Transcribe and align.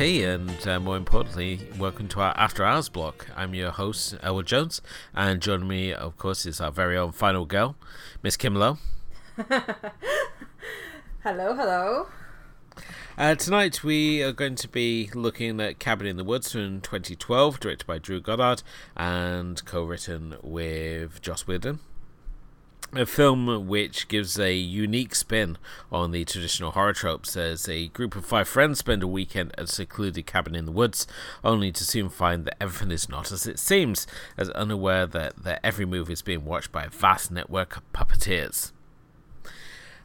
Tea, 0.00 0.24
and 0.24 0.66
uh, 0.66 0.80
more 0.80 0.96
importantly, 0.96 1.60
welcome 1.78 2.08
to 2.08 2.22
our 2.22 2.32
After 2.34 2.64
Hours 2.64 2.88
block. 2.88 3.26
I'm 3.36 3.54
your 3.54 3.70
host, 3.70 4.16
Elwood 4.22 4.46
Jones, 4.46 4.80
and 5.14 5.42
joining 5.42 5.68
me, 5.68 5.92
of 5.92 6.16
course, 6.16 6.46
is 6.46 6.58
our 6.58 6.70
very 6.70 6.96
own 6.96 7.12
final 7.12 7.44
girl, 7.44 7.76
Miss 8.22 8.38
Kim 8.38 8.54
Lowe. 8.54 8.78
hello, 11.22 11.54
hello. 11.54 12.06
Uh, 13.18 13.34
tonight 13.34 13.84
we 13.84 14.22
are 14.22 14.32
going 14.32 14.54
to 14.54 14.68
be 14.68 15.10
looking 15.14 15.60
at 15.60 15.78
Cabin 15.78 16.06
in 16.06 16.16
the 16.16 16.24
Woods 16.24 16.52
from 16.52 16.80
2012, 16.80 17.60
directed 17.60 17.86
by 17.86 17.98
Drew 17.98 18.22
Goddard 18.22 18.62
and 18.96 19.62
co-written 19.66 20.36
with 20.40 21.20
Joss 21.20 21.46
Whedon 21.46 21.78
a 22.92 23.06
film 23.06 23.68
which 23.68 24.08
gives 24.08 24.38
a 24.38 24.54
unique 24.54 25.14
spin 25.14 25.56
on 25.92 26.10
the 26.10 26.24
traditional 26.24 26.72
horror 26.72 26.92
tropes 26.92 27.36
as 27.36 27.68
a 27.68 27.88
group 27.88 28.16
of 28.16 28.24
five 28.24 28.48
friends 28.48 28.80
spend 28.80 29.02
a 29.02 29.06
weekend 29.06 29.52
at 29.56 29.64
a 29.64 29.66
secluded 29.66 30.26
cabin 30.26 30.54
in 30.54 30.64
the 30.64 30.72
woods, 30.72 31.06
only 31.44 31.70
to 31.70 31.84
soon 31.84 32.08
find 32.08 32.44
that 32.44 32.56
everything 32.60 32.90
is 32.90 33.08
not 33.08 33.30
as 33.30 33.46
it 33.46 33.58
seems, 33.58 34.06
as 34.36 34.50
unaware 34.50 35.06
that 35.06 35.44
their 35.44 35.60
every 35.62 35.84
move 35.84 36.10
is 36.10 36.22
being 36.22 36.44
watched 36.44 36.72
by 36.72 36.84
a 36.84 36.90
vast 36.90 37.30
network 37.30 37.76
of 37.76 37.92
puppeteers. 37.92 38.72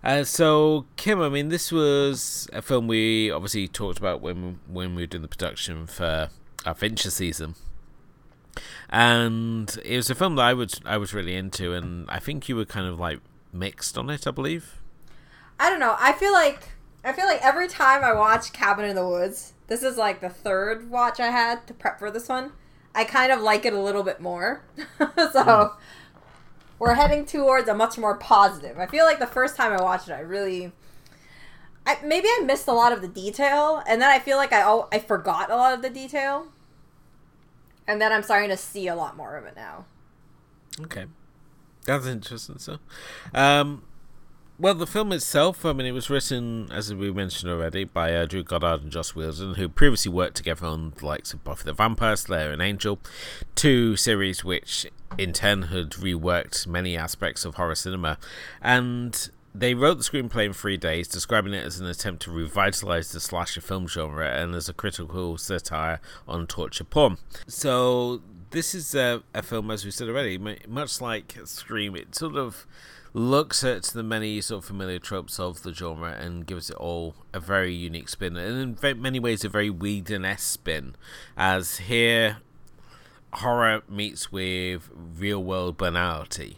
Uh, 0.03 0.23
so, 0.23 0.85
Kim, 0.97 1.19
I 1.19 1.29
mean, 1.29 1.49
this 1.49 1.71
was 1.71 2.47
a 2.53 2.61
film 2.61 2.87
we 2.87 3.31
obviously 3.31 3.67
talked 3.67 3.97
about 3.97 4.21
when 4.21 4.59
when 4.67 4.93
we 4.93 5.01
were 5.01 5.07
doing 5.07 5.23
the 5.23 5.27
production 5.27 5.87
for 5.87 6.29
our 6.63 6.75
Fincher 6.75 7.09
season 7.09 7.55
and 8.89 9.77
it 9.83 9.95
was 9.95 10.09
a 10.09 10.15
film 10.15 10.35
that 10.35 10.43
I 10.43 10.53
was 10.53 10.79
I 10.85 10.97
was 10.97 11.13
really 11.13 11.35
into, 11.35 11.73
and 11.73 12.09
I 12.09 12.19
think 12.19 12.49
you 12.49 12.55
were 12.55 12.65
kind 12.65 12.87
of 12.87 12.99
like 12.99 13.19
mixed 13.51 13.97
on 13.97 14.09
it, 14.09 14.27
I 14.27 14.31
believe. 14.31 14.81
I 15.59 15.69
don't 15.69 15.79
know. 15.79 15.95
I 15.99 16.13
feel 16.13 16.33
like 16.33 16.69
I 17.03 17.13
feel 17.13 17.25
like 17.25 17.43
every 17.43 17.67
time 17.67 18.03
I 18.03 18.13
watch 18.13 18.53
Cabin 18.53 18.85
in 18.85 18.95
the 18.95 19.07
Woods, 19.07 19.53
this 19.67 19.83
is 19.83 19.97
like 19.97 20.21
the 20.21 20.29
third 20.29 20.89
watch 20.89 21.19
I 21.19 21.27
had 21.27 21.65
to 21.67 21.73
prep 21.73 21.99
for 21.99 22.11
this 22.11 22.29
one. 22.29 22.51
I 22.93 23.03
kind 23.03 23.31
of 23.31 23.41
like 23.41 23.65
it 23.65 23.73
a 23.73 23.81
little 23.81 24.03
bit 24.03 24.19
more. 24.21 24.63
so 24.97 25.05
mm. 25.05 25.73
we're 26.79 26.93
heading 26.93 27.25
towards 27.25 27.67
a 27.67 27.73
much 27.73 27.97
more 27.97 28.15
positive. 28.15 28.79
I 28.79 28.87
feel 28.87 29.05
like 29.05 29.19
the 29.19 29.27
first 29.27 29.55
time 29.55 29.73
I 29.73 29.81
watched 29.81 30.07
it, 30.09 30.13
I 30.13 30.21
really 30.21 30.71
I, 31.85 31.97
maybe 32.03 32.27
I 32.27 32.41
missed 32.43 32.67
a 32.67 32.73
lot 32.73 32.91
of 32.91 33.01
the 33.01 33.07
detail, 33.07 33.83
and 33.87 34.01
then 34.01 34.09
I 34.09 34.19
feel 34.19 34.37
like 34.37 34.51
I 34.51 34.81
I 34.91 34.99
forgot 34.99 35.51
a 35.51 35.55
lot 35.55 35.73
of 35.73 35.81
the 35.81 35.89
detail 35.89 36.47
and 37.87 38.01
then 38.01 38.11
I'm 38.11 38.23
starting 38.23 38.49
to 38.49 38.57
see 38.57 38.87
a 38.87 38.95
lot 38.95 39.15
more 39.15 39.35
of 39.37 39.45
it 39.45 39.55
now. 39.55 39.85
Okay, 40.81 41.05
that's 41.85 42.05
interesting. 42.05 42.57
So, 42.57 42.79
um, 43.33 43.83
well, 44.57 44.73
the 44.73 44.87
film 44.87 45.11
itself, 45.11 45.65
I 45.65 45.73
mean, 45.73 45.85
it 45.85 45.91
was 45.91 46.09
written, 46.09 46.69
as 46.71 46.93
we 46.93 47.11
mentioned 47.11 47.51
already, 47.51 47.83
by 47.83 48.13
uh, 48.13 48.25
Drew 48.25 48.41
Goddard 48.41 48.83
and 48.83 48.91
Joss 48.91 49.13
Whedon, 49.13 49.55
who 49.55 49.67
previously 49.67 50.11
worked 50.11 50.37
together 50.37 50.65
on 50.65 50.93
the 50.95 51.05
likes 51.05 51.33
of 51.33 51.43
Buffy 51.43 51.65
the 51.65 51.73
Vampire 51.73 52.15
Slayer 52.15 52.51
and 52.51 52.61
Angel, 52.61 52.99
two 53.55 53.97
series 53.97 54.45
which 54.45 54.87
in 55.17 55.33
turn 55.33 55.63
had 55.63 55.91
reworked 55.91 56.67
many 56.67 56.95
aspects 56.95 57.43
of 57.43 57.55
horror 57.55 57.75
cinema. 57.75 58.17
And 58.61 59.29
they 59.57 59.73
wrote 59.73 59.97
the 59.97 60.03
screenplay 60.03 60.45
in 60.45 60.53
three 60.53 60.77
days, 60.77 61.07
describing 61.07 61.53
it 61.53 61.65
as 61.65 61.79
an 61.79 61.87
attempt 61.87 62.23
to 62.23 62.31
revitalize 62.31 63.11
the 63.11 63.19
slasher 63.19 63.61
film 63.61 63.87
genre 63.87 64.27
and 64.27 64.53
as 64.53 64.67
a 64.67 64.73
critical 64.73 65.37
satire 65.37 65.99
on 66.27 66.45
torture 66.45 66.83
porn. 66.83 67.17
So, 67.47 68.21
this 68.51 68.75
is 68.75 68.93
a, 68.93 69.23
a 69.33 69.41
film, 69.41 69.71
as 69.71 69.85
we 69.85 69.91
said 69.91 70.09
already, 70.09 70.37
much 70.67 71.01
like 71.01 71.37
Scream, 71.45 71.95
it 71.95 72.15
sort 72.15 72.35
of 72.35 72.67
looks 73.13 73.63
at 73.63 73.83
the 73.83 74.03
many 74.03 74.41
sort 74.41 74.59
of 74.59 74.65
familiar 74.65 74.99
tropes 74.99 75.39
of 75.39 75.63
the 75.63 75.73
genre 75.73 76.11
and 76.11 76.45
gives 76.45 76.69
it 76.69 76.75
all 76.75 77.15
a 77.33 77.39
very 77.39 77.73
unique 77.73 78.09
spin, 78.09 78.35
and 78.35 78.77
in 78.83 79.01
many 79.01 79.19
ways, 79.19 79.45
a 79.45 79.49
very 79.49 79.69
Whedon 79.69 80.25
esque 80.25 80.51
spin. 80.51 80.95
As 81.37 81.77
here, 81.77 82.37
horror 83.31 83.83
meets 83.87 84.31
with 84.31 84.89
real 84.93 85.41
world 85.41 85.77
banality 85.77 86.57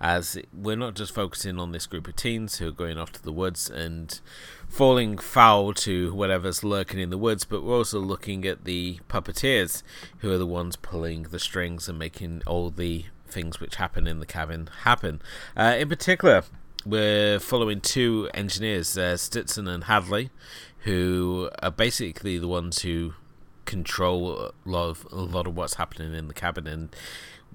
as 0.00 0.38
we're 0.52 0.76
not 0.76 0.94
just 0.94 1.12
focusing 1.12 1.58
on 1.58 1.72
this 1.72 1.86
group 1.86 2.06
of 2.06 2.16
teens 2.16 2.58
who 2.58 2.68
are 2.68 2.72
going 2.72 2.98
off 2.98 3.12
to 3.12 3.22
the 3.22 3.32
woods 3.32 3.68
and 3.68 4.20
falling 4.68 5.18
foul 5.18 5.72
to 5.74 6.14
whatever's 6.14 6.62
lurking 6.62 7.00
in 7.00 7.10
the 7.10 7.18
woods, 7.18 7.44
but 7.44 7.62
we're 7.62 7.76
also 7.76 7.98
looking 7.98 8.44
at 8.46 8.64
the 8.64 8.98
puppeteers 9.08 9.82
who 10.18 10.30
are 10.30 10.38
the 10.38 10.46
ones 10.46 10.76
pulling 10.76 11.24
the 11.24 11.38
strings 11.38 11.88
and 11.88 11.98
making 11.98 12.42
all 12.46 12.70
the 12.70 13.04
things 13.26 13.60
which 13.60 13.76
happen 13.76 14.06
in 14.06 14.20
the 14.20 14.26
cabin 14.26 14.68
happen. 14.82 15.20
Uh, 15.56 15.76
in 15.78 15.88
particular, 15.88 16.44
we're 16.86 17.40
following 17.40 17.80
two 17.80 18.30
engineers, 18.32 18.96
uh, 18.96 19.16
Stinson 19.16 19.66
and 19.66 19.84
Hadley, 19.84 20.30
who 20.80 21.50
are 21.60 21.72
basically 21.72 22.38
the 22.38 22.48
ones 22.48 22.82
who 22.82 23.14
control 23.64 24.38
a 24.38 24.52
lot 24.64 24.88
of 24.88 25.06
a 25.12 25.16
lot 25.16 25.46
of 25.46 25.54
what's 25.54 25.74
happening 25.74 26.14
in 26.14 26.26
the 26.26 26.32
cabin 26.32 26.66
and 26.66 26.88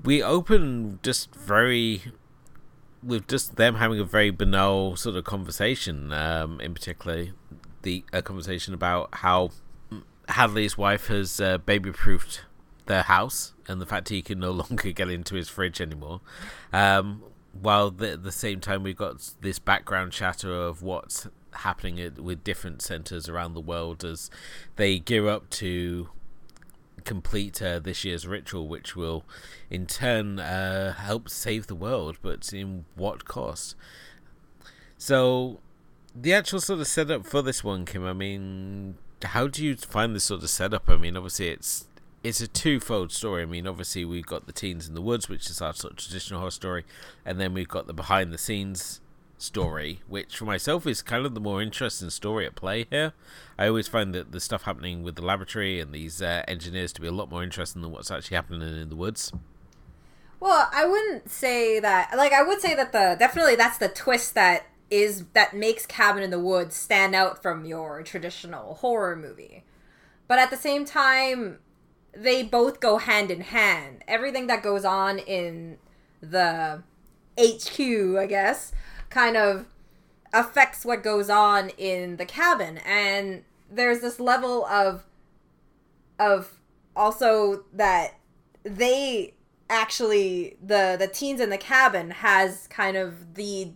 we 0.03 0.21
open 0.21 0.99
just 1.01 1.33
very 1.35 2.03
with 3.03 3.27
just 3.27 3.55
them 3.55 3.75
having 3.75 3.99
a 3.99 4.03
very 4.03 4.29
banal 4.29 4.95
sort 4.95 5.15
of 5.15 5.23
conversation. 5.23 6.11
Um, 6.11 6.59
in 6.61 6.73
particular, 6.73 7.27
the 7.81 8.03
a 8.13 8.21
conversation 8.21 8.73
about 8.73 9.09
how 9.13 9.51
Hadley's 10.29 10.77
wife 10.77 11.07
has 11.07 11.39
uh, 11.39 11.57
baby-proofed 11.59 12.41
their 12.85 13.03
house 13.03 13.53
and 13.67 13.79
the 13.81 13.85
fact 13.85 14.09
he 14.09 14.21
can 14.21 14.39
no 14.39 14.51
longer 14.69 14.91
get 14.91 15.09
into 15.09 15.35
his 15.35 15.49
fridge 15.49 15.81
anymore. 15.81 16.21
Um, 16.71 17.23
while 17.53 17.91
the, 17.91 18.13
at 18.13 18.23
the 18.23 18.31
same 18.31 18.59
time, 18.59 18.83
we've 18.83 18.97
got 18.97 19.33
this 19.41 19.59
background 19.59 20.11
chatter 20.11 20.51
of 20.51 20.81
what's 20.81 21.27
happening 21.51 21.99
at, 21.99 22.19
with 22.19 22.43
different 22.43 22.81
centers 22.81 23.29
around 23.29 23.53
the 23.53 23.61
world 23.61 24.03
as 24.03 24.31
they 24.75 24.97
gear 24.97 25.27
up 25.27 25.49
to 25.51 26.09
complete 27.03 27.61
uh, 27.61 27.79
this 27.79 28.03
year's 28.03 28.27
ritual, 28.27 28.67
which 28.67 28.95
will 28.95 29.23
in 29.69 29.85
turn 29.85 30.39
uh, 30.39 30.93
help 30.93 31.29
save 31.29 31.67
the 31.67 31.75
world, 31.75 32.17
but 32.21 32.51
in 32.53 32.85
what 32.95 33.25
cost? 33.25 33.75
So, 34.97 35.59
the 36.15 36.33
actual 36.33 36.61
sort 36.61 36.79
of 36.79 36.87
setup 36.87 37.25
for 37.25 37.41
this 37.41 37.63
one, 37.63 37.85
Kim. 37.85 38.05
I 38.05 38.13
mean, 38.13 38.95
how 39.23 39.47
do 39.47 39.63
you 39.63 39.75
find 39.75 40.15
this 40.15 40.25
sort 40.25 40.43
of 40.43 40.49
setup? 40.49 40.89
I 40.89 40.97
mean, 40.97 41.17
obviously 41.17 41.49
it's 41.49 41.87
it's 42.23 42.39
a 42.39 42.47
twofold 42.47 43.11
story. 43.11 43.43
I 43.43 43.45
mean, 43.45 43.67
obviously 43.67 44.05
we've 44.05 44.25
got 44.25 44.45
the 44.45 44.53
teens 44.53 44.87
in 44.87 44.93
the 44.93 45.01
woods, 45.01 45.27
which 45.27 45.49
is 45.49 45.61
our 45.61 45.73
sort 45.73 45.93
of 45.93 45.99
traditional 45.99 46.39
horror 46.39 46.51
story, 46.51 46.85
and 47.25 47.39
then 47.39 47.53
we've 47.53 47.67
got 47.67 47.87
the 47.87 47.93
behind 47.93 48.31
the 48.31 48.37
scenes 48.37 49.01
story, 49.37 50.01
which 50.07 50.37
for 50.37 50.45
myself 50.45 50.87
is 50.87 51.01
kind 51.01 51.25
of 51.25 51.33
the 51.33 51.39
more 51.39 51.61
interesting 51.61 52.09
story 52.09 52.45
at 52.45 52.55
play 52.55 52.85
here. 52.89 53.13
I 53.57 53.67
always 53.67 53.87
find 53.87 54.13
that 54.13 54.31
the 54.31 54.39
stuff 54.39 54.63
happening 54.63 55.03
with 55.03 55.15
the 55.15 55.21
laboratory 55.21 55.79
and 55.79 55.91
these 55.93 56.21
uh, 56.21 56.43
engineers 56.47 56.93
to 56.93 57.01
be 57.01 57.07
a 57.07 57.11
lot 57.11 57.29
more 57.29 57.43
interesting 57.43 57.81
than 57.81 57.91
what's 57.91 58.11
actually 58.11 58.35
happening 58.35 58.61
in 58.61 58.89
the 58.89 58.95
woods. 58.95 59.31
Well, 60.39 60.69
I 60.73 60.85
wouldn't 60.85 61.29
say 61.29 61.79
that. 61.79 62.11
Like, 62.17 62.33
I 62.33 62.43
would 62.43 62.59
say 62.59 62.75
that 62.75 62.91
the 62.91 63.15
definitely 63.17 63.55
that's 63.55 63.77
the 63.77 63.87
twist 63.87 64.35
that 64.35 64.65
is 64.89 65.25
that 65.33 65.55
makes 65.55 65.85
Cabin 65.85 66.21
in 66.21 66.29
the 66.29 66.39
Woods 66.39 66.75
stand 66.75 67.15
out 67.15 67.41
from 67.41 67.65
your 67.65 68.03
traditional 68.03 68.75
horror 68.75 69.15
movie. 69.15 69.63
But 70.27 70.39
at 70.39 70.51
the 70.51 70.57
same 70.57 70.85
time, 70.85 71.59
they 72.15 72.43
both 72.43 72.79
go 72.79 72.97
hand 72.97 73.31
in 73.31 73.41
hand. 73.41 74.03
Everything 74.07 74.47
that 74.47 74.61
goes 74.61 74.85
on 74.85 75.17
in 75.19 75.77
the 76.21 76.83
HQ, 77.39 77.79
I 77.79 78.25
guess, 78.27 78.71
kind 79.13 79.37
of 79.37 79.67
affects 80.33 80.83
what 80.83 81.03
goes 81.03 81.29
on 81.29 81.69
in 81.77 82.17
the 82.17 82.25
cabin 82.25 82.79
and 82.79 83.43
there's 83.71 83.99
this 83.99 84.19
level 84.19 84.65
of 84.65 85.03
of 86.17 86.57
also 86.95 87.63
that 87.71 88.15
they 88.63 89.33
actually 89.69 90.57
the 90.61 90.95
the 90.97 91.07
teens 91.07 91.39
in 91.39 91.51
the 91.51 91.57
cabin 91.57 92.09
has 92.09 92.67
kind 92.67 92.97
of 92.97 93.35
the 93.35 93.71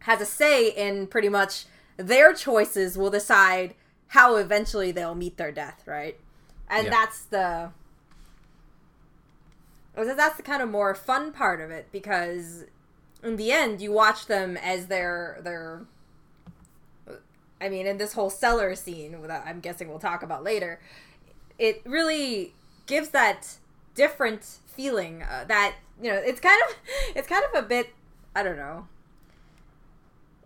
has 0.00 0.20
a 0.22 0.26
say 0.26 0.70
in 0.70 1.06
pretty 1.06 1.28
much 1.28 1.66
their 1.98 2.32
choices 2.32 2.96
will 2.96 3.10
decide 3.10 3.74
how 4.08 4.36
eventually 4.36 4.90
they'll 4.90 5.14
meet 5.14 5.36
their 5.36 5.52
death 5.52 5.82
right 5.86 6.18
and 6.68 6.84
yeah. 6.84 6.90
that's 6.90 7.22
the 7.24 7.70
that's 9.94 10.36
the 10.38 10.42
kind 10.42 10.62
of 10.62 10.70
more 10.70 10.94
fun 10.94 11.32
part 11.32 11.60
of 11.60 11.70
it 11.70 11.88
because 11.92 12.64
in 13.22 13.36
the 13.36 13.52
end, 13.52 13.80
you 13.80 13.92
watch 13.92 14.26
them 14.26 14.56
as 14.56 14.86
their 14.86 15.38
their. 15.42 15.82
I 17.60 17.68
mean, 17.68 17.86
in 17.86 17.96
this 17.96 18.14
whole 18.14 18.30
cellar 18.30 18.74
scene 18.74 19.16
that 19.22 19.44
I'm 19.46 19.60
guessing 19.60 19.88
we'll 19.88 20.00
talk 20.00 20.24
about 20.24 20.42
later, 20.42 20.80
it 21.58 21.80
really 21.84 22.54
gives 22.86 23.10
that 23.10 23.56
different 23.94 24.44
feeling 24.66 25.22
uh, 25.22 25.44
that 25.46 25.76
you 26.02 26.10
know 26.10 26.16
it's 26.18 26.40
kind 26.40 26.60
of 26.68 26.76
it's 27.16 27.28
kind 27.28 27.44
of 27.52 27.64
a 27.64 27.66
bit 27.66 27.90
I 28.34 28.42
don't 28.42 28.56
know. 28.56 28.88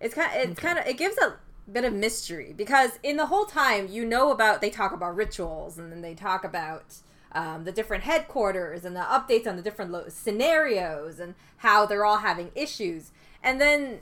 It's 0.00 0.14
kind 0.14 0.30
it's 0.34 0.52
okay. 0.52 0.68
kind 0.68 0.78
of 0.78 0.86
it 0.86 0.98
gives 0.98 1.16
a 1.18 1.36
bit 1.70 1.84
of 1.84 1.92
mystery 1.92 2.54
because 2.56 2.98
in 3.02 3.16
the 3.16 3.26
whole 3.26 3.44
time 3.44 3.88
you 3.88 4.04
know 4.04 4.30
about 4.30 4.60
they 4.60 4.70
talk 4.70 4.92
about 4.92 5.16
rituals 5.16 5.78
and 5.78 5.90
then 5.90 6.00
they 6.00 6.14
talk 6.14 6.44
about 6.44 6.96
um, 7.32 7.64
the 7.64 7.72
different 7.72 8.04
headquarters 8.04 8.84
and 8.84 8.96
the 8.96 9.00
updates 9.00 9.46
on 9.46 9.56
the 9.56 9.62
different 9.62 9.90
lo- 9.90 10.08
scenarios 10.08 11.18
and 11.18 11.34
how 11.58 11.86
they're 11.86 12.04
all 12.04 12.18
having 12.18 12.50
issues. 12.54 13.10
And 13.42 13.60
then 13.60 14.00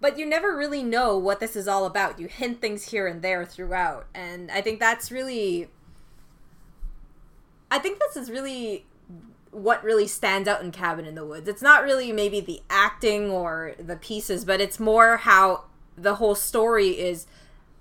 but 0.00 0.18
you 0.18 0.24
never 0.24 0.56
really 0.56 0.82
know 0.82 1.16
what 1.18 1.40
this 1.40 1.54
is 1.54 1.68
all 1.68 1.84
about. 1.84 2.18
You 2.18 2.26
hint 2.26 2.60
things 2.60 2.90
here 2.90 3.06
and 3.06 3.20
there 3.20 3.44
throughout, 3.44 4.06
and 4.14 4.50
I 4.50 4.62
think 4.62 4.80
that's 4.80 5.12
really. 5.12 5.68
I 7.70 7.78
think 7.78 8.00
this 8.00 8.16
is 8.16 8.30
really 8.30 8.86
what 9.52 9.84
really 9.84 10.06
stands 10.06 10.48
out 10.48 10.62
in 10.62 10.72
Cabin 10.72 11.04
in 11.04 11.14
the 11.14 11.24
Woods. 11.24 11.48
It's 11.48 11.62
not 11.62 11.84
really 11.84 12.12
maybe 12.12 12.40
the 12.40 12.62
acting 12.70 13.30
or 13.30 13.74
the 13.78 13.96
pieces, 13.96 14.44
but 14.44 14.60
it's 14.60 14.80
more 14.80 15.18
how 15.18 15.64
the 15.96 16.16
whole 16.16 16.34
story 16.34 16.98
is 16.98 17.26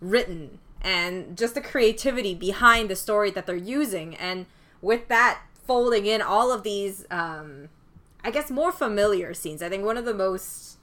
written 0.01 0.59
and 0.81 1.37
just 1.37 1.55
the 1.55 1.61
creativity 1.61 2.35
behind 2.35 2.89
the 2.89 2.95
story 2.95 3.31
that 3.31 3.45
they're 3.45 3.55
using. 3.55 4.15
And 4.15 4.45
with 4.81 5.07
that, 5.07 5.41
folding 5.65 6.05
in 6.05 6.21
all 6.21 6.51
of 6.51 6.63
these, 6.63 7.05
um, 7.11 7.69
I 8.23 8.31
guess, 8.31 8.49
more 8.49 8.71
familiar 8.71 9.33
scenes. 9.33 9.61
I 9.61 9.69
think 9.69 9.83
one 9.83 9.97
of 9.97 10.05
the 10.05 10.13
most 10.13 10.77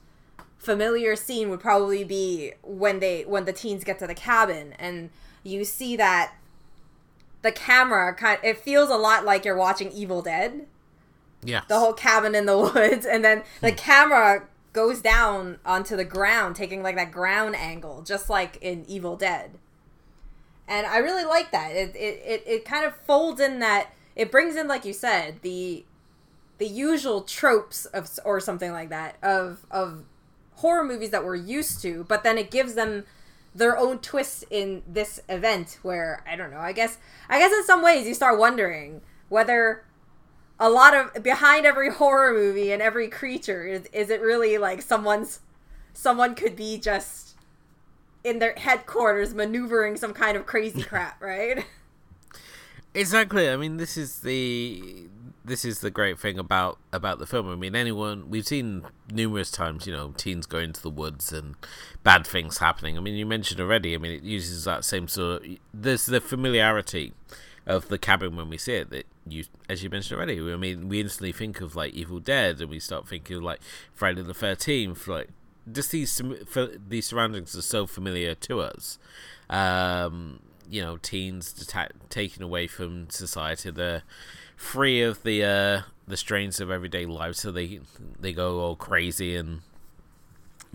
familiar 0.57 1.15
scene 1.15 1.49
would 1.49 1.59
probably 1.59 2.03
be 2.03 2.51
when 2.63 2.99
they 2.99 3.23
when 3.23 3.45
the 3.45 3.53
teens 3.53 3.83
get 3.83 3.99
to 3.99 4.07
the 4.07 4.15
cabin 4.15 4.73
and 4.79 5.09
you 5.43 5.63
see 5.63 5.95
that 5.95 6.33
the 7.41 7.51
camera 7.51 8.13
kind 8.13 8.39
it 8.43 8.57
feels 8.57 8.89
a 8.89 8.97
lot 8.97 9.23
like 9.23 9.45
you're 9.45 9.55
watching 9.55 9.91
Evil 9.91 10.21
Dead. 10.21 10.65
Yeah. 11.43 11.61
The 11.67 11.79
whole 11.79 11.93
cabin 11.93 12.35
in 12.35 12.45
the 12.45 12.57
woods 12.75 13.05
and 13.05 13.23
then 13.23 13.43
the 13.61 13.71
camera 13.71 14.47
goes 14.73 15.01
down 15.01 15.57
onto 15.65 15.95
the 15.95 16.05
ground 16.05 16.55
taking 16.55 16.83
like 16.83 16.95
that 16.95 17.11
ground 17.11 17.55
angle 17.55 18.01
just 18.01 18.29
like 18.29 18.57
in 18.61 18.83
Evil 18.87 19.15
Dead. 19.15 19.57
And 20.67 20.85
I 20.85 20.97
really 20.97 21.23
like 21.23 21.51
that. 21.51 21.71
It 21.71 21.95
it 21.95 22.21
it, 22.25 22.43
it 22.45 22.65
kind 22.65 22.85
of 22.85 22.95
folds 22.95 23.39
in 23.39 23.59
that 23.59 23.93
it 24.15 24.31
brings 24.31 24.55
in 24.55 24.67
like 24.67 24.85
you 24.85 24.93
said 24.93 25.41
the 25.41 25.85
the 26.57 26.67
usual 26.67 27.21
tropes 27.21 27.85
of 27.85 28.09
or 28.25 28.39
something 28.39 28.71
like 28.71 28.89
that 28.89 29.15
of 29.23 29.65
of 29.71 30.03
horror 30.55 30.83
movies 30.83 31.11
that 31.11 31.23
we're 31.23 31.35
used 31.35 31.81
to, 31.83 32.03
but 32.07 32.23
then 32.23 32.37
it 32.37 32.51
gives 32.51 32.73
them 32.73 33.05
their 33.53 33.77
own 33.77 33.99
twist 33.99 34.43
in 34.49 34.83
this 34.87 35.19
event 35.29 35.79
where 35.81 36.23
I 36.29 36.35
don't 36.35 36.51
know. 36.51 36.59
I 36.59 36.73
guess 36.73 36.97
I 37.29 37.39
guess 37.39 37.51
in 37.51 37.63
some 37.63 37.81
ways 37.81 38.07
you 38.07 38.13
start 38.13 38.39
wondering 38.39 39.01
whether 39.29 39.83
a 40.59 40.69
lot 40.69 40.95
of 40.95 41.23
behind 41.23 41.65
every 41.65 41.91
horror 41.91 42.33
movie 42.33 42.71
and 42.71 42.81
every 42.81 43.07
creature 43.07 43.65
is 43.65 43.85
is 43.93 44.09
it 44.09 44.21
really 44.21 44.57
like 44.57 44.81
someone's 44.81 45.39
someone 45.93 46.35
could 46.35 46.55
be 46.55 46.77
just 46.77 47.26
in 48.27 48.39
their 48.39 48.53
headquarters 48.55 49.33
maneuvering 49.33 49.97
some 49.97 50.13
kind 50.13 50.35
of 50.35 50.45
crazy 50.45 50.83
crap, 50.83 51.21
right? 51.21 51.65
Exactly. 52.93 53.49
I 53.49 53.55
mean, 53.55 53.77
this 53.77 53.97
is 53.97 54.19
the 54.19 55.07
this 55.45 55.63
is 55.63 55.79
the 55.79 55.89
great 55.89 56.19
thing 56.19 56.37
about 56.37 56.77
about 56.91 57.19
the 57.19 57.25
film. 57.25 57.49
I 57.49 57.55
mean, 57.55 57.75
anyone 57.75 58.29
we've 58.29 58.47
seen 58.47 58.83
numerous 59.11 59.49
times, 59.49 59.87
you 59.87 59.93
know, 59.93 60.13
teens 60.17 60.45
going 60.45 60.73
to 60.73 60.81
the 60.81 60.89
woods 60.89 61.31
and 61.31 61.55
bad 62.03 62.27
things 62.27 62.57
happening. 62.57 62.97
I 62.97 63.01
mean, 63.01 63.15
you 63.15 63.25
mentioned 63.25 63.61
already. 63.61 63.95
I 63.95 63.97
mean, 63.97 64.11
it 64.11 64.23
uses 64.23 64.65
that 64.65 64.83
same 64.83 65.07
sort. 65.07 65.45
Of, 65.45 65.57
there's 65.73 66.05
the 66.05 66.19
familiarity 66.19 67.13
of 67.65 67.89
the 67.89 67.97
cabin 67.97 68.35
when 68.35 68.49
we 68.49 68.57
see 68.57 68.73
it 68.73 68.89
that 68.89 69.05
you, 69.27 69.43
as 69.69 69.83
you 69.83 69.89
mentioned 69.89 70.17
already. 70.17 70.39
I 70.39 70.55
mean, 70.55 70.89
we 70.89 71.01
instantly 71.01 71.31
think 71.31 71.61
of 71.61 71.75
like 71.75 71.93
Evil 71.93 72.19
Dead, 72.19 72.59
and 72.61 72.69
we 72.69 72.79
start 72.79 73.07
thinking 73.07 73.37
of 73.37 73.43
like 73.43 73.59
Friday 73.93 74.21
the 74.21 74.33
Thirteenth. 74.33 75.07
Like, 75.07 75.29
just 75.71 75.91
these 75.91 76.21
these 76.87 77.05
surroundings 77.05 77.55
are 77.55 77.61
so 77.61 77.87
familiar 77.87 78.35
to 78.35 78.61
us. 78.61 78.97
Um, 79.49 80.39
you 80.69 80.81
know, 80.81 80.97
teens 80.97 81.53
deta- 81.53 81.91
taken 82.09 82.43
away 82.43 82.67
from 82.67 83.09
society. 83.09 83.71
They're 83.71 84.03
free 84.55 85.01
of 85.01 85.23
the 85.23 85.43
uh, 85.43 85.81
the 86.07 86.17
strains 86.17 86.59
of 86.59 86.69
everyday 86.69 87.05
life, 87.05 87.35
so 87.35 87.51
they 87.51 87.79
they 88.19 88.33
go 88.33 88.59
all 88.59 88.75
crazy 88.75 89.35
and 89.35 89.61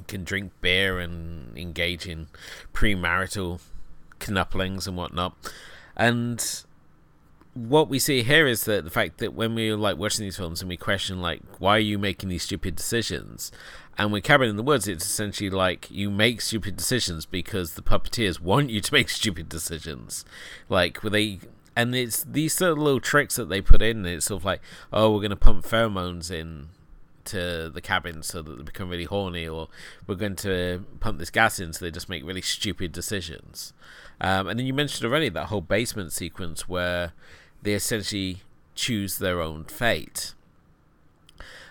can 0.09 0.25
drink 0.25 0.53
beer 0.61 0.99
and 0.99 1.57
engage 1.57 2.07
in 2.07 2.29
premarital 2.73 3.61
knucklings 4.29 4.87
and 4.87 4.97
whatnot. 4.97 5.37
And 5.97 6.65
what 7.55 7.89
we 7.89 7.99
see 7.99 8.23
here 8.23 8.47
is 8.47 8.65
that 8.65 8.85
the 8.85 8.91
fact 8.91 9.19
that 9.19 9.35
when 9.35 9.55
we're 9.55 9.77
like 9.77 9.99
watching 9.99 10.25
these 10.25 10.37
films 10.37 10.63
and 10.63 10.69
we 10.69 10.77
question 10.77 11.21
like 11.21 11.43
why 11.59 11.77
are 11.77 11.81
you 11.81 11.99
making 11.99 12.31
these 12.31 12.43
stupid 12.43 12.75
decisions 12.75 13.53
and 13.99 14.11
with 14.11 14.25
cabin 14.25 14.49
in 14.49 14.57
the 14.57 14.63
woods 14.63 14.89
it's 14.89 15.05
essentially 15.05 15.51
like 15.51 15.91
you 15.91 16.11
make 16.11 16.41
stupid 16.41 16.77
decisions 16.77 17.27
because 17.27 17.75
the 17.75 17.83
puppeteers 17.83 18.41
want 18.41 18.71
you 18.71 18.81
to 18.81 18.95
make 18.95 19.09
stupid 19.11 19.51
decisions 19.51 20.25
like 20.71 21.03
were 21.03 21.11
they 21.11 21.39
and 21.75 21.95
it's 21.95 22.23
these 22.25 22.55
sort 22.55 22.73
of 22.73 22.79
little 22.79 23.01
tricks 23.01 23.37
that 23.37 23.49
they 23.49 23.61
put 23.61 23.83
in. 23.83 24.05
It's 24.05 24.27
sort 24.27 24.41
of 24.41 24.45
like, 24.45 24.61
oh, 24.93 25.11
we're 25.11 25.21
going 25.21 25.31
to 25.31 25.37
pump 25.37 25.65
pheromones 25.65 26.31
in 26.31 26.69
to 27.25 27.71
the 27.73 27.81
cabin 27.81 28.23
so 28.23 28.43
that 28.43 28.57
they 28.57 28.63
become 28.63 28.91
really 28.91 29.05
horny, 29.05 29.47
or 29.47 29.69
we're 30.07 30.17
going 30.17 30.37
to 30.37 30.85
pump 31.01 31.19
this 31.19 31.31
gas 31.31 31.59
in 31.61 31.73
so 31.73 31.85
they 31.85 31.91
just 31.91 32.09
make 32.09 32.25
really 32.25 32.43
stupid 32.43 32.93
decisions. 32.93 33.73
Um, 34.21 34.49
and 34.49 34.59
then 34.59 34.67
you 34.67 34.75
mentioned 34.75 35.09
already 35.09 35.29
that 35.31 35.47
whole 35.47 35.61
basement 35.61 36.13
sequence 36.13 36.69
where 36.69 37.13
they 37.63 37.75
essentially 37.75 38.43
choose 38.75 39.19
their 39.19 39.41
own 39.41 39.65
fate. 39.65 40.35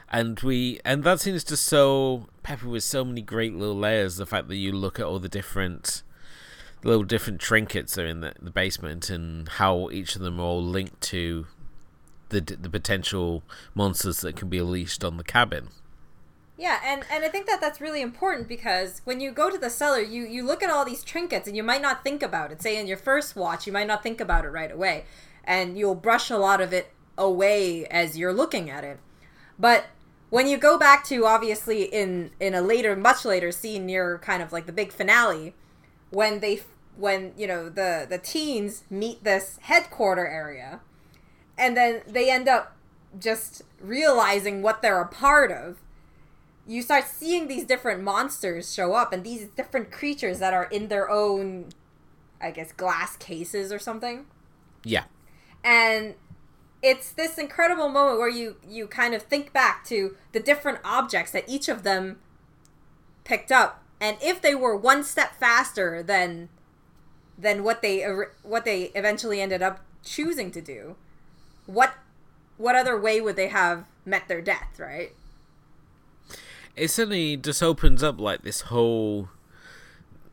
And 0.10 0.40
we 0.42 0.80
and 0.84 1.04
that 1.04 1.22
seems 1.22 1.44
to 1.46 1.58
so 1.58 2.28
pepper 2.44 2.68
with 2.68 2.84
so 2.84 3.06
many 3.06 3.22
great 3.22 3.56
little 3.56 3.78
layers. 3.78 4.18
The 4.18 4.26
fact 4.26 4.48
that 4.50 4.58
you 4.58 4.72
look 4.72 5.00
at 5.00 5.06
all 5.06 5.20
the 5.20 5.30
different 5.30 6.04
little 6.84 7.04
different 7.04 7.40
trinkets 7.40 7.96
that 7.96 8.04
are 8.04 8.08
in 8.08 8.22
the, 8.22 8.34
the 8.42 8.52
basement 8.52 9.10
and 9.10 9.48
how 9.48 9.90
each 9.90 10.16
of 10.16 10.22
them 10.22 10.40
are 10.40 10.44
all 10.44 10.64
linked 10.64 11.00
to 11.02 11.48
the 12.30 12.42
the 12.42 12.70
potential 12.70 13.44
monsters 13.74 14.22
that 14.22 14.36
can 14.36 14.50
be 14.50 14.58
unleashed 14.58 15.04
on 15.04 15.18
the 15.18 15.24
cabin. 15.24 15.70
Yeah, 16.62 16.80
and, 16.86 17.04
and 17.12 17.26
I 17.26 17.28
think 17.28 17.48
that 17.48 17.60
that's 17.60 17.82
really 17.82 18.04
important 18.04 18.48
because 18.48 19.02
when 19.04 19.20
you 19.20 19.32
go 19.32 19.50
to 19.50 19.58
the 19.58 19.72
cellar, 19.72 20.00
you, 20.00 20.28
you 20.28 20.46
look 20.46 20.62
at 20.62 20.70
all 20.70 20.86
these 20.86 21.04
trinkets 21.04 21.48
and 21.48 21.58
you 21.58 21.64
might 21.64 21.82
not 21.82 22.04
think 22.04 22.22
about 22.22 22.52
it. 22.52 22.62
Say 22.62 22.80
in 22.80 22.86
your 22.86 22.98
first 22.98 23.36
watch, 23.36 23.66
you 23.66 23.74
might 23.74 23.88
not 23.88 24.04
think 24.04 24.22
about 24.22 24.46
it 24.46 24.50
right 24.50 24.72
away, 24.72 25.06
and 25.44 25.78
you'll 25.78 25.96
brush 25.96 26.30
a 26.30 26.38
lot 26.38 26.62
of 26.62 26.74
it 26.74 26.92
away 27.18 27.86
as 27.88 28.18
you're 28.18 28.34
looking 28.34 28.70
at 28.70 28.84
it. 28.84 29.00
But 29.60 29.86
when 30.30 30.48
you 30.48 30.58
go 30.58 30.78
back 30.78 31.04
to 31.06 31.26
obviously 31.26 31.84
in 31.84 32.32
in 32.40 32.54
a 32.54 32.62
later, 32.62 32.96
much 32.96 33.26
later 33.26 33.52
scene 33.52 33.86
near 33.86 34.20
kind 34.20 34.42
of 34.42 34.52
like 34.52 34.66
the 34.66 34.72
big 34.72 34.92
finale, 34.92 35.54
when 36.10 36.40
they 36.40 36.62
when 36.96 37.34
you 37.38 37.48
know 37.48 37.70
the 37.70 38.06
the 38.10 38.18
teens 38.18 38.84
meet 38.90 39.24
this 39.24 39.58
headquarter 39.64 40.28
area 40.28 40.80
and 41.58 41.76
then 41.76 42.02
they 42.08 42.30
end 42.30 42.48
up 42.48 42.76
just 43.20 43.62
realizing 43.82 44.62
what 44.62 44.82
they're 44.82 45.02
a 45.02 45.08
part 45.08 45.52
of 45.52 45.78
you 46.68 46.82
start 46.82 47.06
seeing 47.06 47.48
these 47.48 47.66
different 47.66 48.04
monsters 48.04 48.74
show 48.74 48.94
up 48.94 49.12
and 49.12 49.24
these 49.24 49.48
different 49.48 49.92
creatures 49.92 50.40
that 50.40 50.54
are 50.54 50.66
in 50.66 50.88
their 50.88 51.10
own 51.10 51.70
i 52.42 52.52
guess 52.52 52.72
glass 52.72 53.16
cases 53.18 53.72
or 53.72 53.80
something 53.80 54.26
yeah 54.84 55.04
and 55.64 56.16
it's 56.82 57.12
this 57.12 57.38
incredible 57.38 57.90
moment 57.90 58.18
where 58.18 58.30
you 58.30 58.56
you 58.68 58.88
kind 58.88 59.14
of 59.14 59.24
think 59.24 59.54
back 59.54 59.86
to 59.86 60.16
the 60.32 60.40
different 60.40 60.80
objects 60.84 61.32
that 61.32 61.48
each 61.48 61.70
of 61.70 61.84
them 61.84 62.20
picked 63.24 63.52
up 63.52 63.84
and 64.02 64.18
if 64.20 64.42
they 64.42 64.56
were 64.56 64.76
one 64.76 65.04
step 65.04 65.36
faster 65.36 66.02
than 66.02 66.50
than 67.38 67.64
what 67.64 67.84
they 67.84 68.04
what 68.42 68.66
they 68.66 68.86
eventually 68.96 69.40
ended 69.40 69.62
up 69.62 69.80
choosing 70.04 70.50
to 70.52 70.60
do, 70.60 70.96
what 71.68 71.94
what 72.58 72.76
other 72.76 73.00
way 73.00 73.22
would 73.22 73.36
they 73.36 73.48
have 73.48 73.86
met 74.04 74.28
their 74.28 74.42
death, 74.42 74.80
right? 74.80 75.14
It 76.76 76.90
suddenly 76.90 77.38
just 77.38 77.62
opens 77.62 78.02
up 78.02 78.20
like 78.20 78.42
this 78.42 78.62
whole 78.62 79.30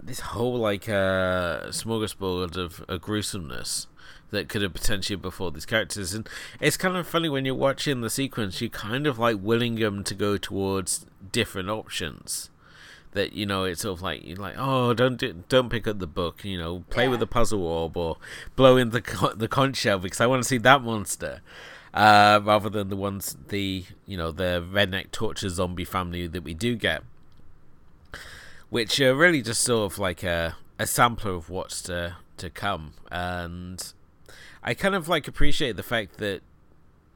this 0.03 0.21
whole 0.21 0.57
like 0.57 0.89
uh 0.89 1.69
smorgasbord 1.69 2.57
of 2.57 2.83
a 2.89 2.99
gruesomeness 2.99 3.87
that 4.31 4.49
could 4.49 4.63
have 4.63 4.75
potentially 4.75 5.17
before 5.17 5.51
these 5.51 5.67
characters. 5.67 6.15
And 6.15 6.29
it's 6.61 6.77
kind 6.77 6.97
of 6.97 7.07
funny 7.07 7.29
when 7.29 7.45
you're 7.45 7.55
watching 7.55 8.01
the 8.01 8.11
sequence 8.11 8.61
you 8.61 8.71
kind 8.71 9.07
of 9.07 9.19
like 9.19 9.39
willing 9.41 9.77
them 9.77 10.05
to 10.05 10.15
go 10.15 10.37
towards 10.37 11.07
different 11.33 11.71
options. 11.71 12.51
That 13.13 13.33
you 13.33 13.47
know 13.47 13.65
it's 13.65 13.81
sort 13.81 13.99
of 13.99 14.03
like 14.03 14.25
you're 14.25 14.37
like 14.37 14.55
oh 14.59 14.93
don't 14.93 15.17
do, 15.17 15.43
don't 15.49 15.71
pick 15.71 15.89
up 15.89 15.99
the 15.99 16.07
book 16.07 16.45
you 16.45 16.59
know 16.59 16.85
play 16.91 17.05
yeah. 17.05 17.11
with 17.11 17.21
the 17.21 17.27
puzzle 17.27 17.67
orb 17.67 17.97
or 17.97 18.19
blow 18.55 18.77
in 18.77 18.91
the 18.91 19.01
con- 19.01 19.39
the 19.39 19.49
conch 19.49 19.79
shell 19.79 19.99
because 19.99 20.21
I 20.21 20.27
want 20.27 20.43
to 20.43 20.49
see 20.49 20.59
that 20.59 20.83
monster. 20.83 21.41
Uh, 21.95 22.39
rather 22.45 22.69
than 22.69 22.91
the 22.91 22.97
ones 22.97 23.35
the 23.49 23.83
you 24.05 24.17
know 24.17 24.31
the 24.31 24.65
redneck 24.71 25.11
torture 25.11 25.49
zombie 25.49 25.87
family 25.87 26.27
that 26.27 26.45
we 26.45 26.53
do 26.53 26.77
get. 26.77 27.03
Which 28.69 29.01
are 29.01 29.17
really 29.17 29.41
just 29.41 29.63
sort 29.63 29.91
of 29.91 29.99
like 29.99 30.23
a 30.23 30.57
a 30.79 30.87
sampler 30.87 31.33
of 31.33 31.49
what's 31.49 31.81
to 31.83 32.17
to 32.37 32.51
come. 32.51 32.93
And 33.11 33.93
I 34.63 34.75
kind 34.75 34.95
of 34.95 35.09
like 35.09 35.29
appreciate 35.29 35.77
the 35.77 35.83
fact 35.83 36.19
that 36.19 36.43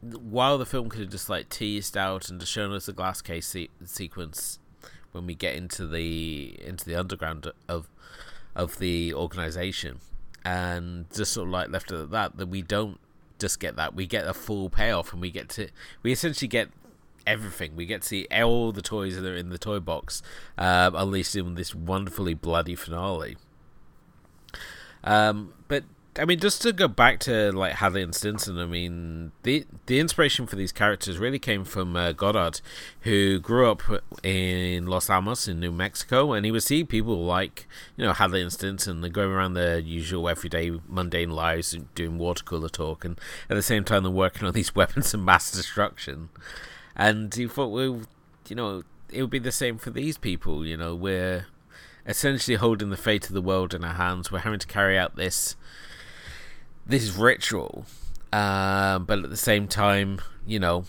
while 0.00 0.58
the 0.58 0.66
film 0.66 0.88
could 0.88 1.00
have 1.00 1.10
just 1.10 1.28
like 1.28 1.48
teased 1.48 1.96
out 1.96 2.28
and 2.28 2.40
just 2.40 2.52
shown 2.52 2.72
us 2.72 2.86
the 2.86 2.92
glass 2.92 3.22
case 3.22 3.46
se- 3.46 3.70
sequence 3.84 4.58
when 5.12 5.26
we 5.26 5.34
get 5.34 5.54
into 5.54 5.86
the 5.86 6.56
into 6.64 6.84
the 6.84 6.96
underground 6.96 7.50
of 7.68 7.88
of 8.54 8.78
the 8.78 9.14
organization 9.14 9.98
and 10.44 11.06
just 11.14 11.32
sort 11.32 11.46
of 11.46 11.52
like 11.52 11.70
left 11.70 11.92
it 11.92 12.00
at 12.00 12.10
that 12.10 12.36
that 12.36 12.48
we 12.48 12.62
don't 12.62 12.98
just 13.38 13.60
get 13.60 13.76
that 13.76 13.94
we 13.94 14.06
get 14.06 14.26
a 14.26 14.34
full 14.34 14.68
payoff 14.68 15.12
and 15.12 15.22
we 15.22 15.30
get 15.30 15.48
to 15.48 15.68
we 16.02 16.10
essentially 16.10 16.48
get 16.48 16.68
everything. 17.26 17.76
We 17.76 17.86
get 17.86 18.02
to 18.02 18.08
see 18.08 18.26
all 18.30 18.72
the 18.72 18.82
toys 18.82 19.20
that 19.20 19.28
are 19.28 19.36
in 19.36 19.50
the 19.50 19.58
toy 19.58 19.80
box, 19.80 20.22
at 20.58 21.04
least 21.04 21.36
in 21.36 21.54
this 21.54 21.74
wonderfully 21.74 22.34
bloody 22.34 22.74
finale. 22.74 23.36
Um, 25.04 25.52
but 25.68 25.84
I 26.18 26.26
mean, 26.26 26.40
just 26.40 26.60
to 26.62 26.74
go 26.74 26.88
back 26.88 27.20
to 27.20 27.52
like 27.52 27.74
Hadley 27.74 28.02
and 28.02 28.14
Stinson, 28.14 28.58
I 28.58 28.66
mean, 28.66 29.32
the 29.44 29.64
the 29.86 29.98
inspiration 29.98 30.46
for 30.46 30.56
these 30.56 30.70
characters 30.70 31.16
really 31.16 31.38
came 31.38 31.64
from 31.64 31.96
uh, 31.96 32.12
Goddard, 32.12 32.60
who 33.00 33.40
grew 33.40 33.70
up 33.70 33.82
in 34.22 34.86
Los 34.86 35.08
Alamos 35.08 35.48
in 35.48 35.58
New 35.58 35.72
Mexico, 35.72 36.32
and 36.32 36.44
he 36.44 36.52
would 36.52 36.62
see 36.62 36.84
people 36.84 37.24
like 37.24 37.66
you 37.96 38.04
know 38.04 38.12
Hadley 38.12 38.42
and 38.42 38.52
Stinson, 38.52 39.00
they 39.00 39.08
go 39.08 39.26
around 39.26 39.54
their 39.54 39.78
usual 39.78 40.28
everyday 40.28 40.78
mundane 40.86 41.30
lives, 41.30 41.72
and 41.72 41.92
doing 41.94 42.18
water 42.18 42.44
cooler 42.44 42.68
talk, 42.68 43.06
and 43.06 43.18
at 43.48 43.54
the 43.54 43.62
same 43.62 43.82
time 43.82 44.02
they're 44.02 44.12
working 44.12 44.46
on 44.46 44.52
these 44.52 44.74
weapons 44.76 45.14
of 45.14 45.20
mass 45.20 45.50
destruction. 45.50 46.28
And 46.94 47.34
he 47.34 47.48
thought, 47.48 47.68
well, 47.68 48.02
you 48.48 48.56
know, 48.56 48.82
it 49.10 49.22
would 49.22 49.30
be 49.30 49.38
the 49.38 49.50
same 49.50 49.78
for 49.78 49.88
these 49.88 50.18
people. 50.18 50.66
You 50.66 50.76
know, 50.76 50.94
we're 50.94 51.46
essentially 52.06 52.56
holding 52.56 52.90
the 52.90 52.98
fate 52.98 53.28
of 53.28 53.32
the 53.32 53.40
world 53.40 53.72
in 53.72 53.82
our 53.82 53.94
hands. 53.94 54.30
We're 54.30 54.40
having 54.40 54.58
to 54.58 54.66
carry 54.66 54.98
out 54.98 55.16
this 55.16 55.56
this 56.86 57.02
is 57.02 57.16
ritual, 57.16 57.86
uh, 58.32 58.98
but 58.98 59.20
at 59.20 59.30
the 59.30 59.36
same 59.36 59.68
time, 59.68 60.20
you 60.46 60.58
know, 60.58 60.84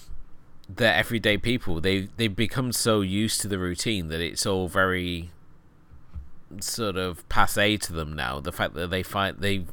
they're 0.70 0.94
everyday 0.94 1.38
people. 1.38 1.82
They 1.82 2.10
they've 2.18 2.36
become 2.36 2.72
so 2.72 3.02
used 3.02 3.42
to 3.42 3.48
the 3.48 3.60
routine 3.60 4.08
that 4.10 4.22
it's 4.22 4.46
all 4.46 4.68
very 4.68 5.32
sort 6.60 6.98
of 6.98 7.28
passe 7.30 7.78
to 7.78 7.94
them 7.94 8.14
now. 8.14 8.40
The 8.40 8.52
fact 8.52 8.74
that 8.76 8.90
they 8.90 9.04
find 9.04 9.38
they 9.40 9.66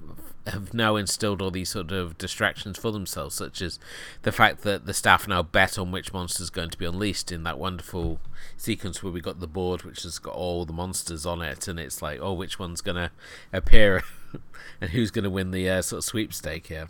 have 0.47 0.73
now 0.73 0.97
instilled 0.97 1.43
all 1.43 1.51
these 1.51 1.71
sort 1.71 1.93
of 1.93 2.17
distractions 2.19 2.79
for 2.79 2.91
themselves, 2.91 3.35
such 3.35 3.61
as 3.61 3.79
the 4.23 4.33
fact 4.33 4.63
that 4.63 4.87
the 4.87 4.95
staff 4.95 5.29
now 5.29 5.43
bet 5.43 5.79
on 5.79 5.93
which 5.93 6.13
monster 6.13 6.43
is 6.43 6.51
going 6.51 6.71
to 6.71 6.79
be 6.79 6.87
unleashed 6.87 7.31
in 7.31 7.43
that 7.45 7.59
wonderful 7.59 8.21
sequence 8.57 9.03
where 9.03 9.13
we 9.13 9.21
got 9.21 9.41
the 9.41 9.47
board 9.47 9.83
which 9.83 10.03
has 10.03 10.19
got 10.19 10.35
all 10.35 10.65
the 10.65 10.73
monsters 10.73 11.27
on 11.27 11.43
it, 11.43 11.69
and 11.69 11.79
it's 11.79 12.01
like, 12.01 12.21
oh, 12.21 12.33
which 12.33 12.59
one's 12.59 12.81
going 12.81 12.97
to 12.97 13.11
appear 13.53 14.03
and 14.81 14.91
who's 14.91 15.11
going 15.11 15.25
to 15.25 15.31
win 15.31 15.51
the 15.51 15.69
uh, 15.69 15.83
sort 15.83 15.99
of 15.99 16.05
sweepstake 16.05 16.69
here. 16.69 16.89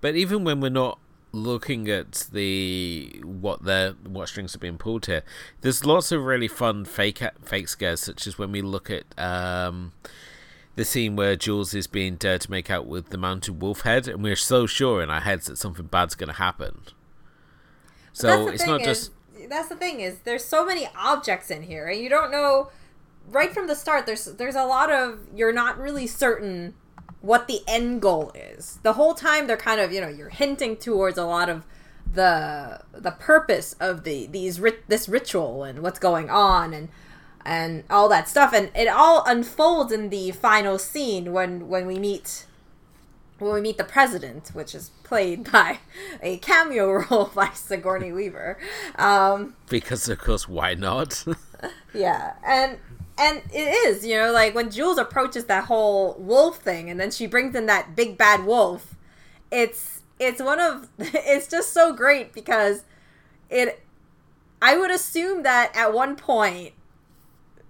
But 0.00 0.16
even 0.16 0.44
when 0.44 0.60
we're 0.60 0.70
not 0.70 0.98
looking 1.32 1.88
at 1.88 2.26
the 2.32 3.20
what 3.22 3.62
the 3.62 3.96
what 4.04 4.28
strings 4.28 4.54
are 4.54 4.58
being 4.58 4.78
pulled 4.78 5.06
here, 5.06 5.22
there's 5.60 5.84
lots 5.84 6.10
of 6.12 6.24
really 6.24 6.48
fun 6.48 6.84
fake 6.84 7.22
fake 7.42 7.68
scares, 7.68 8.00
such 8.00 8.26
as 8.26 8.38
when 8.38 8.52
we 8.52 8.62
look 8.62 8.90
at 8.90 9.04
um, 9.18 9.92
the 10.80 10.84
scene 10.86 11.14
where 11.14 11.36
Jules 11.36 11.74
is 11.74 11.86
being 11.86 12.16
dared 12.16 12.40
to 12.40 12.50
make 12.50 12.70
out 12.70 12.86
with 12.86 13.10
the 13.10 13.18
mounted 13.18 13.60
wolf 13.60 13.82
head, 13.82 14.08
and 14.08 14.22
we're 14.22 14.34
so 14.34 14.64
sure 14.64 15.02
in 15.02 15.10
our 15.10 15.20
heads 15.20 15.44
that 15.46 15.58
something 15.58 15.84
bad's 15.84 16.14
going 16.14 16.28
to 16.28 16.36
happen. 16.36 16.80
So 18.14 18.48
it's 18.48 18.66
not 18.66 18.80
is, 18.80 18.86
just. 18.86 19.10
That's 19.50 19.68
the 19.68 19.76
thing 19.76 20.00
is 20.00 20.20
there's 20.20 20.42
so 20.42 20.64
many 20.64 20.88
objects 20.96 21.50
in 21.50 21.64
here, 21.64 21.86
and 21.86 22.00
you 22.00 22.08
don't 22.08 22.30
know 22.30 22.70
right 23.28 23.52
from 23.52 23.66
the 23.66 23.74
start. 23.74 24.06
There's 24.06 24.24
there's 24.24 24.54
a 24.54 24.64
lot 24.64 24.90
of 24.90 25.18
you're 25.34 25.52
not 25.52 25.78
really 25.78 26.06
certain 26.06 26.72
what 27.20 27.46
the 27.46 27.60
end 27.68 28.00
goal 28.00 28.32
is. 28.34 28.78
The 28.82 28.94
whole 28.94 29.12
time 29.12 29.48
they're 29.48 29.58
kind 29.58 29.82
of 29.82 29.92
you 29.92 30.00
know 30.00 30.08
you're 30.08 30.30
hinting 30.30 30.78
towards 30.78 31.18
a 31.18 31.26
lot 31.26 31.50
of 31.50 31.66
the 32.10 32.80
the 32.92 33.10
purpose 33.12 33.76
of 33.80 34.04
the 34.04 34.26
these 34.28 34.58
this 34.88 35.10
ritual 35.10 35.62
and 35.62 35.82
what's 35.82 35.98
going 35.98 36.30
on 36.30 36.72
and 36.72 36.88
and 37.44 37.84
all 37.90 38.08
that 38.08 38.28
stuff. 38.28 38.52
And 38.52 38.70
it 38.74 38.88
all 38.88 39.24
unfolds 39.26 39.92
in 39.92 40.10
the 40.10 40.30
final 40.32 40.78
scene 40.78 41.32
when 41.32 41.68
when 41.68 41.86
we 41.86 41.98
meet 41.98 42.46
when 43.38 43.54
we 43.54 43.60
meet 43.62 43.78
the 43.78 43.84
president 43.84 44.50
which 44.52 44.74
is 44.74 44.90
played 45.02 45.50
by 45.52 45.78
a 46.22 46.36
cameo 46.38 46.92
role 47.10 47.30
by 47.34 47.50
sigourney 47.50 48.12
weaver. 48.12 48.58
Um, 48.96 49.56
because 49.68 50.08
of 50.08 50.18
course 50.18 50.48
why 50.48 50.74
not? 50.74 51.24
Yeah 51.92 52.34
and 52.46 52.78
and 53.18 53.42
it 53.52 53.68
is 53.86 54.04
you 54.04 54.16
know 54.16 54.32
like 54.32 54.54
when 54.54 54.70
jules 54.70 54.96
approaches 54.96 55.44
that 55.44 55.64
whole 55.64 56.14
wolf 56.18 56.58
thing 56.58 56.88
and 56.88 56.98
then 56.98 57.10
she 57.10 57.26
brings 57.26 57.54
in 57.54 57.66
that 57.66 57.94
big 57.94 58.16
bad 58.16 58.44
wolf 58.44 58.94
it's 59.50 60.00
it's 60.18 60.40
one 60.40 60.58
of 60.58 60.88
it's 60.98 61.46
just 61.46 61.72
so 61.72 61.92
great 61.92 62.32
because 62.32 62.84
it 63.50 63.84
i 64.62 64.76
would 64.76 64.90
assume 64.90 65.42
that 65.42 65.70
at 65.74 65.92
one 65.92 66.16
point 66.16 66.72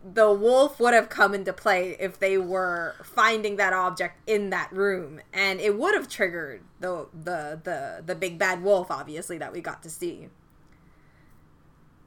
the 0.03 0.33
wolf 0.33 0.81
would 0.81 0.95
have 0.95 1.09
come 1.09 1.35
into 1.35 1.53
play 1.53 1.97
if 2.01 2.19
they 2.19 2.39
were 2.39 2.95
finding 3.03 3.57
that 3.57 3.73
object 3.73 4.19
in 4.27 4.51
that 4.51 4.73
room. 4.73 5.21
And 5.33 5.61
it 5.61 5.79
would 5.79 5.95
have 5.95 6.09
triggered 6.09 6.63
the 6.81 7.07
the 7.13 7.61
the 7.63 8.03
the 8.05 8.15
big 8.15 8.39
bad 8.39 8.63
wolf 8.63 8.91
obviously 8.91 9.39
that 9.39 9.53
we 9.53 9.61
got 9.61 9.83
to 9.83 9.91
see. 9.91 10.29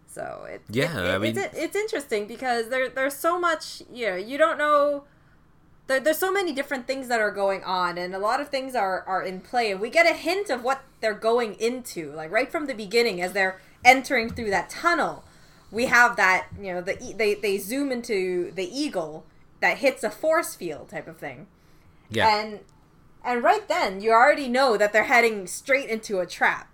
So 0.07 0.45
it, 0.49 0.61
yeah 0.69 0.99
it, 0.99 1.05
it, 1.05 1.15
I 1.15 1.17
mean... 1.17 1.37
it's, 1.37 1.57
it's 1.57 1.75
interesting 1.75 2.27
because 2.27 2.69
there 2.69 2.89
there's 2.89 3.15
so 3.15 3.39
much 3.39 3.83
you 3.91 4.07
know 4.07 4.15
you 4.15 4.37
don't 4.37 4.57
know 4.57 5.05
there, 5.87 5.99
there's 5.99 6.19
so 6.19 6.31
many 6.31 6.53
different 6.53 6.87
things 6.87 7.07
that 7.07 7.19
are 7.19 7.31
going 7.31 7.63
on 7.63 7.97
and 7.97 8.13
a 8.13 8.19
lot 8.19 8.39
of 8.39 8.49
things 8.49 8.75
are 8.75 9.03
are 9.07 9.23
in 9.23 9.41
play 9.41 9.71
and 9.71 9.81
we 9.81 9.89
get 9.89 10.05
a 10.05 10.13
hint 10.13 10.49
of 10.49 10.63
what 10.63 10.83
they're 11.01 11.15
going 11.15 11.55
into 11.55 12.11
like 12.11 12.31
right 12.31 12.51
from 12.51 12.67
the 12.67 12.75
beginning 12.75 13.21
as 13.21 13.33
they're 13.33 13.59
entering 13.83 14.29
through 14.29 14.51
that 14.51 14.69
tunnel 14.69 15.25
we 15.73 15.87
have 15.87 16.15
that 16.15 16.47
you 16.61 16.71
know 16.71 16.81
the 16.81 17.15
they 17.17 17.33
they 17.33 17.57
zoom 17.57 17.91
into 17.91 18.51
the 18.51 18.65
eagle 18.65 19.25
that 19.59 19.79
hits 19.79 20.03
a 20.03 20.09
force 20.09 20.55
field 20.55 20.89
type 20.89 21.07
of 21.07 21.17
thing. 21.17 21.47
Yeah. 22.09 22.29
And 22.29 22.59
and 23.25 23.43
right 23.43 23.67
then 23.67 23.99
you 23.99 24.11
already 24.11 24.47
know 24.47 24.77
that 24.77 24.93
they're 24.93 25.05
heading 25.05 25.47
straight 25.47 25.89
into 25.89 26.19
a 26.19 26.25
trap. 26.25 26.69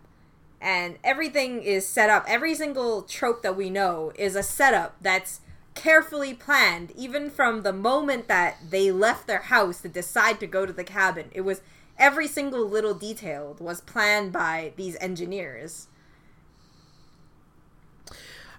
And 0.61 0.97
everything 1.05 1.63
is 1.63 1.87
set 1.87 2.09
up. 2.09 2.25
Every 2.27 2.53
single 2.53 3.03
trope 3.03 3.43
that 3.43 3.55
we 3.55 3.69
know 3.69 4.11
is 4.15 4.35
a 4.35 4.43
setup 4.43 4.97
that's 5.01 5.39
carefully 5.73 6.33
planned 6.33 6.91
even 6.97 7.29
from 7.29 7.61
the 7.61 7.71
moment 7.71 8.27
that 8.27 8.57
they 8.69 8.91
left 8.91 9.25
their 9.27 9.43
house 9.43 9.81
to 9.81 9.87
decide 9.87 10.41
to 10.41 10.47
go 10.47 10.65
to 10.65 10.73
the 10.73 10.83
cabin. 10.83 11.29
It 11.31 11.41
was 11.41 11.61
every 11.97 12.27
single 12.27 12.67
little 12.67 12.93
detail 12.93 13.55
was 13.59 13.79
planned 13.79 14.33
by 14.33 14.73
these 14.75 14.97
engineers 14.99 15.87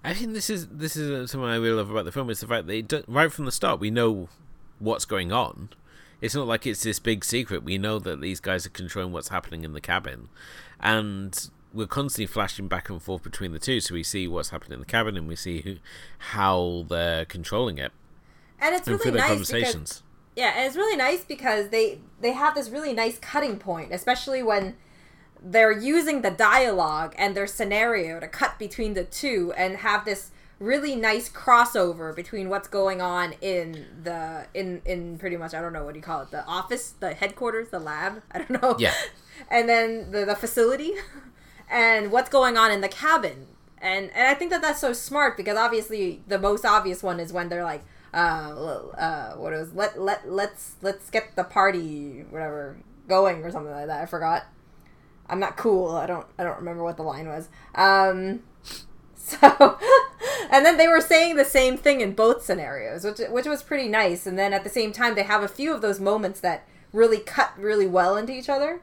I 0.02 0.14
think 0.14 0.32
this 0.32 0.48
is 0.48 0.66
this 0.68 0.96
is 0.96 1.30
something 1.30 1.48
I 1.48 1.56
really 1.56 1.76
love 1.76 1.90
about 1.90 2.04
the 2.04 2.12
film 2.12 2.30
is 2.30 2.40
the 2.40 2.46
fact 2.46 2.66
that 2.66 3.04
right 3.06 3.32
from 3.32 3.44
the 3.44 3.52
start 3.52 3.80
we 3.80 3.90
know 3.90 4.28
what's 4.78 5.04
going 5.04 5.30
on. 5.30 5.70
It's 6.20 6.34
not 6.34 6.46
like 6.46 6.66
it's 6.66 6.82
this 6.82 6.98
big 6.98 7.24
secret. 7.24 7.62
We 7.62 7.78
know 7.78 7.98
that 7.98 8.20
these 8.20 8.40
guys 8.40 8.66
are 8.66 8.70
controlling 8.70 9.12
what's 9.12 9.28
happening 9.28 9.64
in 9.64 9.72
the 9.72 9.80
cabin, 9.80 10.28
and 10.78 11.50
we're 11.72 11.86
constantly 11.86 12.26
flashing 12.26 12.68
back 12.68 12.90
and 12.90 13.02
forth 13.02 13.22
between 13.22 13.52
the 13.52 13.58
two. 13.58 13.80
So 13.80 13.94
we 13.94 14.02
see 14.02 14.28
what's 14.28 14.50
happening 14.50 14.74
in 14.74 14.80
the 14.80 14.86
cabin, 14.86 15.16
and 15.16 15.28
we 15.28 15.36
see 15.36 15.62
who, 15.62 15.76
how 16.18 16.84
they're 16.88 17.24
controlling 17.24 17.78
it. 17.78 17.92
And 18.58 18.74
it's 18.74 18.86
really 18.86 19.12
nice 19.12 19.50
because 19.50 20.02
yeah, 20.36 20.52
and 20.56 20.66
it's 20.66 20.76
really 20.76 20.96
nice 20.96 21.24
because 21.24 21.68
they 21.70 22.00
they 22.20 22.32
have 22.32 22.54
this 22.54 22.68
really 22.68 22.92
nice 22.92 23.18
cutting 23.18 23.58
point, 23.58 23.92
especially 23.92 24.42
when 24.42 24.76
they're 25.42 25.72
using 25.72 26.22
the 26.22 26.30
dialogue 26.30 27.14
and 27.16 27.34
their 27.34 27.46
scenario 27.46 28.20
to 28.20 28.28
cut 28.28 28.58
between 28.58 28.94
the 28.94 29.04
two 29.04 29.52
and 29.56 29.78
have 29.78 30.04
this 30.04 30.30
really 30.58 30.94
nice 30.94 31.30
crossover 31.30 32.14
between 32.14 32.50
what's 32.50 32.68
going 32.68 33.00
on 33.00 33.32
in 33.40 33.86
the 34.02 34.46
in 34.52 34.82
in 34.84 35.18
pretty 35.18 35.36
much 35.36 35.54
I 35.54 35.60
don't 35.60 35.72
know 35.72 35.84
what 35.84 35.94
do 35.94 35.98
you 35.98 36.02
call 36.04 36.20
it? 36.22 36.30
The 36.30 36.44
office 36.44 36.90
the 37.00 37.14
headquarters 37.14 37.70
the 37.70 37.80
lab? 37.80 38.22
I 38.30 38.38
don't 38.38 38.62
know. 38.62 38.76
Yeah. 38.78 38.94
And 39.50 39.70
then 39.70 40.10
the, 40.12 40.26
the 40.26 40.36
facility? 40.36 40.92
And 41.72 42.10
what's 42.10 42.28
going 42.28 42.56
on 42.56 42.72
in 42.72 42.80
the 42.80 42.88
cabin? 42.88 43.46
And 43.80 44.10
and 44.12 44.26
I 44.26 44.34
think 44.34 44.50
that 44.50 44.60
that's 44.60 44.80
so 44.80 44.92
smart 44.92 45.36
because 45.36 45.56
obviously 45.56 46.20
the 46.26 46.38
most 46.38 46.64
obvious 46.64 47.00
one 47.00 47.20
is 47.20 47.32
when 47.32 47.48
they're 47.48 47.64
like 47.64 47.84
uh 48.12 48.16
uh 48.98 49.34
what 49.36 49.52
is 49.52 49.72
let 49.72 49.98
let 49.98 50.28
let's 50.28 50.74
let's 50.82 51.08
get 51.10 51.36
the 51.36 51.44
party 51.44 52.24
whatever 52.28 52.76
going 53.08 53.44
or 53.44 53.52
something 53.52 53.72
like 53.72 53.86
that. 53.86 54.02
I 54.02 54.06
forgot 54.06 54.46
I'm 55.30 55.40
not 55.40 55.56
cool. 55.56 55.96
I 55.96 56.06
don't 56.06 56.26
I 56.38 56.44
don't 56.44 56.58
remember 56.58 56.82
what 56.82 56.96
the 56.96 57.02
line 57.02 57.28
was. 57.28 57.48
Um, 57.74 58.40
so 59.14 59.78
and 60.50 60.66
then 60.66 60.76
they 60.76 60.88
were 60.88 61.00
saying 61.00 61.36
the 61.36 61.44
same 61.44 61.76
thing 61.76 62.00
in 62.00 62.12
both 62.12 62.44
scenarios, 62.44 63.04
which 63.04 63.20
which 63.30 63.46
was 63.46 63.62
pretty 63.62 63.88
nice. 63.88 64.26
And 64.26 64.38
then 64.38 64.52
at 64.52 64.64
the 64.64 64.70
same 64.70 64.92
time, 64.92 65.14
they 65.14 65.22
have 65.22 65.42
a 65.42 65.48
few 65.48 65.72
of 65.72 65.80
those 65.80 66.00
moments 66.00 66.40
that 66.40 66.66
really 66.92 67.18
cut 67.18 67.52
really 67.56 67.86
well 67.86 68.16
into 68.16 68.32
each 68.32 68.48
other. 68.48 68.82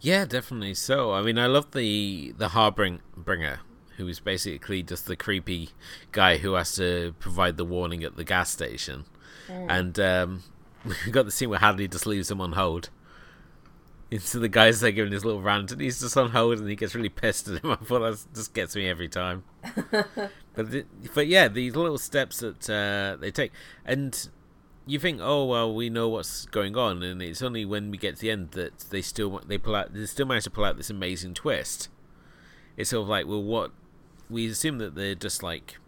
Yeah, 0.00 0.24
definitely. 0.24 0.74
So 0.74 1.12
I 1.12 1.22
mean, 1.22 1.38
I 1.38 1.46
love 1.46 1.72
the 1.72 2.34
the 2.36 2.48
harbinger 2.48 3.60
who 3.96 4.08
is 4.08 4.18
basically 4.18 4.82
just 4.82 5.06
the 5.06 5.16
creepy 5.16 5.70
guy 6.10 6.38
who 6.38 6.54
has 6.54 6.74
to 6.76 7.14
provide 7.20 7.56
the 7.56 7.64
warning 7.64 8.02
at 8.02 8.16
the 8.16 8.24
gas 8.24 8.50
station, 8.50 9.04
mm. 9.48 9.66
and 9.68 9.98
um, 10.00 10.42
we 11.06 11.12
got 11.12 11.24
the 11.24 11.30
scene 11.30 11.50
where 11.50 11.60
Hadley 11.60 11.88
just 11.88 12.06
leaves 12.06 12.30
him 12.30 12.40
on 12.40 12.52
hold 12.52 12.90
into 14.14 14.38
the 14.38 14.48
guys 14.48 14.80
there 14.80 14.92
giving 14.92 15.12
his 15.12 15.24
little 15.24 15.42
rant, 15.42 15.72
and 15.72 15.80
he's 15.80 16.00
just 16.00 16.16
on 16.16 16.30
hold, 16.30 16.58
and 16.60 16.68
he 16.68 16.76
gets 16.76 16.94
really 16.94 17.08
pissed 17.08 17.48
at 17.48 17.64
him. 17.64 17.70
I 17.72 17.76
thought 17.76 17.98
that 17.98 18.24
just 18.32 18.54
gets 18.54 18.76
me 18.76 18.88
every 18.88 19.08
time. 19.08 19.42
but 19.90 20.70
the, 20.70 20.84
but 21.14 21.26
yeah, 21.26 21.48
these 21.48 21.74
little 21.74 21.98
steps 21.98 22.38
that 22.38 22.70
uh, 22.70 23.20
they 23.20 23.32
take, 23.32 23.50
and 23.84 24.28
you 24.86 25.00
think, 25.00 25.18
oh 25.20 25.44
well, 25.46 25.74
we 25.74 25.90
know 25.90 26.08
what's 26.08 26.46
going 26.46 26.76
on, 26.76 27.02
and 27.02 27.20
it's 27.20 27.42
only 27.42 27.64
when 27.64 27.90
we 27.90 27.98
get 27.98 28.14
to 28.14 28.20
the 28.22 28.30
end 28.30 28.52
that 28.52 28.78
they 28.90 29.02
still 29.02 29.40
they 29.48 29.58
pull 29.58 29.74
out, 29.74 29.92
they 29.92 30.06
still 30.06 30.26
manage 30.26 30.44
to 30.44 30.50
pull 30.50 30.64
out 30.64 30.76
this 30.76 30.90
amazing 30.90 31.34
twist. 31.34 31.88
it's 32.76 32.90
sort 32.90 33.02
of 33.02 33.08
like, 33.08 33.26
well, 33.26 33.42
what 33.42 33.72
we 34.30 34.46
assume 34.46 34.78
that 34.78 34.94
they're 34.94 35.16
just 35.16 35.42
like 35.42 35.78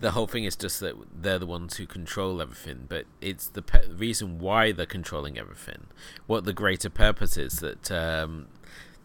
the 0.00 0.10
whole 0.12 0.26
thing 0.26 0.44
is 0.44 0.56
just 0.56 0.80
that 0.80 0.94
they're 1.14 1.38
the 1.38 1.46
ones 1.46 1.76
who 1.76 1.86
control 1.86 2.42
everything, 2.42 2.86
but 2.88 3.06
it's 3.20 3.48
the 3.48 3.62
pe- 3.62 3.88
reason 3.88 4.38
why 4.38 4.72
they're 4.72 4.86
controlling 4.86 5.38
everything, 5.38 5.86
what 6.26 6.44
the 6.44 6.52
greater 6.52 6.90
purpose 6.90 7.36
is 7.36 7.60
that 7.60 7.90
um, 7.90 8.46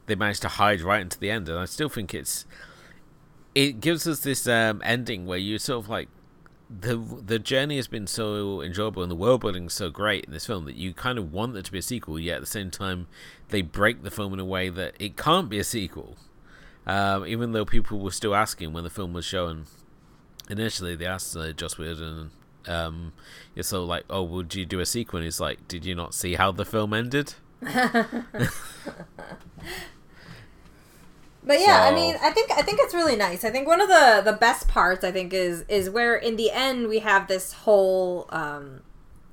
they 0.08 0.16
managed 0.16 0.42
to 0.42 0.48
hide 0.48 0.82
right 0.82 1.02
into 1.02 1.20
the 1.20 1.30
end, 1.30 1.48
and 1.48 1.60
I 1.60 1.66
still 1.66 1.90
think 1.90 2.14
it's 2.14 2.46
it 3.56 3.82
gives 3.82 4.08
us 4.08 4.20
this 4.20 4.48
um, 4.48 4.82
ending 4.86 5.26
where 5.26 5.38
you 5.38 5.58
sort 5.58 5.84
of 5.84 5.90
like 5.90 6.08
the 6.70 6.96
the 6.98 7.40
journey 7.40 7.78
has 7.78 7.88
been 7.88 8.06
so 8.06 8.62
enjoyable 8.62 9.02
and 9.02 9.12
the 9.12 9.16
world 9.16 9.42
building 9.42 9.66
is 9.66 9.74
so 9.74 9.90
great 9.90 10.26
in 10.26 10.32
this 10.32 10.46
film 10.46 10.66
that 10.66 10.76
you 10.76 10.94
kind 10.94 11.18
of 11.18 11.34
want 11.34 11.54
there 11.54 11.64
to 11.64 11.72
be 11.72 11.80
a 11.80 11.84
sequel, 11.84 12.20
yet 12.20 12.36
at 12.36 12.42
the 12.42 12.48
same 12.48 12.72
time 12.72 13.08
they 13.50 13.62
break 13.62 14.04
the 14.04 14.12
film 14.12 14.34
in 14.34 14.40
a 14.40 14.46
way 14.46 14.70
that 14.70 14.96
it 15.00 15.18
can't 15.18 15.50
be 15.50 15.60
a 15.60 15.64
sequel. 15.64 16.18
Um, 16.86 17.28
even 17.28 17.52
though 17.52 17.66
people 17.66 18.00
were 18.00 18.12
still 18.12 18.34
asking 18.34 18.74
when 18.74 18.84
the 18.84 18.90
film 18.90 19.14
was 19.14 19.26
shown 19.26 19.66
initially, 20.50 20.96
they 20.96 21.06
asked 21.06 21.36
uh, 21.36 21.52
Joss 21.54 21.78
Whedon, 21.78 22.32
um, 22.68 23.14
it's 23.56 23.70
so 23.70 23.84
like, 23.84 24.04
oh, 24.10 24.24
would 24.24 24.54
you 24.56 24.66
do 24.66 24.80
a 24.80 24.86
sequel? 24.86 25.18
And 25.18 25.26
he's 25.26 25.40
like, 25.40 25.68
did 25.68 25.86
you 25.86 25.96
not 25.96 26.14
see 26.14 26.36
how 26.36 26.52
the 26.52 26.66
film 26.66 26.94
ended? 26.94 27.34
But 31.42 31.62
yeah, 31.62 31.84
so. 31.84 31.92
I 31.92 31.96
mean, 31.96 32.16
I 32.22 32.30
think 32.30 32.52
I 32.52 32.62
think 32.62 32.80
it's 32.82 32.94
really 32.94 33.16
nice. 33.16 33.44
I 33.44 33.50
think 33.50 33.68
one 33.68 33.82
of 33.82 33.88
the 33.88 34.22
the 34.24 34.38
best 34.38 34.68
parts 34.68 35.04
I 35.04 35.12
think 35.12 35.34
is 35.34 35.64
is 35.68 35.90
where 35.90 36.16
in 36.16 36.36
the 36.36 36.52
end 36.52 36.88
we 36.88 37.00
have 37.00 37.28
this 37.28 37.54
whole 37.54 38.28
um 38.30 38.82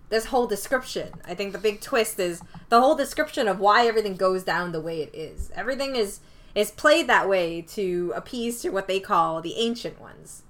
this 0.08 0.26
whole 0.26 0.46
description. 0.46 1.11
I 1.26 1.35
think 1.35 1.52
the 1.52 1.58
big 1.58 1.82
twist 1.82 2.18
is 2.18 2.40
the 2.68 2.80
whole 2.80 2.94
description 2.94 3.49
of 3.49 3.61
why 3.61 3.87
everything 3.87 4.16
goes 4.16 4.44
down 4.44 4.73
the 4.73 4.80
way 4.80 5.02
it 5.02 5.14
is. 5.14 5.50
Everything 5.54 5.94
is 5.96 6.20
is 6.54 6.70
played 6.70 7.06
that 7.08 7.28
way 7.28 7.61
to 7.61 8.14
appease 8.16 8.62
to 8.62 8.70
what 8.70 8.87
they 8.87 8.99
call 8.99 9.42
the 9.42 9.56
ancient 9.56 10.00
ones. 10.00 10.42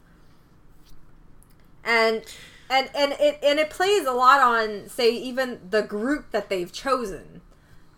And 1.86 2.22
and 2.68 2.90
and 2.94 3.12
it 3.12 3.38
and 3.42 3.58
it 3.58 3.70
plays 3.70 4.06
a 4.06 4.12
lot 4.12 4.40
on 4.40 4.88
say 4.88 5.10
even 5.10 5.60
the 5.70 5.82
group 5.82 6.32
that 6.32 6.48
they've 6.48 6.72
chosen 6.72 7.40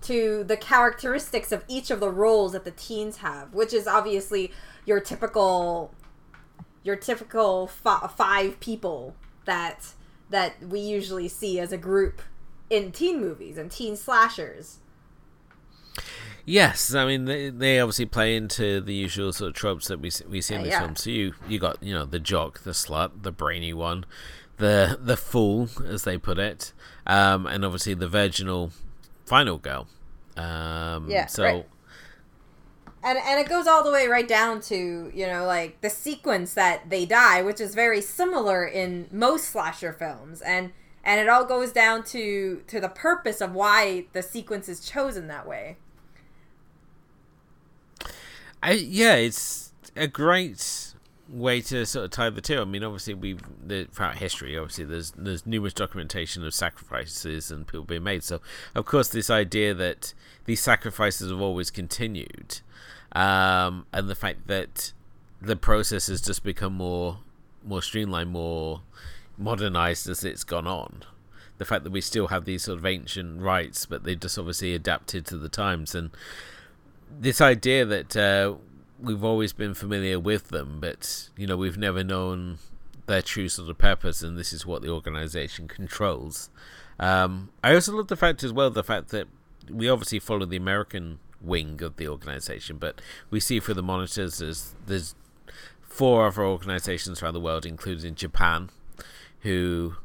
to 0.03 0.45
the 0.45 0.57
characteristics 0.57 1.51
of 1.51 1.65
each 1.67 1.91
of 1.91 2.01
the 2.01 2.11
roles 2.11 2.53
that 2.53 2.65
the 2.65 2.71
teens 2.71 3.19
have, 3.19 3.53
which 3.53 3.73
is 3.73 3.87
obviously 3.87 4.53
your 4.85 5.01
typical 5.01 5.93
your 6.83 6.97
typical 6.97 7.67
five 7.67 8.61
people 8.61 9.15
that 9.45 9.95
that 10.31 10.63
we 10.63 10.81
usually 10.81 11.29
see 11.29 11.59
as 11.59 11.73
a 11.73 11.79
group 11.79 12.23
in 12.71 12.93
teen 12.93 13.21
movies 13.21 13.57
and 13.59 13.71
teen 13.71 13.97
slashers. 13.97 14.79
Yes, 16.49 16.95
I 16.95 17.05
mean 17.05 17.27
they, 17.27 17.51
they 17.51 17.79
obviously 17.79 18.07
play 18.07 18.35
into 18.35 18.81
the 18.81 18.95
usual 18.95 19.35
sort 19.35 19.51
of 19.51 19.55
tropes 19.55 19.89
that 19.89 20.01
we 20.01 20.11
we 20.31 20.41
see 20.41 20.55
in 20.55 20.63
uh, 20.63 20.65
these 20.65 20.73
yeah. 20.73 20.81
films. 20.81 21.03
So 21.03 21.11
you 21.11 21.35
you 21.47 21.59
got 21.59 21.83
you 21.83 21.93
know 21.93 22.07
the 22.07 22.19
jock, 22.19 22.61
the 22.61 22.71
slut, 22.71 23.23
the 23.23 23.31
brainy 23.31 23.75
one, 23.75 24.07
the 24.57 24.99
the 24.99 25.19
fool 25.19 25.69
as 25.87 26.05
they 26.05 26.17
put 26.17 26.39
it, 26.39 26.73
um, 27.07 27.47
and 27.47 27.67
obviously 27.67 27.93
the 27.93 28.09
virginal 28.09 28.71
final 29.27 29.59
girl. 29.59 29.89
Um, 30.39 31.11
yeah. 31.11 31.27
So. 31.27 31.45
Right. 31.45 31.69
And, 33.01 33.17
and 33.17 33.39
it 33.39 33.49
goes 33.49 33.69
all 33.69 33.85
the 33.85 33.93
way 33.93 34.09
right 34.09 34.27
down 34.27 34.61
to 34.63 35.13
you 35.15 35.27
know 35.27 35.45
like 35.45 35.83
the 35.83 35.91
sequence 35.91 36.55
that 36.55 36.91
they 36.91 37.07
die 37.07 37.43
which 37.43 37.61
is 37.61 37.75
very 37.75 38.01
similar 38.01 38.67
in 38.67 39.07
most 39.13 39.51
slasher 39.51 39.93
films 39.93 40.41
and 40.41 40.73
and 41.05 41.21
it 41.21 41.29
all 41.29 41.45
goes 41.45 41.71
down 41.71 42.03
to 42.05 42.65
to 42.67 42.81
the 42.81 42.89
purpose 42.89 43.41
of 43.41 43.53
why 43.53 44.07
the 44.15 44.23
sequence 44.23 44.69
is 44.69 44.81
chosen 44.81 45.29
that 45.29 45.47
way 45.47 45.77
I, 48.63 48.73
yeah 48.73 49.15
it's 49.15 49.73
a 49.97 50.07
great 50.07 50.95
way 51.29 51.61
to 51.61 51.85
sort 51.85 52.07
of 52.07 52.11
tie 52.11 52.31
the 52.31 52.41
two. 52.41 52.61
I 52.61 52.65
mean, 52.65 52.83
obviously, 52.83 53.37
the, 53.65 53.85
throughout 53.93 54.17
history, 54.17 54.57
obviously, 54.57 54.85
there's 54.85 55.13
there's 55.13 55.47
numerous 55.47 55.75
documentation 55.75 56.45
of 56.45 56.55
sacrifices 56.55 57.51
and 57.51 57.67
people 57.67 57.85
being 57.85 58.03
made. 58.03 58.23
So, 58.23 58.41
of 58.75 58.87
course, 58.87 59.09
this 59.09 59.31
idea 59.31 59.75
that 59.75 60.15
these 60.47 60.61
sacrifices 60.61 61.31
have 61.31 61.41
always 61.41 61.71
continued, 61.71 62.61
um, 63.13 63.87
and 63.93 64.09
the 64.09 64.15
fact 64.15 64.47
that 64.47 64.93
the 65.41 65.57
process 65.57 66.07
has 66.09 66.21
just 66.21 66.43
become 66.43 66.75
more 66.75 67.19
more 67.65 67.83
streamlined, 67.83 68.31
more 68.31 68.83
modernized 69.37 70.09
as 70.09 70.25
it's 70.25 70.45
gone 70.45 70.67
on. 70.67 71.05
The 71.59 71.65
fact 71.65 71.83
that 71.85 71.91
we 71.91 72.01
still 72.01 72.29
have 72.29 72.45
these 72.45 72.65
sort 72.65 72.79
of 72.79 72.87
ancient 72.87 73.43
rites, 73.43 73.85
but 73.85 74.05
they 74.05 74.15
just 74.15 74.39
obviously 74.39 74.75
adapted 74.75 75.27
to 75.27 75.37
the 75.37 75.49
times, 75.49 75.95
and 75.95 76.11
this 77.21 77.41
idea 77.41 77.85
that 77.85 78.17
uh, 78.17 78.55
we've 79.01 79.25
always 79.25 79.53
been 79.53 79.75
familiar 79.75 80.19
with 80.19 80.49
them, 80.49 80.79
but 80.81 81.29
you 81.37 81.47
know 81.47 81.57
we've 81.57 81.79
never 81.79 82.03
known 82.03 82.59
their 83.07 83.23
true 83.23 83.49
sort 83.49 83.71
of 83.71 83.79
purpose, 83.79 84.23
and 84.23 84.39
this 84.39 84.53
is 84.53 84.67
what 84.67 84.83
the 84.83 84.89
organization 84.89 85.69
controls. 85.69 86.51
Um, 86.99 87.51
I 87.63 87.75
also 87.75 87.97
love 87.97 88.09
the 88.09 88.17
fact 88.17 88.43
as 88.43 88.53
well 88.53 88.71
the 88.71 88.83
fact 88.83 89.09
that 89.11 89.29
we 89.71 89.89
obviously 89.89 90.19
follow 90.19 90.47
the 90.47 90.57
American 90.57 91.19
wing 91.41 91.83
of 91.83 91.97
the 91.97 92.09
organization, 92.09 92.77
but 92.79 93.01
we 93.31 93.41
see 93.41 93.61
through 93.61 93.75
the 93.75 93.83
monitors 93.83 94.39
there's 94.39 94.75
there's 94.87 95.15
four 95.83 96.27
other 96.27 96.45
organizations 96.45 97.23
around 97.23 97.35
the 97.35 97.41
world, 97.41 97.67
including 97.67 98.15
Japan, 98.15 98.71
who 99.41 99.97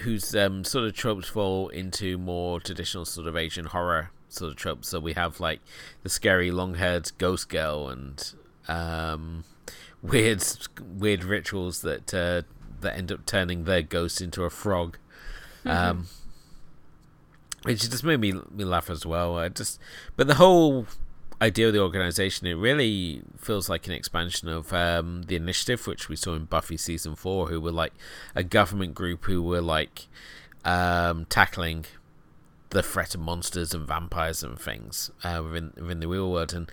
whose 0.00 0.34
um, 0.36 0.62
sort 0.62 0.84
of 0.84 0.94
tropes 0.94 1.28
fall 1.28 1.68
into 1.68 2.18
more 2.18 2.60
traditional 2.60 3.04
sort 3.04 3.26
of 3.26 3.36
Asian 3.36 3.66
horror 3.66 4.10
sort 4.28 4.50
of 4.50 4.56
tropes. 4.56 4.88
So 4.88 5.00
we 5.00 5.14
have 5.14 5.40
like 5.40 5.60
the 6.02 6.08
scary 6.08 6.50
long-haired 6.50 7.12
ghost 7.18 7.48
girl 7.48 7.88
and 7.88 8.32
um, 8.68 9.44
weird 10.02 10.42
weird 10.80 11.24
rituals 11.24 11.82
that 11.82 12.14
uh, 12.14 12.42
that 12.80 12.96
end 12.96 13.12
up 13.12 13.26
turning 13.26 13.64
their 13.64 13.82
ghost 13.82 14.20
into 14.20 14.44
a 14.44 14.50
frog. 14.50 14.98
Mm-hmm. 15.64 15.70
Um, 15.70 16.06
which 17.62 17.90
just 17.90 18.04
made 18.04 18.20
me 18.20 18.32
me 18.50 18.64
laugh 18.64 18.88
as 18.88 19.04
well. 19.04 19.36
I 19.36 19.48
just, 19.48 19.80
but 20.16 20.26
the 20.26 20.36
whole 20.36 20.86
idea 21.40 21.68
of 21.68 21.72
the 21.72 21.80
organization, 21.80 22.46
it 22.46 22.54
really 22.54 23.22
feels 23.36 23.68
like 23.68 23.86
an 23.86 23.92
expansion 23.92 24.48
of 24.48 24.72
um, 24.72 25.22
the 25.24 25.36
initiative, 25.36 25.86
which 25.86 26.08
we 26.08 26.16
saw 26.16 26.34
in 26.34 26.44
Buffy 26.44 26.76
season 26.76 27.14
four, 27.14 27.48
who 27.48 27.60
were 27.60 27.72
like 27.72 27.92
a 28.34 28.42
government 28.42 28.94
group 28.94 29.24
who 29.24 29.42
were 29.42 29.60
like 29.60 30.06
um, 30.64 31.26
tackling 31.26 31.86
the 32.70 32.82
threat 32.82 33.14
of 33.14 33.20
monsters 33.20 33.72
and 33.74 33.86
vampires 33.86 34.42
and 34.42 34.58
things 34.58 35.10
uh, 35.24 35.40
within 35.42 35.72
within 35.76 36.00
the 36.00 36.08
real 36.08 36.30
world. 36.30 36.52
And 36.52 36.70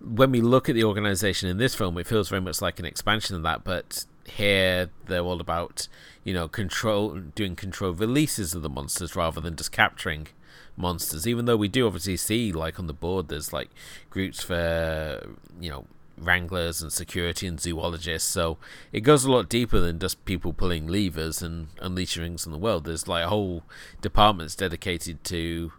when 0.00 0.30
we 0.30 0.40
look 0.40 0.68
at 0.68 0.74
the 0.74 0.84
organization 0.84 1.48
in 1.48 1.58
this 1.58 1.74
film, 1.74 1.96
it 1.98 2.06
feels 2.06 2.28
very 2.28 2.42
much 2.42 2.60
like 2.60 2.78
an 2.78 2.84
expansion 2.84 3.36
of 3.36 3.42
that. 3.42 3.64
But 3.64 4.04
here, 4.26 4.90
they're 5.06 5.20
all 5.20 5.40
about 5.40 5.88
you 6.22 6.34
know 6.34 6.48
control, 6.48 7.14
doing 7.34 7.56
controlled 7.56 8.00
releases 8.00 8.54
of 8.54 8.62
the 8.62 8.70
monsters 8.70 9.16
rather 9.16 9.40
than 9.40 9.56
just 9.56 9.72
capturing 9.72 10.28
monsters. 10.76 11.26
Even 11.26 11.44
though 11.44 11.56
we 11.56 11.68
do 11.68 11.86
obviously 11.86 12.16
see, 12.16 12.52
like 12.52 12.78
on 12.78 12.86
the 12.86 12.94
board, 12.94 13.28
there's 13.28 13.52
like 13.52 13.70
groups 14.10 14.42
for 14.42 15.36
you 15.60 15.70
know 15.70 15.86
wranglers 16.18 16.82
and 16.82 16.92
security 16.92 17.46
and 17.46 17.60
zoologists. 17.60 18.28
So 18.28 18.58
it 18.92 19.00
goes 19.00 19.24
a 19.24 19.30
lot 19.30 19.48
deeper 19.48 19.80
than 19.80 19.98
just 19.98 20.24
people 20.24 20.52
pulling 20.52 20.86
levers 20.86 21.42
and 21.42 21.68
unleashing 21.80 22.22
things 22.22 22.46
in 22.46 22.52
the 22.52 22.58
world. 22.58 22.84
There's 22.84 23.08
like 23.08 23.24
whole 23.26 23.62
departments 24.00 24.54
dedicated 24.54 25.24
to 25.24 25.72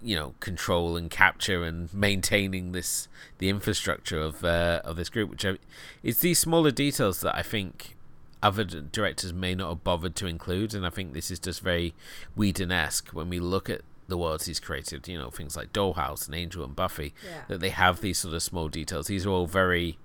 you 0.00 0.14
know 0.14 0.34
control 0.40 0.96
and 0.96 1.10
capture 1.10 1.64
and 1.64 1.92
maintaining 1.92 2.72
this 2.72 3.08
the 3.38 3.48
infrastructure 3.48 4.20
of 4.20 4.44
uh, 4.44 4.80
of 4.84 4.96
this 4.96 5.08
group 5.08 5.30
which 5.30 5.44
I, 5.44 5.58
it's 6.02 6.20
these 6.20 6.38
smaller 6.38 6.70
details 6.70 7.20
that 7.22 7.36
I 7.36 7.42
think 7.42 7.96
other 8.40 8.62
directors 8.62 9.32
may 9.32 9.56
not 9.56 9.68
have 9.70 9.82
bothered 9.82 10.14
to 10.16 10.26
include 10.26 10.72
and 10.72 10.86
I 10.86 10.90
think 10.90 11.12
this 11.12 11.30
is 11.30 11.40
just 11.40 11.60
very 11.60 11.94
Whedon-esque 12.36 13.08
when 13.08 13.28
we 13.28 13.40
look 13.40 13.68
at 13.68 13.80
the 14.08 14.18
worlds 14.18 14.46
he's 14.46 14.58
created, 14.58 15.06
you 15.06 15.18
know, 15.18 15.30
things 15.30 15.56
like 15.56 15.72
Dollhouse 15.72 16.26
and 16.26 16.34
Angel 16.34 16.64
and 16.64 16.74
Buffy, 16.74 17.14
yeah. 17.24 17.42
that 17.48 17.60
they 17.60 17.68
have 17.68 18.00
these 18.00 18.18
sort 18.18 18.34
of 18.34 18.42
small 18.42 18.68
details. 18.68 19.06
These 19.06 19.26
are 19.26 19.30
all 19.30 19.46
very 19.46 19.98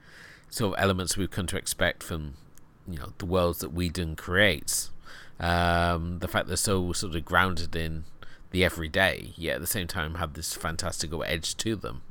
sort 0.49 0.73
of 0.73 0.83
elements 0.83 1.17
we've 1.17 1.31
come 1.31 1.47
to 1.47 1.57
expect 1.57 2.03
from, 2.03 2.35
you 2.87 2.99
know, 2.99 3.13
the 3.17 3.25
worlds 3.25 3.59
that 3.59 3.73
Whedon 3.73 4.15
creates. 4.15 4.91
Um, 5.39 6.19
the 6.19 6.27
fact 6.27 6.47
they're 6.47 6.57
so 6.57 6.93
sort 6.93 7.15
of 7.15 7.25
grounded 7.25 7.75
in 7.75 8.03
the 8.51 8.63
everyday, 8.63 9.33
yet 9.35 9.55
at 9.55 9.61
the 9.61 9.67
same 9.67 9.87
time 9.87 10.15
have 10.15 10.33
this 10.33 10.53
fantastical 10.53 11.23
edge 11.23 11.57
to 11.57 11.75
them. 11.75 12.01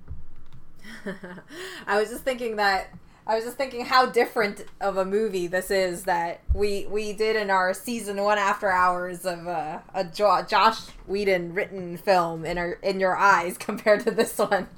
I 1.86 2.00
was 2.00 2.10
just 2.10 2.24
thinking 2.24 2.56
that 2.56 2.88
I 3.26 3.36
was 3.36 3.44
just 3.44 3.56
thinking 3.56 3.84
how 3.84 4.06
different 4.06 4.64
of 4.80 4.96
a 4.96 5.04
movie 5.04 5.46
this 5.46 5.70
is 5.70 6.04
that 6.04 6.40
we 6.54 6.86
we 6.86 7.12
did 7.12 7.36
in 7.36 7.50
our 7.50 7.72
season 7.72 8.20
one 8.22 8.38
after 8.38 8.70
hours 8.70 9.24
of 9.24 9.46
uh, 9.46 9.78
a 9.94 10.04
jo- 10.04 10.44
Joss 10.48 10.90
Whedon 11.06 11.54
written 11.54 11.96
film 11.96 12.44
in 12.44 12.58
our 12.58 12.72
in 12.82 12.98
your 12.98 13.16
eyes 13.16 13.56
compared 13.58 14.04
to 14.04 14.10
this 14.10 14.38
one. 14.38 14.68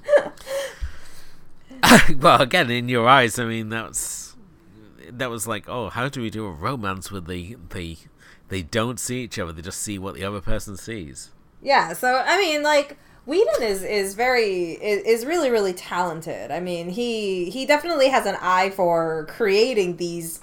well, 2.19 2.41
again, 2.41 2.69
in 2.69 2.87
your 2.87 3.07
eyes, 3.07 3.39
I 3.39 3.45
mean 3.45 3.69
that's 3.69 4.35
that 5.09 5.29
was 5.29 5.47
like, 5.47 5.67
oh, 5.67 5.89
how 5.89 6.07
do 6.07 6.21
we 6.21 6.29
do 6.29 6.45
a 6.45 6.51
romance 6.51 7.11
with 7.11 7.27
the 7.27 7.57
the 7.73 7.97
they 8.49 8.61
don't 8.61 8.99
see 8.99 9.23
each 9.23 9.39
other; 9.39 9.51
they 9.51 9.63
just 9.63 9.81
see 9.81 9.97
what 9.97 10.13
the 10.13 10.23
other 10.23 10.41
person 10.41 10.77
sees. 10.77 11.31
Yeah, 11.63 11.93
so 11.93 12.21
I 12.23 12.39
mean, 12.39 12.61
like 12.61 12.97
Whedon 13.25 13.63
is 13.63 13.83
is 13.83 14.13
very 14.13 14.73
is, 14.73 15.03
is 15.21 15.25
really 15.25 15.49
really 15.49 15.73
talented. 15.73 16.51
I 16.51 16.59
mean, 16.59 16.89
he 16.89 17.49
he 17.49 17.65
definitely 17.65 18.09
has 18.09 18.25
an 18.25 18.37
eye 18.39 18.69
for 18.69 19.25
creating 19.29 19.97
these 19.97 20.41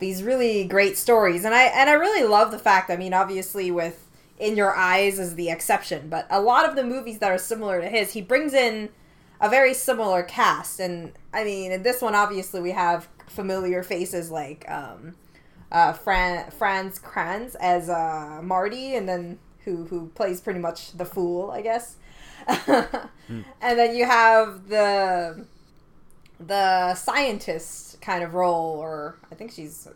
these 0.00 0.22
really 0.22 0.64
great 0.64 0.98
stories, 0.98 1.44
and 1.44 1.54
I 1.54 1.64
and 1.64 1.88
I 1.88 1.94
really 1.94 2.26
love 2.26 2.50
the 2.50 2.58
fact. 2.58 2.90
I 2.90 2.96
mean, 2.96 3.14
obviously 3.14 3.70
with 3.70 4.06
In 4.38 4.56
Your 4.56 4.74
Eyes 4.76 5.18
is 5.18 5.34
the 5.34 5.48
exception, 5.50 6.08
but 6.10 6.26
a 6.30 6.40
lot 6.42 6.68
of 6.68 6.76
the 6.76 6.84
movies 6.84 7.20
that 7.20 7.30
are 7.30 7.38
similar 7.38 7.80
to 7.80 7.88
his, 7.88 8.12
he 8.12 8.20
brings 8.20 8.52
in 8.52 8.90
a 9.40 9.48
very 9.48 9.72
similar 9.72 10.22
cast, 10.22 10.80
and 10.80 11.12
I 11.32 11.44
mean, 11.44 11.72
in 11.72 11.82
this 11.82 12.02
one, 12.02 12.14
obviously 12.14 12.60
we 12.60 12.72
have 12.72 13.08
familiar 13.26 13.82
faces 13.82 14.30
like 14.30 14.70
um, 14.70 15.14
uh, 15.72 15.94
Fran 15.94 16.50
Franz 16.50 16.98
Kranz 16.98 17.54
as 17.54 17.88
uh, 17.88 18.40
Marty, 18.42 18.94
and 18.94 19.08
then 19.08 19.38
who 19.64 19.84
who 19.86 20.08
plays 20.08 20.40
pretty 20.40 20.60
much 20.60 20.92
the 20.92 21.04
fool, 21.04 21.50
I 21.50 21.62
guess. 21.62 21.96
mm. 22.48 23.10
And 23.60 23.78
then 23.78 23.96
you 23.96 24.04
have 24.04 24.68
the 24.68 25.46
the 26.38 26.94
scientist 26.94 28.00
kind 28.00 28.22
of 28.22 28.34
role, 28.34 28.78
or 28.78 29.16
I 29.30 29.34
think 29.34 29.52
she's 29.52 29.88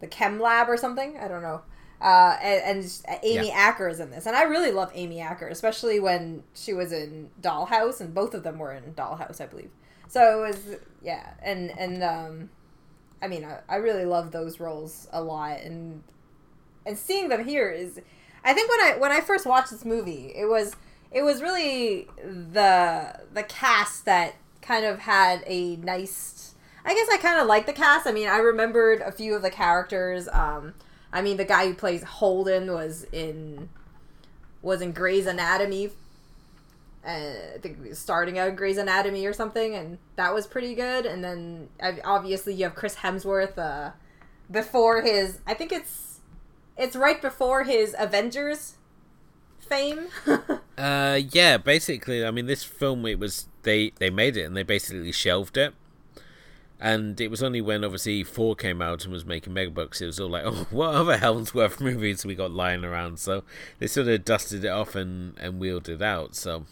the 0.00 0.06
chem 0.06 0.40
lab 0.40 0.68
or 0.68 0.76
something. 0.76 1.16
I 1.18 1.28
don't 1.28 1.42
know. 1.42 1.62
Uh, 2.00 2.36
and, 2.42 2.78
and, 2.78 3.20
Amy 3.22 3.48
yeah. 3.48 3.54
Acker 3.54 3.88
is 3.88 3.98
in 3.98 4.10
this, 4.10 4.26
and 4.26 4.36
I 4.36 4.42
really 4.42 4.72
love 4.72 4.90
Amy 4.94 5.20
Acker, 5.20 5.48
especially 5.48 6.00
when 6.00 6.42
she 6.52 6.74
was 6.74 6.92
in 6.92 7.30
Dollhouse, 7.40 8.00
and 8.00 8.12
both 8.12 8.34
of 8.34 8.42
them 8.42 8.58
were 8.58 8.72
in 8.72 8.92
Dollhouse, 8.92 9.40
I 9.40 9.46
believe. 9.46 9.70
So 10.08 10.44
it 10.44 10.48
was 10.48 10.76
yeah, 11.02 11.32
and 11.42 11.72
and 11.78 12.02
um, 12.02 12.50
I 13.22 13.28
mean, 13.28 13.44
I, 13.44 13.60
I 13.68 13.76
really 13.76 14.04
love 14.04 14.32
those 14.32 14.60
roles 14.60 15.08
a 15.12 15.22
lot, 15.22 15.60
and 15.60 16.02
and 16.84 16.98
seeing 16.98 17.28
them 17.28 17.44
here 17.44 17.70
is 17.70 18.00
I 18.44 18.52
think 18.52 18.70
when 18.70 18.80
I 18.80 18.98
when 18.98 19.10
I 19.10 19.20
first 19.20 19.46
watched 19.46 19.70
this 19.70 19.84
movie, 19.84 20.32
it 20.36 20.46
was 20.46 20.76
it 21.10 21.22
was 21.22 21.40
really 21.40 22.08
the 22.22 23.18
the 23.32 23.42
cast 23.44 24.04
that 24.04 24.34
kind 24.60 24.84
of 24.84 24.98
had 25.00 25.42
a 25.46 25.76
nice. 25.76 26.54
I 26.84 26.94
guess 26.94 27.08
I 27.10 27.16
kind 27.16 27.40
of 27.40 27.46
like 27.46 27.64
the 27.64 27.72
cast. 27.72 28.06
I 28.06 28.12
mean, 28.12 28.28
I 28.28 28.36
remembered 28.38 29.00
a 29.00 29.10
few 29.10 29.34
of 29.34 29.40
the 29.40 29.50
characters. 29.50 30.28
Um, 30.30 30.74
I 31.12 31.22
mean, 31.22 31.38
the 31.38 31.44
guy 31.44 31.66
who 31.66 31.74
plays 31.74 32.02
Holden 32.02 32.70
was 32.72 33.04
in 33.12 33.70
was 34.60 34.82
in 34.82 34.92
Grey's 34.92 35.26
Anatomy. 35.26 35.90
Uh, 37.06 37.54
I 37.54 37.58
think 37.60 37.94
starting 37.94 38.38
out 38.38 38.56
Grey's 38.56 38.78
Anatomy 38.78 39.24
or 39.24 39.32
something, 39.32 39.74
and 39.74 39.98
that 40.16 40.34
was 40.34 40.46
pretty 40.46 40.74
good. 40.74 41.06
And 41.06 41.22
then 41.24 41.68
obviously 42.04 42.54
you 42.54 42.64
have 42.64 42.74
Chris 42.74 42.96
Hemsworth 42.96 43.56
uh, 43.56 43.92
before 44.50 45.02
his. 45.02 45.38
I 45.46 45.54
think 45.54 45.72
it's 45.72 46.03
it's 46.76 46.96
right 46.96 47.20
before 47.20 47.64
his 47.64 47.94
Avengers 47.98 48.74
fame. 49.58 50.08
uh, 50.78 51.20
yeah, 51.30 51.56
basically, 51.56 52.24
I 52.24 52.30
mean, 52.30 52.46
this 52.46 52.64
film 52.64 53.04
it 53.06 53.18
was 53.18 53.48
they 53.62 53.92
they 53.98 54.10
made 54.10 54.36
it 54.36 54.44
and 54.44 54.56
they 54.56 54.62
basically 54.62 55.12
shelved 55.12 55.56
it. 55.56 55.74
And 56.80 57.18
it 57.20 57.28
was 57.28 57.42
only 57.42 57.60
when 57.60 57.84
obviously 57.84 58.24
Thor 58.24 58.54
came 58.54 58.82
out 58.82 59.04
and 59.04 59.12
was 59.12 59.24
making 59.24 59.54
megabucks, 59.54 60.02
it 60.02 60.06
was 60.06 60.20
all 60.20 60.28
like, 60.28 60.42
oh, 60.46 60.66
what 60.70 60.94
other 60.94 61.16
hell's 61.16 61.52
Hemsworth 61.52 61.80
movies 61.80 62.26
we 62.26 62.34
got 62.34 62.50
lying 62.50 62.84
around? 62.84 63.18
So 63.18 63.44
they 63.78 63.86
sort 63.86 64.08
of 64.08 64.24
dusted 64.24 64.64
it 64.64 64.68
off 64.68 64.94
and 64.94 65.38
and 65.38 65.58
wheeled 65.58 65.88
it 65.88 66.02
out. 66.02 66.34
So 66.34 66.66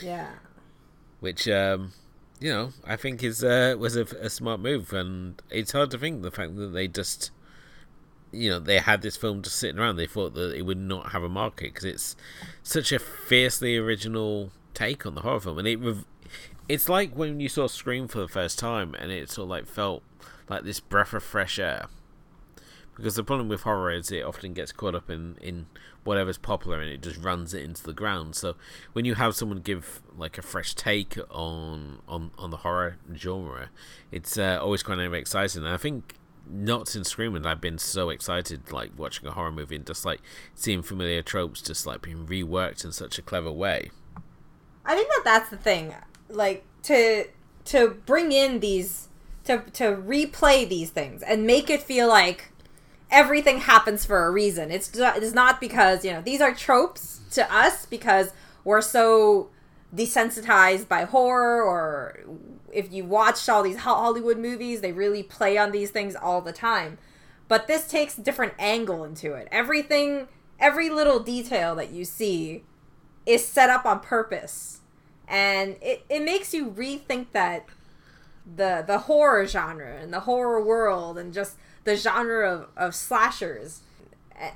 yeah, 0.00 0.30
which 1.20 1.48
um, 1.48 1.92
you 2.40 2.52
know 2.52 2.70
I 2.84 2.96
think 2.96 3.22
is 3.22 3.44
uh, 3.44 3.74
was 3.78 3.96
a, 3.96 4.04
a 4.04 4.30
smart 4.30 4.60
move, 4.60 4.92
and 4.92 5.40
it's 5.50 5.72
hard 5.72 5.90
to 5.90 5.98
think 5.98 6.22
the 6.22 6.30
fact 6.30 6.56
that 6.56 6.68
they 6.68 6.88
just 6.88 7.30
you 8.32 8.50
know 8.50 8.58
they 8.58 8.78
had 8.78 9.02
this 9.02 9.16
film 9.16 9.40
just 9.40 9.56
sitting 9.56 9.78
around 9.78 9.96
they 9.96 10.06
thought 10.06 10.34
that 10.34 10.54
it 10.54 10.62
would 10.62 10.78
not 10.78 11.12
have 11.12 11.22
a 11.22 11.28
market 11.28 11.72
because 11.72 11.84
it's 11.84 12.16
such 12.62 12.92
a 12.92 12.98
fiercely 12.98 13.76
original 13.76 14.50
take 14.76 15.06
on 15.06 15.14
the 15.14 15.22
horror 15.22 15.40
film. 15.40 15.58
And 15.58 15.66
it 15.66 15.80
it's 16.68 16.88
like 16.88 17.16
when 17.16 17.40
you 17.40 17.48
saw 17.48 17.66
scream 17.66 18.06
for 18.06 18.18
the 18.18 18.28
first 18.28 18.58
time 18.58 18.94
and 18.94 19.10
it 19.10 19.30
sort 19.30 19.46
of 19.46 19.50
like 19.50 19.66
felt 19.66 20.02
like 20.48 20.62
this 20.62 20.78
breath 20.78 21.12
of 21.14 21.22
fresh 21.22 21.58
air. 21.58 21.86
Because 22.94 23.16
the 23.16 23.24
problem 23.24 23.48
with 23.48 23.62
horror 23.62 23.90
is 23.90 24.10
it 24.10 24.24
often 24.24 24.54
gets 24.54 24.72
caught 24.72 24.94
up 24.94 25.10
in 25.10 25.36
in 25.40 25.66
whatever's 26.04 26.38
popular 26.38 26.80
and 26.80 26.90
it 26.90 27.02
just 27.02 27.20
runs 27.20 27.52
it 27.52 27.64
into 27.64 27.82
the 27.82 27.92
ground. 27.92 28.36
So 28.36 28.54
when 28.92 29.04
you 29.04 29.16
have 29.16 29.34
someone 29.34 29.58
give 29.58 30.02
like 30.16 30.38
a 30.38 30.42
fresh 30.42 30.74
take 30.74 31.18
on 31.30 32.00
on 32.06 32.30
on 32.38 32.50
the 32.50 32.58
horror 32.58 32.98
genre 33.14 33.70
it's 34.12 34.38
uh, 34.38 34.58
always 34.60 34.82
kind 34.82 35.00
of 35.00 35.12
exciting. 35.14 35.64
And 35.64 35.72
i 35.72 35.76
think 35.76 36.14
not 36.48 36.88
since 36.88 37.08
Screaming 37.10 37.46
I've 37.46 37.60
been 37.60 37.78
so 37.78 38.10
excited 38.10 38.70
like 38.72 38.90
watching 38.96 39.26
a 39.26 39.32
horror 39.32 39.52
movie 39.52 39.76
and 39.76 39.86
just 39.86 40.04
like 40.04 40.20
seeing 40.54 40.82
familiar 40.82 41.22
tropes 41.22 41.60
just 41.60 41.86
like 41.86 42.02
being 42.02 42.26
reworked 42.26 42.84
in 42.84 42.92
such 42.92 43.18
a 43.18 43.22
clever 43.22 43.50
way. 43.50 43.90
I 44.84 44.94
think 44.94 45.08
that 45.08 45.22
that's 45.24 45.50
the 45.50 45.56
thing, 45.56 45.94
like 46.28 46.64
to 46.84 47.26
to 47.66 47.98
bring 48.06 48.32
in 48.32 48.60
these 48.60 49.08
to 49.44 49.58
to 49.72 49.84
replay 49.96 50.68
these 50.68 50.90
things 50.90 51.22
and 51.22 51.46
make 51.46 51.68
it 51.68 51.82
feel 51.82 52.08
like 52.08 52.52
everything 53.10 53.58
happens 53.58 54.04
for 54.04 54.26
a 54.26 54.30
reason. 54.30 54.70
It's 54.70 54.90
it's 54.94 55.34
not 55.34 55.60
because 55.60 56.04
you 56.04 56.12
know 56.12 56.20
these 56.20 56.40
are 56.40 56.54
tropes 56.54 57.20
to 57.32 57.52
us 57.52 57.86
because 57.86 58.32
we're 58.64 58.82
so 58.82 59.48
desensitized 59.96 60.88
by 60.88 61.04
horror 61.04 61.62
or 61.62 62.20
if 62.72 62.92
you 62.92 63.04
watched 63.04 63.48
all 63.48 63.62
these 63.62 63.78
Hollywood 63.78 64.38
movies, 64.38 64.80
they 64.82 64.92
really 64.92 65.22
play 65.22 65.56
on 65.56 65.72
these 65.72 65.90
things 65.90 66.14
all 66.14 66.42
the 66.42 66.52
time. 66.52 66.98
But 67.48 67.66
this 67.66 67.88
takes 67.88 68.18
a 68.18 68.20
different 68.22 68.54
angle 68.58 69.04
into 69.04 69.32
it. 69.32 69.48
Everything, 69.50 70.28
every 70.60 70.90
little 70.90 71.20
detail 71.20 71.74
that 71.76 71.90
you 71.90 72.04
see 72.04 72.64
is 73.24 73.46
set 73.46 73.70
up 73.70 73.86
on 73.86 74.00
purpose. 74.00 74.80
And 75.26 75.76
it, 75.80 76.04
it 76.08 76.22
makes 76.22 76.52
you 76.52 76.70
rethink 76.70 77.28
that 77.32 77.66
the 78.54 78.84
the 78.86 78.98
horror 79.00 79.44
genre 79.44 79.96
and 80.00 80.12
the 80.12 80.20
horror 80.20 80.62
world 80.62 81.18
and 81.18 81.34
just 81.34 81.56
the 81.82 81.96
genre 81.96 82.48
of, 82.48 82.68
of 82.76 82.94
slashers 82.94 83.80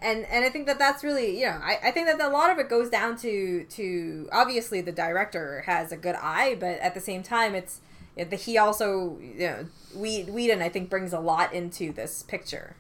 and 0.02 0.24
and 0.26 0.44
I 0.44 0.50
think 0.50 0.66
that 0.66 0.78
that's 0.78 1.02
really 1.02 1.38
you 1.38 1.46
know 1.46 1.58
I, 1.62 1.78
I 1.84 1.90
think 1.90 2.06
that 2.06 2.20
a 2.20 2.28
lot 2.28 2.50
of 2.50 2.58
it 2.58 2.68
goes 2.68 2.90
down 2.90 3.16
to 3.18 3.64
to 3.64 4.28
obviously 4.32 4.80
the 4.80 4.92
director 4.92 5.62
has 5.66 5.92
a 5.92 5.96
good 5.96 6.16
eye 6.16 6.56
but 6.58 6.78
at 6.80 6.94
the 6.94 7.00
same 7.00 7.22
time 7.22 7.54
it's 7.54 7.80
the 8.16 8.36
he 8.36 8.58
also 8.58 9.18
you 9.20 9.46
know 9.46 9.66
we 9.94 10.24
Whedon 10.24 10.60
I 10.60 10.68
think 10.68 10.90
brings 10.90 11.12
a 11.12 11.20
lot 11.20 11.52
into 11.52 11.92
this 11.92 12.22
picture. 12.22 12.76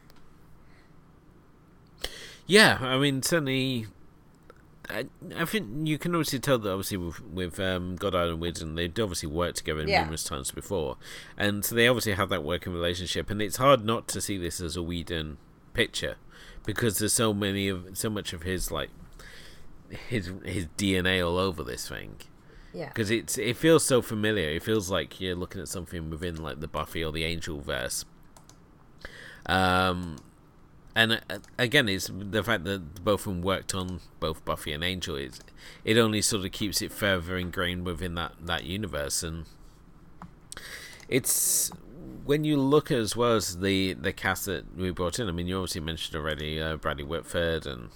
Yeah, 2.46 2.78
I 2.80 2.98
mean 2.98 3.22
certainly. 3.22 3.86
I, 4.88 5.06
I 5.36 5.44
think 5.44 5.86
you 5.86 5.98
can 5.98 6.16
obviously 6.16 6.40
tell 6.40 6.58
that 6.58 6.68
obviously 6.68 6.96
with, 6.96 7.20
with 7.22 7.60
um, 7.60 7.94
Goddard 7.94 8.28
and 8.28 8.40
Whedon 8.40 8.74
they'd 8.74 8.98
obviously 8.98 9.28
worked 9.28 9.58
together 9.58 9.84
yeah. 9.86 10.00
numerous 10.02 10.24
times 10.24 10.50
before, 10.50 10.96
and 11.36 11.64
so 11.64 11.76
they 11.76 11.86
obviously 11.86 12.14
have 12.14 12.28
that 12.30 12.42
working 12.42 12.72
relationship. 12.72 13.30
And 13.30 13.40
it's 13.40 13.58
hard 13.58 13.84
not 13.84 14.08
to 14.08 14.20
see 14.20 14.36
this 14.36 14.60
as 14.60 14.76
a 14.76 14.82
Whedon 14.82 15.38
picture 15.74 16.16
because 16.64 16.98
there's 16.98 17.12
so 17.12 17.32
many 17.32 17.68
of 17.68 17.86
so 17.94 18.10
much 18.10 18.32
of 18.32 18.42
his 18.42 18.70
like 18.70 18.90
his 20.08 20.32
his 20.44 20.66
DNA 20.76 21.24
all 21.26 21.38
over 21.38 21.62
this 21.62 21.88
thing. 21.88 22.16
Yeah. 22.72 22.88
Because 22.88 23.10
it's 23.10 23.38
it 23.38 23.56
feels 23.56 23.84
so 23.84 24.02
familiar. 24.02 24.48
It 24.50 24.62
feels 24.62 24.90
like 24.90 25.20
you're 25.20 25.34
looking 25.34 25.60
at 25.60 25.68
something 25.68 26.10
within 26.10 26.36
like 26.36 26.60
the 26.60 26.68
Buffy 26.68 27.04
or 27.04 27.12
the 27.12 27.24
Angel 27.24 27.60
verse. 27.60 28.04
Um, 29.46 30.18
and 30.94 31.20
uh, 31.28 31.38
again, 31.58 31.88
it's 31.88 32.10
the 32.12 32.42
fact 32.42 32.64
that 32.64 33.04
both 33.04 33.26
of 33.26 33.32
them 33.32 33.42
worked 33.42 33.74
on 33.74 34.00
both 34.20 34.44
Buffy 34.44 34.72
and 34.72 34.84
Angel. 34.84 35.16
Is 35.16 35.40
it 35.84 35.96
only 35.98 36.22
sort 36.22 36.44
of 36.44 36.52
keeps 36.52 36.80
it 36.82 36.92
further 36.92 37.36
ingrained 37.36 37.84
within 37.84 38.14
that 38.14 38.32
that 38.40 38.64
universe, 38.64 39.22
and 39.22 39.46
it's 41.08 41.72
when 42.30 42.44
you 42.44 42.56
look 42.56 42.92
as 42.92 43.16
well 43.16 43.32
as 43.32 43.58
the 43.58 43.92
the 43.94 44.12
cast 44.12 44.46
that 44.46 44.76
we 44.76 44.92
brought 44.92 45.18
in. 45.18 45.28
I 45.28 45.32
mean, 45.32 45.48
you 45.48 45.56
obviously 45.56 45.80
mentioned 45.80 46.14
already 46.14 46.62
uh, 46.62 46.76
Bradley 46.76 47.02
Whitford 47.02 47.66
and 47.66 47.88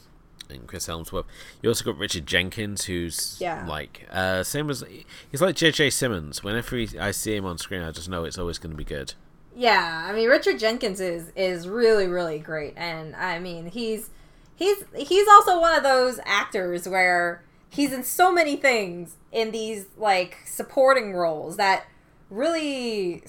and 0.51 0.66
Chris 0.66 0.88
Hemsworth. 0.88 1.27
You 1.62 1.70
also 1.70 1.85
got 1.85 1.97
Richard 1.97 2.27
Jenkins, 2.27 2.87
who's 2.87 3.38
yeah. 3.40 3.64
like 3.64 4.09
uh, 4.11 4.42
same 4.42 4.68
as 4.70 4.83
he's 5.31 5.40
like 5.40 5.55
J.K. 5.55 5.88
Simmons. 5.90 6.42
Whenever 6.42 6.77
he, 6.77 6.99
I 6.99 7.12
see 7.12 7.37
him 7.37 7.47
on 7.47 7.59
screen, 7.59 7.83
I 7.83 7.92
just 7.92 8.09
know 8.09 8.25
it's 8.25 8.37
always 8.37 8.59
going 8.59 8.73
to 8.73 8.77
be 8.77 8.85
good. 8.85 9.14
Yeah, 9.55 10.05
I 10.05 10.12
mean 10.12 10.29
Richard 10.29 10.59
Jenkins 10.59 11.01
is 11.01 11.31
is 11.37 11.68
really 11.68 12.09
really 12.09 12.40
great, 12.40 12.75
and 12.77 13.14
I 13.14 13.38
mean 13.38 13.66
he's 13.66 14.11
he's 14.57 14.83
he's 14.97 15.29
also 15.29 15.61
one 15.61 15.77
of 15.77 15.85
those 15.85 16.18
actors 16.25 16.88
where 16.88 17.44
he's 17.70 17.92
in 17.92 18.03
so 18.03 18.33
many 18.33 18.57
things 18.57 19.14
in 19.31 19.53
these 19.53 19.87
like 19.97 20.38
supporting 20.44 21.14
roles 21.14 21.57
that 21.57 21.85
really 22.31 23.23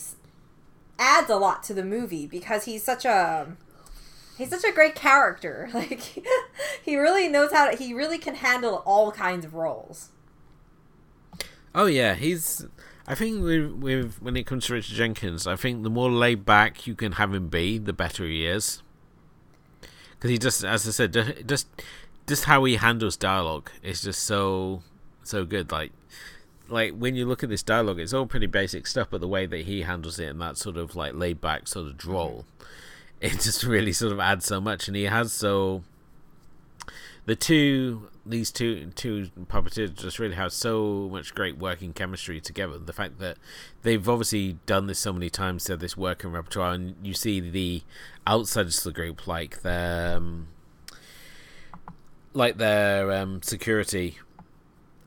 adds 0.98 1.30
a 1.30 1.36
lot 1.36 1.64
to 1.64 1.74
the 1.74 1.84
movie 1.84 2.28
because 2.28 2.66
he's 2.66 2.84
such 2.84 3.06
a 3.06 3.56
he's 4.38 4.50
such 4.50 4.64
a 4.64 4.72
great 4.72 4.96
character. 4.96 5.70
Like 5.74 6.26
he 6.84 6.98
really 6.98 7.28
knows 7.28 7.52
how 7.52 7.70
to, 7.70 7.78
he 7.78 7.94
really 7.94 8.18
can 8.18 8.36
handle 8.36 8.84
all 8.86 9.12
kinds 9.12 9.46
of 9.46 9.54
roles. 9.54 10.10
Oh 11.74 11.86
yeah, 11.86 12.14
he's 12.14 12.66
I 13.08 13.14
think 13.14 13.44
with, 13.44 13.72
with 13.72 14.22
when 14.22 14.36
it 14.36 14.46
comes 14.46 14.66
to 14.66 14.74
Richard 14.74 14.96
Jenkins, 14.96 15.46
I 15.46 15.56
think 15.56 15.84
the 15.84 15.90
more 15.90 16.10
laid 16.10 16.46
back 16.46 16.88
you 16.88 16.96
can 16.96 17.14
have 17.14 17.34
him 17.34 17.50
be, 17.50 17.78
the 17.78 17.94
better 17.94 18.26
he 18.26 18.48
is. 18.48 18.82
Because 20.12 20.32
he 20.32 20.38
just, 20.38 20.64
as 20.64 20.88
I 20.88 20.92
said, 20.92 21.48
just 21.48 21.68
just 22.26 22.46
how 22.46 22.64
he 22.64 22.78
handles 22.78 23.16
dialogue 23.16 23.70
is 23.84 24.02
just 24.02 24.24
so 24.24 24.82
so 25.24 25.46
good. 25.46 25.72
Like 25.72 25.92
like 26.68 26.94
when 26.94 27.16
you 27.16 27.26
look 27.26 27.44
at 27.44 27.50
this 27.50 27.64
dialogue, 27.64 28.00
it's 28.00 28.14
all 28.14 28.26
pretty 28.26 28.48
basic 28.48 28.88
stuff, 28.88 29.08
but 29.10 29.22
the 29.22 29.28
way 29.28 29.46
that 29.46 29.66
he 29.66 29.82
handles 29.82 30.20
it 30.20 30.28
and 30.28 30.42
that 30.42 30.58
sort 30.58 30.78
of 30.78 30.96
like 30.96 31.14
laid 31.14 31.42
back 31.42 31.68
sort 31.68 31.88
of 31.88 31.98
droll, 31.98 32.46
it 33.22 33.40
just 33.40 33.64
really 33.64 33.94
sort 33.94 34.12
of 34.12 34.20
adds 34.20 34.46
so 34.46 34.60
much. 34.60 34.88
And 34.88 34.96
he 34.96 35.04
has 35.04 35.32
so 35.32 35.84
the 37.26 37.36
two 37.36 38.10
these 38.26 38.52
two 38.52 38.92
two 38.96 39.30
puppeteers 39.46 39.96
just 39.96 40.18
really 40.18 40.36
have 40.36 40.52
so 40.52 41.08
much 41.12 41.36
great 41.36 41.58
working 41.58 41.94
chemistry 41.94 42.42
together. 42.42 42.78
The 42.78 42.94
fact 42.94 43.20
that 43.20 43.38
they've 43.84 44.08
obviously 44.10 44.58
done 44.66 44.88
this 44.88 45.00
so 45.00 45.14
many 45.14 45.30
times, 45.30 45.66
to 45.66 45.78
this 45.78 45.96
working 45.96 46.32
repertoire, 46.32 46.74
and 46.74 46.96
you 47.04 47.14
see 47.14 47.40
the 47.40 47.84
outsiders 48.28 48.80
of 48.80 48.84
the 48.86 48.92
group, 48.92 49.28
like 49.28 49.62
their 49.62 50.18
um, 50.18 50.48
like 52.34 52.58
their 52.58 53.12
um, 53.12 53.42
security 53.44 54.18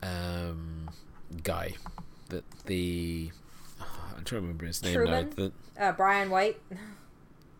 um, 0.01 0.88
guy, 1.43 1.73
that 2.29 2.43
the 2.65 3.31
oh, 3.81 3.85
I'm 4.17 4.23
trying 4.23 4.41
to 4.41 4.47
remember 4.47 4.65
his 4.65 4.83
name 4.83 4.93
Truman? 4.93 5.29
now. 5.29 5.35
The, 5.35 5.51
Uh, 5.83 5.91
Brian 5.93 6.29
White. 6.29 6.61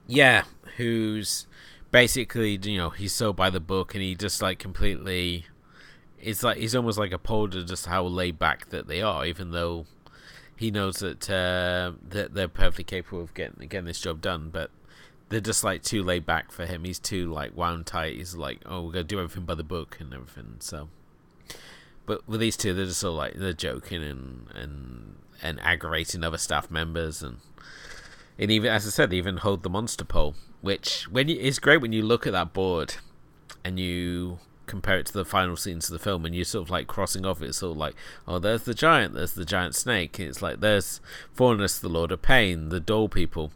yeah, 0.07 0.43
who's 0.77 1.47
basically 1.91 2.59
you 2.61 2.77
know 2.77 2.89
he's 2.91 3.13
so 3.13 3.33
by 3.33 3.49
the 3.49 3.59
book 3.59 3.95
and 3.95 4.03
he 4.03 4.13
just 4.15 4.41
like 4.43 4.59
completely 4.59 5.45
it's 6.19 6.43
like 6.43 6.57
he's 6.57 6.75
almost 6.75 6.99
like 6.99 7.11
appalled 7.11 7.55
at 7.55 7.65
just 7.65 7.87
how 7.87 8.03
laid 8.03 8.37
back 8.37 8.69
that 8.69 8.87
they 8.87 9.01
are 9.01 9.25
even 9.25 9.49
though 9.51 9.85
he 10.55 10.69
knows 10.69 10.97
that 10.97 11.27
uh, 11.29 11.91
that 12.07 12.33
they're 12.35 12.47
perfectly 12.47 12.83
capable 12.83 13.23
of 13.23 13.33
getting 13.33 13.67
getting 13.67 13.85
this 13.85 13.99
job 13.99 14.21
done 14.21 14.49
but 14.51 14.69
they're 15.29 15.39
just 15.39 15.63
like 15.63 15.81
too 15.81 16.03
laid 16.03 16.25
back 16.27 16.51
for 16.51 16.65
him 16.67 16.83
he's 16.83 16.99
too 16.99 17.31
like 17.33 17.55
wound 17.57 17.87
tight 17.87 18.15
he's 18.17 18.35
like 18.35 18.59
oh 18.67 18.83
we're 18.83 18.91
gonna 18.91 19.03
do 19.03 19.19
everything 19.19 19.45
by 19.45 19.55
the 19.55 19.63
book 19.63 19.97
and 19.99 20.13
everything 20.13 20.57
so 20.59 20.89
but 22.09 22.27
with 22.27 22.41
these 22.41 22.57
two 22.57 22.73
they're 22.73 22.85
just 22.85 23.03
all 23.03 23.13
like 23.13 23.35
they're 23.35 23.53
joking 23.53 24.03
and 24.03 24.47
and 24.53 25.15
and 25.41 25.61
aggravating 25.61 26.23
other 26.23 26.37
staff 26.37 26.69
members 26.69 27.23
and 27.23 27.37
and 28.39 28.49
even 28.51 28.71
as 28.71 28.87
I 28.87 28.89
said, 28.89 29.09
they 29.09 29.17
even 29.17 29.37
hold 29.37 29.63
the 29.63 29.69
monster 29.69 30.05
pole, 30.05 30.33
which 30.61 31.03
when 31.11 31.27
you, 31.27 31.37
it's 31.39 31.59
great 31.59 31.81
when 31.81 31.91
you 31.91 32.01
look 32.01 32.25
at 32.25 32.31
that 32.31 32.53
board 32.53 32.95
and 33.65 33.77
you 33.77 34.39
compare 34.65 34.97
it 34.97 35.05
to 35.07 35.13
the 35.13 35.25
final 35.25 35.57
scenes 35.57 35.89
of 35.89 35.93
the 35.93 36.03
film, 36.03 36.25
and 36.25 36.33
you're 36.33 36.45
sort 36.45 36.65
of 36.65 36.69
like 36.69 36.87
crossing 36.87 37.25
off. 37.25 37.41
It's 37.41 37.57
sort 37.57 37.71
of 37.71 37.77
like, 37.77 37.95
oh, 38.25 38.39
there's 38.39 38.63
the 38.63 38.73
giant, 38.73 39.13
there's 39.13 39.33
the 39.33 39.43
giant 39.43 39.75
snake. 39.75 40.21
It's 40.21 40.41
like 40.41 40.61
there's 40.61 41.01
Fornicus, 41.35 41.81
the 41.81 41.89
Lord 41.89 42.13
of 42.13 42.21
Pain, 42.21 42.69
the 42.69 42.79
Doll 42.79 43.09
people. 43.09 43.51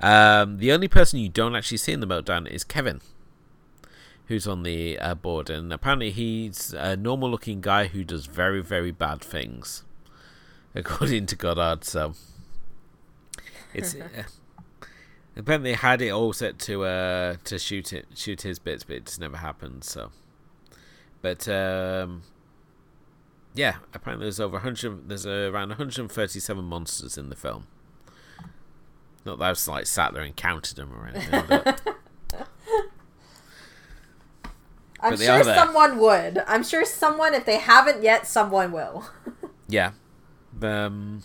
Um, 0.00 0.58
the 0.58 0.70
only 0.70 0.88
person 0.88 1.18
you 1.18 1.30
don't 1.30 1.56
actually 1.56 1.78
see 1.78 1.92
in 1.92 2.00
the 2.00 2.06
meltdown 2.06 2.46
is 2.46 2.62
Kevin, 2.62 3.00
who's 4.26 4.46
on 4.46 4.62
the 4.62 4.98
uh, 4.98 5.14
board, 5.14 5.50
and 5.50 5.72
apparently 5.72 6.10
he's 6.10 6.72
a 6.72 6.96
normal-looking 6.96 7.60
guy 7.60 7.86
who 7.86 8.04
does 8.04 8.26
very, 8.26 8.62
very 8.62 8.90
bad 8.90 9.20
things, 9.20 9.84
according 10.74 11.26
to 11.26 11.36
Goddard. 11.36 11.84
So. 11.84 12.14
It's 13.74 13.94
uh, 13.94 14.22
apparently 15.36 15.72
they 15.72 15.76
had 15.76 16.00
it 16.00 16.10
all 16.10 16.32
set 16.32 16.58
to 16.58 16.84
uh 16.84 17.36
to 17.44 17.58
shoot 17.58 17.92
it 17.92 18.06
shoot 18.14 18.42
his 18.42 18.58
bits 18.58 18.84
but 18.84 18.96
it 18.96 19.06
just 19.06 19.20
never 19.20 19.36
happened 19.36 19.84
so. 19.84 20.10
But 21.22 21.46
um 21.48 22.22
yeah 23.54 23.76
apparently 23.94 24.24
there's 24.24 24.40
over 24.40 24.54
100 24.54 25.08
there's 25.08 25.26
around 25.26 25.68
137 25.68 26.64
monsters 26.64 27.18
in 27.18 27.28
the 27.28 27.36
film. 27.36 27.66
Not 29.24 29.38
that 29.38 29.50
I've 29.50 29.68
like 29.68 29.86
sat 29.86 30.14
there 30.14 30.22
and 30.22 30.34
counted 30.34 30.76
them 30.76 30.92
or 30.92 31.06
anything 31.06 31.42
but 31.48 31.80
I'm 35.12 35.16
sure 35.18 35.44
someone 35.44 35.98
would. 35.98 36.42
I'm 36.46 36.62
sure 36.62 36.84
someone, 36.84 37.34
if 37.34 37.44
they 37.44 37.58
haven't 37.58 38.02
yet, 38.02 38.26
someone 38.26 38.72
will. 38.72 39.08
Yeah. 39.68 39.90
Um, 40.62 41.24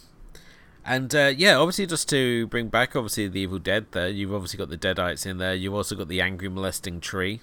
and 0.84 1.14
uh, 1.14 1.32
yeah, 1.38 1.58
obviously, 1.58 1.86
just 1.86 2.10
to 2.10 2.48
bring 2.48 2.70
back 2.70 2.96
obviously 2.96 3.28
the 3.28 3.40
Evil 3.40 3.60
Dead 3.60 3.86
there, 3.92 4.10
you've 4.10 4.34
obviously 4.34 4.58
got 4.58 4.70
the 4.70 4.80
Deadites 4.80 5.28
in 5.28 5.38
there. 5.38 5.54
You've 5.54 5.76
also 5.76 5.96
got 5.96 6.08
the 6.08 6.22
Angry 6.22 6.50
Molesting 6.50 7.02
Tree 7.02 7.40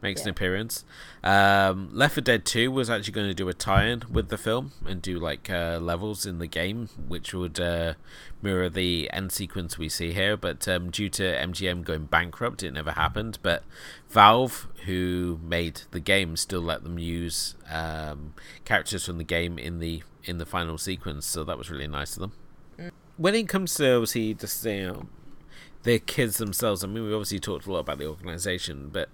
makes 0.00 0.22
an 0.22 0.28
appearance. 0.28 0.84
Um, 1.24 1.90
Left 1.92 2.14
4 2.14 2.22
Dead 2.22 2.44
2 2.44 2.70
was 2.70 2.88
actually 2.88 3.12
going 3.12 3.28
to 3.28 3.34
do 3.34 3.48
a 3.48 3.54
tie-in 3.54 4.02
with 4.10 4.28
the 4.28 4.38
film 4.38 4.72
and 4.86 5.02
do 5.02 5.18
like 5.18 5.50
uh, 5.50 5.78
levels 5.80 6.24
in 6.24 6.38
the 6.38 6.46
game, 6.46 6.88
which 7.08 7.34
would 7.34 7.58
uh, 7.58 7.94
mirror 8.40 8.68
the 8.68 9.10
end 9.12 9.32
sequence 9.32 9.78
we 9.78 9.88
see 9.88 10.12
here. 10.12 10.36
But 10.36 10.66
um, 10.68 10.90
due 10.90 11.08
to 11.10 11.22
MGM 11.22 11.84
going 11.84 12.04
bankrupt, 12.06 12.62
it 12.62 12.72
never 12.72 12.92
happened. 12.92 13.38
But 13.42 13.64
Valve, 14.08 14.68
who 14.84 15.40
made 15.42 15.82
the 15.90 16.00
game, 16.00 16.36
still 16.36 16.62
let 16.62 16.82
them 16.82 16.98
use 16.98 17.54
um, 17.70 18.34
characters 18.64 19.04
from 19.04 19.18
the 19.18 19.24
game 19.24 19.58
in 19.58 19.78
the 19.80 20.02
in 20.24 20.38
the 20.38 20.46
final 20.46 20.78
sequence. 20.78 21.26
So 21.26 21.44
that 21.44 21.58
was 21.58 21.70
really 21.70 21.88
nice 21.88 22.16
of 22.16 22.20
them. 22.20 22.92
When 23.16 23.34
it 23.34 23.48
comes 23.48 23.74
to 23.74 23.94
obviously 23.94 24.34
just 24.34 24.64
you 24.64 24.86
know 24.86 25.06
the 25.82 25.98
kids 25.98 26.38
themselves, 26.38 26.84
I 26.84 26.86
mean, 26.86 27.04
we 27.04 27.12
obviously 27.12 27.40
talked 27.40 27.66
a 27.66 27.72
lot 27.72 27.80
about 27.80 27.98
the 27.98 28.06
organization, 28.06 28.90
but 28.92 29.08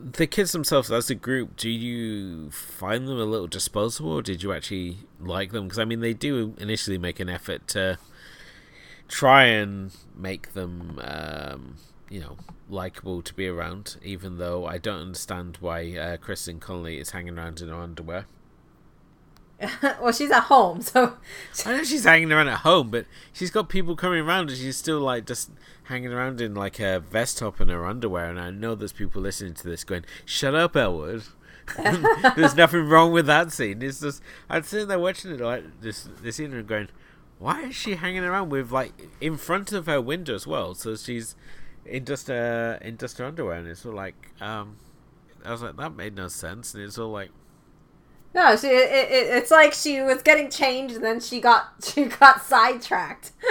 the 0.00 0.26
kids 0.26 0.52
themselves 0.52 0.90
as 0.90 1.10
a 1.10 1.14
group, 1.14 1.56
do 1.56 1.70
you 1.70 2.50
find 2.50 3.06
them 3.06 3.18
a 3.18 3.24
little 3.24 3.46
disposable, 3.46 4.12
or 4.12 4.22
did 4.22 4.42
you 4.42 4.52
actually 4.52 4.98
like 5.20 5.52
them? 5.52 5.64
Because 5.64 5.78
I 5.78 5.84
mean, 5.84 6.00
they 6.00 6.14
do 6.14 6.54
initially 6.58 6.98
make 6.98 7.20
an 7.20 7.28
effort 7.28 7.66
to 7.68 7.98
try 9.08 9.44
and 9.44 9.94
make 10.16 10.54
them, 10.54 11.00
um, 11.02 11.76
you 12.08 12.20
know, 12.20 12.36
likable 12.68 13.22
to 13.22 13.34
be 13.34 13.46
around. 13.46 13.96
Even 14.02 14.38
though 14.38 14.66
I 14.66 14.78
don't 14.78 15.00
understand 15.00 15.58
why 15.60 15.96
uh, 15.96 16.16
Kristen 16.16 16.58
Connolly 16.60 16.98
is 16.98 17.10
hanging 17.10 17.38
around 17.38 17.60
in 17.60 17.68
her 17.68 17.74
underwear. 17.74 18.26
well, 20.00 20.12
she's 20.12 20.30
at 20.30 20.44
home, 20.44 20.80
so 20.82 21.16
I 21.64 21.76
know 21.76 21.84
she's 21.84 22.04
hanging 22.04 22.32
around 22.32 22.48
at 22.48 22.58
home, 22.58 22.90
but 22.90 23.06
she's 23.32 23.50
got 23.50 23.68
people 23.68 23.96
coming 23.96 24.20
around, 24.20 24.50
and 24.50 24.58
she's 24.58 24.76
still 24.76 25.00
like 25.00 25.26
just 25.26 25.50
hanging 25.84 26.12
around 26.12 26.40
in 26.40 26.54
like 26.54 26.80
a 26.80 27.00
vest 27.00 27.38
top 27.38 27.60
and 27.60 27.70
her 27.70 27.86
underwear. 27.86 28.26
And 28.26 28.40
I 28.40 28.50
know 28.50 28.74
there's 28.74 28.92
people 28.92 29.22
listening 29.22 29.54
to 29.54 29.68
this 29.68 29.84
going, 29.84 30.04
"Shut 30.24 30.54
up, 30.54 30.76
Elwood." 30.76 31.24
there's 32.36 32.56
nothing 32.56 32.88
wrong 32.88 33.12
with 33.12 33.26
that 33.26 33.52
scene. 33.52 33.82
It's 33.82 34.00
just 34.00 34.20
I'm 34.50 34.62
sitting 34.64 34.88
there 34.88 34.98
watching 34.98 35.30
it 35.32 35.40
like 35.40 35.80
this 35.80 36.08
this 36.22 36.36
scene 36.36 36.52
and 36.52 36.66
going, 36.66 36.88
"Why 37.38 37.62
is 37.66 37.76
she 37.76 37.94
hanging 37.94 38.24
around 38.24 38.50
with 38.50 38.72
like 38.72 38.92
in 39.20 39.36
front 39.36 39.72
of 39.72 39.86
her 39.86 40.00
window 40.00 40.34
as 40.34 40.46
well?" 40.46 40.74
So 40.74 40.96
she's 40.96 41.36
in 41.84 42.04
just 42.04 42.30
uh 42.30 42.78
in 42.80 42.96
just 42.96 43.18
her 43.18 43.24
underwear, 43.24 43.58
and 43.58 43.68
it's 43.68 43.86
all 43.86 43.92
like, 43.92 44.30
um, 44.40 44.76
I 45.44 45.52
was 45.52 45.62
like, 45.62 45.76
that 45.76 45.94
made 45.94 46.16
no 46.16 46.28
sense, 46.28 46.74
and 46.74 46.82
it's 46.82 46.98
all 46.98 47.10
like. 47.10 47.30
No, 48.34 48.56
she 48.56 48.68
it, 48.68 49.10
it, 49.10 49.36
it's 49.36 49.50
like 49.50 49.72
she 49.72 50.00
was 50.00 50.22
getting 50.22 50.50
changed, 50.50 50.94
and 50.94 51.04
then 51.04 51.20
she 51.20 51.40
got 51.40 51.72
she 51.82 52.06
got 52.06 52.42
sidetracked. 52.42 53.32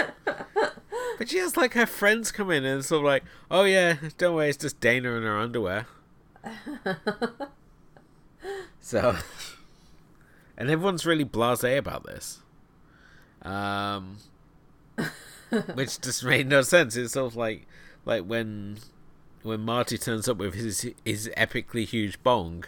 But 1.17 1.29
she 1.29 1.37
has 1.37 1.55
like 1.55 1.73
her 1.73 1.85
friends 1.85 2.31
come 2.31 2.51
in 2.51 2.65
and 2.65 2.79
it's 2.79 2.87
sort 2.87 3.01
of 3.01 3.05
like, 3.05 3.23
oh 3.49 3.63
yeah, 3.63 3.97
don't 4.17 4.35
worry, 4.35 4.49
it's 4.49 4.57
just 4.57 4.79
Dana 4.79 5.13
in 5.13 5.23
her 5.23 5.37
underwear. 5.37 5.87
so, 8.81 9.15
and 10.57 10.69
everyone's 10.69 11.05
really 11.05 11.25
blasé 11.25 11.77
about 11.77 12.05
this, 12.05 12.39
um, 13.43 14.17
which 15.73 16.01
just 16.01 16.23
made 16.23 16.47
no 16.47 16.61
sense. 16.63 16.95
It's 16.95 17.13
sort 17.13 17.31
of 17.31 17.35
like, 17.35 17.67
like 18.03 18.23
when, 18.23 18.79
when 19.43 19.61
Marty 19.61 19.97
turns 19.97 20.27
up 20.27 20.37
with 20.37 20.55
his 20.55 20.89
his 21.05 21.29
epically 21.37 21.85
huge 21.85 22.21
bong. 22.23 22.65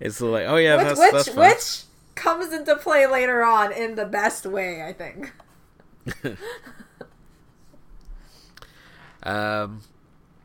It's 0.00 0.20
like, 0.20 0.46
oh 0.46 0.56
yeah, 0.56 0.76
which 0.76 0.86
that's 0.86 1.00
which 1.00 1.12
that's 1.12 1.28
fun. 1.28 1.50
which 1.50 1.82
comes 2.14 2.52
into 2.52 2.76
play 2.76 3.06
later 3.06 3.44
on 3.44 3.72
in 3.72 3.94
the 3.94 4.06
best 4.06 4.46
way, 4.46 4.82
I 4.82 4.92
think. 4.92 5.32
Um, 9.22 9.82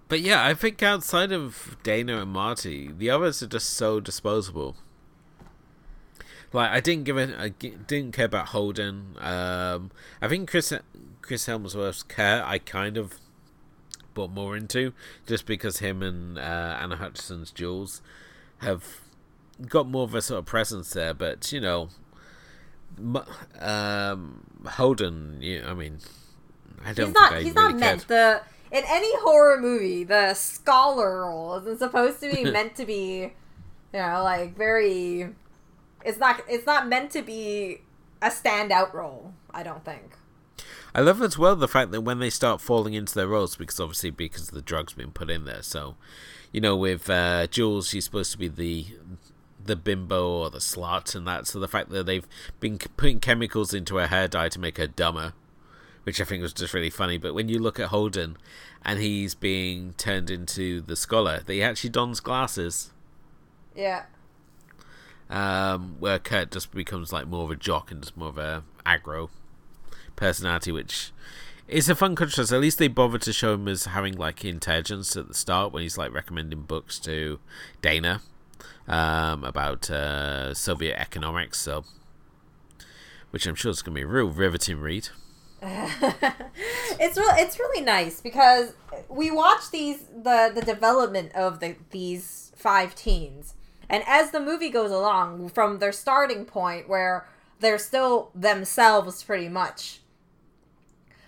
but 0.08 0.22
yeah, 0.22 0.46
I 0.46 0.54
think 0.54 0.82
outside 0.84 1.32
of 1.32 1.78
Dana 1.84 2.22
and 2.22 2.32
Marty, 2.32 2.91
the 2.91 3.10
others 3.10 3.41
are 3.41 3.48
just 3.48 3.69
so 3.69 4.00
disposable. 4.00 4.76
Like 6.52 6.69
I 6.69 6.80
didn't 6.80 7.06
give 7.06 7.17
it, 7.17 7.36
I 7.38 7.50
didn't 7.50 8.12
care 8.12 8.26
about 8.26 8.48
Holden. 8.48 9.15
Um, 9.19 9.91
I 10.22 10.28
think 10.28 10.50
Chris 10.50 10.74
Chris 11.22 11.48
Hemsworth's 11.48 12.04
care 12.04 12.43
I 12.46 12.60
kind 12.60 12.98
of 12.98 13.15
bought 14.13 14.32
more 14.32 14.56
into, 14.56 14.93
just 15.26 15.46
because 15.48 15.80
him 15.80 16.04
and 16.04 16.38
uh, 16.38 16.78
Anna 16.80 16.98
Hutchison's 16.98 17.50
Jules 17.52 18.02
have 18.60 19.02
got 19.68 19.88
more 19.88 20.04
of 20.04 20.16
a 20.16 20.22
sort 20.22 20.39
of 20.39 20.46
presence 20.46 20.92
there. 20.92 21.13
But 21.13 21.52
you 21.52 21.62
know, 21.62 21.89
um, 23.60 24.44
Holden, 24.66 25.38
you, 25.42 25.63
I 25.66 25.74
mean, 25.74 26.00
I 26.86 26.94
don't 26.94 27.08
he's 27.08 27.16
not 27.16 27.32
think 27.32 27.42
I 27.42 27.44
he's 27.44 27.56
really 27.56 27.74
not 27.74 27.80
cared. 27.80 27.80
meant 27.80 28.08
the 28.08 28.42
in 28.72 28.84
any 28.88 29.16
horror 29.20 29.60
movie 29.60 30.04
the 30.04 30.34
scholar 30.34 31.22
role 31.22 31.56
isn't 31.56 31.80
supposed 31.80 32.20
to 32.22 32.32
be 32.34 32.44
meant 32.52 32.76
to 32.76 32.86
be 32.86 33.32
you 33.94 34.00
know 34.00 34.24
like 34.24 34.58
very 34.58 35.30
it's 36.04 36.18
not 36.18 36.42
it's 36.50 36.66
not 36.66 36.88
meant 36.88 37.12
to 37.12 37.22
be 37.22 37.82
a 38.22 38.30
standout 38.30 38.94
role 38.94 39.34
i 39.54 39.63
don't 39.63 39.86
think 39.86 40.13
I 40.96 41.02
love 41.02 41.24
as 41.24 41.39
well 41.39 41.56
the 41.56 41.68
fact 41.68 41.89
that 41.92 42.02
when 42.02 42.20
they 42.20 42.30
start 42.30 42.62
falling 42.62 42.94
into 42.94 43.16
their 43.16 43.28
roles, 43.28 43.56
because 43.56 43.80
obviously 43.80 44.12
because 44.12 44.52
the 44.52 44.62
drugs 44.62 44.94
being 44.94 45.10
put 45.10 45.32
in 45.32 45.46
there, 45.46 45.63
so 45.63 45.96
you 46.52 46.62
know, 46.62 46.78
with 46.78 47.10
uh, 47.10 47.48
Jules, 47.48 47.89
she's 47.89 48.06
supposed 48.06 48.32
to 48.34 48.38
be 48.38 48.48
the 48.48 48.86
the 49.65 49.76
bimbo 49.76 50.30
or 50.30 50.49
the 50.49 50.60
slut, 50.60 51.15
and 51.15 51.28
that. 51.28 51.47
So 51.47 51.60
the 51.60 51.67
fact 51.67 51.89
that 51.89 52.06
they've 52.06 52.28
been 52.60 52.78
putting 52.78 53.19
chemicals 53.19 53.73
into 53.73 53.97
her 53.97 54.08
hair 54.08 54.28
dye 54.28 54.49
to 54.49 54.60
make 54.60 54.78
her 54.78 54.88
dumber, 54.88 55.34
which 56.04 56.19
I 56.19 56.23
think 56.23 56.41
was 56.41 56.54
just 56.54 56.73
really 56.73 56.89
funny. 56.89 57.17
But 57.17 57.34
when 57.34 57.49
you 57.49 57.60
look 57.60 57.80
at 57.80 57.88
Holden, 57.88 58.38
and 58.84 58.99
he's 58.99 59.34
being 59.34 59.93
turned 59.93 60.30
into 60.30 60.82
the 60.82 60.95
scholar, 60.95 61.41
that 61.45 61.54
he 61.54 61.63
actually 61.63 61.89
dons 61.89 62.19
glasses. 62.19 62.91
Yeah. 63.76 64.04
Um, 65.30 65.95
where 65.99 66.19
Kurt 66.19 66.52
just 66.52 66.71
becomes 66.71 67.13
like 67.13 67.28
more 67.28 67.45
of 67.45 67.52
a 67.52 67.56
jock 67.56 67.91
and 67.91 68.02
just 68.02 68.17
more 68.17 68.30
of 68.30 68.38
a 68.38 68.63
aggro 68.86 69.30
personality, 70.15 70.71
which 70.71 71.12
is 71.67 71.89
a 71.89 71.95
fun 71.95 72.15
contrast. 72.15 72.52
At 72.52 72.60
least 72.60 72.78
they 72.78 72.89
bother 72.89 73.17
to 73.19 73.34
show 73.34 73.54
him 73.54 73.67
as 73.67 73.86
having 73.86 74.15
like 74.15 74.43
intelligence 74.43 75.15
at 75.15 75.28
the 75.28 75.34
start 75.34 75.71
when 75.71 75.82
he's 75.82 75.97
like 75.97 76.13
recommending 76.13 76.63
books 76.63 76.99
to 76.99 77.39
Dana 77.82 78.21
um, 78.88 79.43
about 79.43 79.89
uh, 79.89 80.54
Soviet 80.54 81.00
economics. 81.00 81.60
So, 81.60 81.86
which 83.32 83.46
I'm 83.48 83.56
sure 83.56 83.72
is 83.72 83.82
going 83.82 83.96
to 83.96 84.00
be 84.00 84.04
a 84.04 84.08
real 84.08 84.30
riveting 84.30 84.80
read. 84.80 85.10
it's 85.65 87.17
real. 87.17 87.30
It's 87.32 87.58
really 87.58 87.84
nice 87.84 88.19
because 88.19 88.74
we 89.08 89.32
watch 89.32 89.72
these 89.72 90.00
the 90.08 90.52
the 90.54 90.62
development 90.62 91.34
of 91.34 91.62
the 91.62 91.76
these 91.91 92.52
five 92.56 92.96
teens, 92.96 93.54
and 93.89 94.04
as 94.06 94.32
the 94.32 94.41
movie 94.41 94.69
goes 94.69 94.91
along, 94.91 95.50
from 95.50 95.80
their 95.80 95.93
starting 95.93 96.43
point 96.43 96.89
where 96.89 97.28
they're 97.62 97.78
still 97.78 98.30
themselves 98.36 99.24
pretty 99.24 99.48
much, 99.48 100.02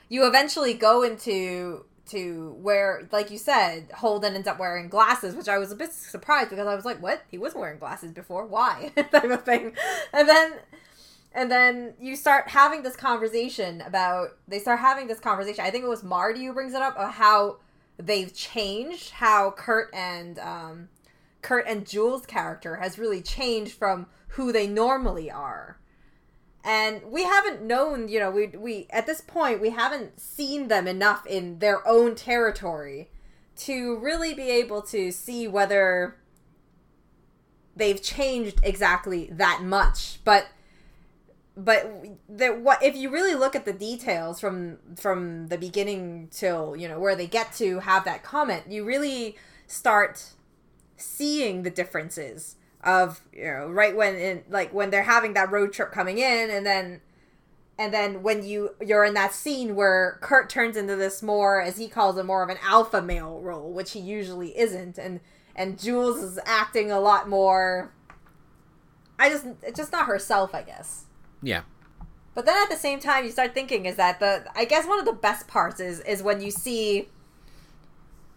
you 0.09 0.27
eventually 0.27 0.73
go 0.73 1.01
into 1.01 1.85
to 2.07 2.55
where, 2.61 3.07
like 3.11 3.31
you 3.31 3.37
said, 3.37 3.89
Holden 3.93 4.35
ends 4.35 4.47
up 4.47 4.59
wearing 4.59 4.89
glasses, 4.89 5.35
which 5.35 5.47
I 5.47 5.57
was 5.57 5.71
a 5.71 5.75
bit 5.75 5.91
surprised 5.93 6.49
because 6.49 6.67
I 6.67 6.75
was 6.75 6.85
like, 6.85 7.01
"What? 7.01 7.23
He 7.29 7.37
wasn't 7.37 7.61
wearing 7.61 7.79
glasses 7.79 8.11
before. 8.11 8.45
Why?" 8.45 8.91
type 8.95 9.23
of 9.25 9.43
thing, 9.43 9.73
and 10.13 10.29
then 10.29 10.53
and 11.35 11.51
then 11.51 11.93
you 11.99 12.15
start 12.15 12.47
having 12.47 12.81
this 12.81 12.95
conversation 12.95 13.81
about 13.81 14.37
they 14.47 14.57
start 14.57 14.79
having 14.79 15.05
this 15.07 15.19
conversation 15.19 15.63
i 15.63 15.69
think 15.69 15.83
it 15.83 15.89
was 15.89 16.01
marty 16.01 16.45
who 16.45 16.53
brings 16.53 16.73
it 16.73 16.81
up 16.81 16.95
of 16.97 17.11
how 17.13 17.57
they've 17.97 18.33
changed 18.33 19.11
how 19.11 19.51
kurt 19.51 19.93
and 19.93 20.39
um, 20.39 20.87
kurt 21.41 21.67
and 21.67 21.85
jules 21.85 22.25
character 22.25 22.77
has 22.77 22.97
really 22.97 23.21
changed 23.21 23.73
from 23.73 24.07
who 24.29 24.51
they 24.51 24.65
normally 24.65 25.29
are 25.29 25.77
and 26.65 27.01
we 27.09 27.23
haven't 27.23 27.61
known 27.61 28.09
you 28.09 28.19
know 28.19 28.31
we 28.31 28.47
we 28.47 28.87
at 28.89 29.05
this 29.05 29.21
point 29.21 29.61
we 29.61 29.69
haven't 29.69 30.19
seen 30.19 30.67
them 30.67 30.87
enough 30.87 31.25
in 31.25 31.59
their 31.59 31.87
own 31.87 32.15
territory 32.15 33.09
to 33.55 33.97
really 33.99 34.33
be 34.33 34.49
able 34.49 34.81
to 34.81 35.11
see 35.11 35.47
whether 35.47 36.17
they've 37.75 38.01
changed 38.01 38.59
exactly 38.63 39.29
that 39.31 39.61
much. 39.63 40.19
But 40.23 40.47
but 41.57 42.05
that 42.27 42.59
what 42.61 42.83
if 42.83 42.97
you 42.97 43.09
really 43.09 43.35
look 43.35 43.55
at 43.55 43.63
the 43.63 43.73
details 43.73 44.41
from 44.41 44.77
from 44.97 45.47
the 45.47 45.57
beginning 45.57 46.27
till 46.31 46.75
you 46.75 46.87
know 46.87 46.99
where 46.99 47.15
they 47.15 47.27
get 47.27 47.53
to 47.53 47.79
have 47.79 48.03
that 48.03 48.23
comment 48.23 48.63
you 48.69 48.83
really 48.83 49.37
start 49.65 50.33
seeing 50.97 51.63
the 51.63 51.69
differences 51.69 52.57
of 52.85 53.21
you 53.33 53.43
know 53.43 53.67
right 53.67 53.95
when 53.95 54.15
in 54.15 54.43
like 54.49 54.73
when 54.73 54.91
they're 54.91 55.03
having 55.03 55.33
that 55.33 55.51
road 55.51 55.73
trip 55.73 55.91
coming 55.91 56.19
in 56.19 56.49
and 56.49 56.65
then 56.65 57.01
and 57.77 57.93
then 57.93 58.21
when 58.21 58.45
you 58.45 58.75
you're 58.79 59.03
in 59.03 59.15
that 59.15 59.33
scene 59.33 59.75
where 59.75 60.19
Kurt 60.21 60.49
turns 60.49 60.77
into 60.77 60.95
this 60.95 61.23
more 61.23 61.59
as 61.59 61.77
he 61.77 61.87
calls 61.87 62.17
it 62.17 62.25
more 62.25 62.43
of 62.43 62.49
an 62.49 62.57
alpha 62.63 63.01
male 63.01 63.39
role 63.41 63.73
which 63.73 63.91
he 63.91 63.99
usually 63.99 64.57
isn't 64.57 64.97
and 64.97 65.19
and 65.55 65.79
Jules 65.79 66.17
is 66.17 66.39
acting 66.45 66.91
a 66.91 66.99
lot 66.99 67.27
more 67.27 67.91
I 69.17 69.29
just 69.29 69.47
it's 69.63 69.77
just 69.77 69.91
not 69.91 70.05
herself 70.05 70.53
I 70.53 70.61
guess 70.61 71.05
yeah. 71.45 71.61
But 72.33 72.45
then 72.45 72.61
at 72.61 72.69
the 72.69 72.75
same 72.75 72.99
time, 72.99 73.23
you 73.23 73.31
start 73.31 73.53
thinking 73.53 73.85
is 73.85 73.95
that 73.95 74.19
the 74.19 74.45
I 74.55 74.65
guess 74.65 74.85
one 74.85 74.99
of 74.99 75.05
the 75.05 75.13
best 75.13 75.47
parts 75.47 75.79
is 75.79 76.01
is 76.01 76.21
when 76.21 76.41
you 76.41 76.51
see 76.51 77.07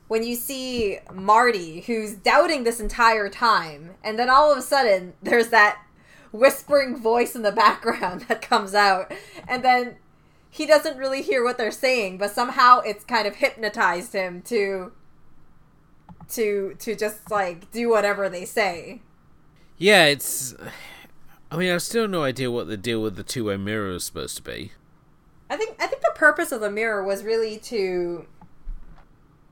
when 0.08 0.22
you 0.22 0.34
see 0.34 0.98
Marty 1.12 1.82
who's 1.82 2.14
doubting 2.14 2.64
this 2.64 2.80
entire 2.80 3.28
time, 3.28 3.94
and 4.02 4.18
then 4.18 4.28
all 4.28 4.50
of 4.50 4.58
a 4.58 4.62
sudden 4.62 5.14
there's 5.22 5.48
that 5.48 5.82
whispering 6.32 6.96
voice 6.96 7.34
in 7.34 7.42
the 7.42 7.52
background 7.52 8.22
that 8.28 8.42
comes 8.42 8.74
out, 8.74 9.12
and 9.46 9.64
then 9.64 9.96
he 10.50 10.66
doesn't 10.66 10.98
really 10.98 11.22
hear 11.22 11.44
what 11.44 11.58
they're 11.58 11.70
saying, 11.70 12.18
but 12.18 12.30
somehow 12.30 12.80
it's 12.80 13.04
kind 13.04 13.26
of 13.26 13.36
hypnotized 13.36 14.12
him 14.12 14.42
to 14.42 14.92
to 16.30 16.76
to 16.78 16.94
just 16.94 17.30
like 17.30 17.70
do 17.70 17.88
whatever 17.88 18.28
they 18.28 18.44
say. 18.44 19.02
Yeah, 19.76 20.06
it's 20.06 20.54
I 21.50 21.56
mean, 21.56 21.72
I've 21.72 21.82
still 21.82 22.08
no 22.08 22.24
idea 22.24 22.50
what 22.50 22.66
the 22.66 22.76
deal 22.76 23.02
with 23.02 23.16
the 23.16 23.22
two-way 23.22 23.56
mirror 23.56 23.92
is 23.92 24.04
supposed 24.04 24.36
to 24.36 24.42
be. 24.42 24.72
I 25.48 25.56
think 25.56 25.76
I 25.80 25.86
think 25.86 26.02
the 26.02 26.12
purpose 26.14 26.52
of 26.52 26.60
the 26.60 26.70
mirror 26.70 27.02
was 27.02 27.24
really 27.24 27.58
to. 27.58 28.26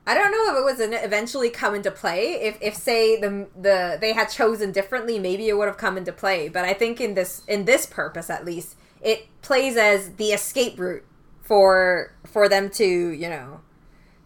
I 0.07 0.13
don't 0.13 0.31
know 0.31 0.53
if 0.53 0.57
it 0.57 0.63
was 0.63 0.79
an 0.79 0.93
eventually 0.93 1.49
come 1.49 1.75
into 1.75 1.91
play. 1.91 2.35
If 2.41 2.57
if 2.61 2.75
say 2.75 3.19
the 3.19 3.47
the 3.59 3.97
they 3.99 4.13
had 4.13 4.29
chosen 4.29 4.71
differently, 4.71 5.19
maybe 5.19 5.49
it 5.49 5.57
would 5.57 5.67
have 5.67 5.77
come 5.77 5.97
into 5.97 6.13
play. 6.13 6.47
But 6.47 6.63
I 6.63 6.73
think 6.73 7.01
in 7.01 7.13
this 7.13 7.43
in 7.45 7.65
this 7.65 7.85
purpose 7.85 8.29
at 8.29 8.45
least, 8.45 8.77
it 9.01 9.27
plays 9.41 9.75
as 9.75 10.13
the 10.13 10.29
escape 10.29 10.79
route 10.79 11.03
for 11.41 12.15
for 12.25 12.47
them 12.47 12.69
to 12.69 12.85
you 12.85 13.27
know 13.27 13.59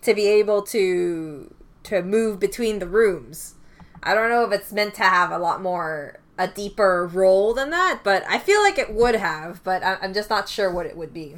to 0.03 0.13
be 0.13 0.27
able 0.27 0.61
to 0.67 1.51
to 1.83 2.03
move 2.03 2.39
between 2.39 2.77
the 2.77 2.87
rooms. 2.87 3.55
I 4.03 4.13
don't 4.13 4.29
know 4.29 4.45
if 4.45 4.51
it's 4.51 4.71
meant 4.71 4.93
to 4.95 5.03
have 5.03 5.31
a 5.31 5.39
lot 5.39 5.63
more 5.63 6.19
a 6.37 6.47
deeper 6.47 7.07
role 7.07 7.55
than 7.55 7.71
that, 7.71 8.01
but 8.03 8.23
I 8.29 8.37
feel 8.37 8.61
like 8.61 8.77
it 8.77 8.93
would 8.93 9.15
have, 9.15 9.63
but 9.63 9.83
I'm 9.83 10.13
just 10.13 10.29
not 10.29 10.47
sure 10.47 10.71
what 10.71 10.85
it 10.85 10.95
would 10.95 11.13
be. 11.13 11.37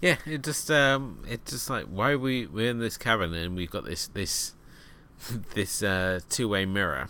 Yeah, 0.00 0.16
it 0.26 0.42
just 0.42 0.70
um, 0.70 1.24
it 1.28 1.46
just 1.46 1.70
like 1.70 1.86
why 1.86 2.12
are 2.12 2.18
we 2.18 2.46
we're 2.46 2.70
in 2.70 2.78
this 2.78 2.96
cabin 2.96 3.32
and 3.34 3.56
we've 3.56 3.70
got 3.70 3.84
this 3.84 4.08
this 4.08 4.52
this 5.54 5.82
uh, 5.82 6.20
two 6.28 6.48
way 6.48 6.66
mirror, 6.66 7.08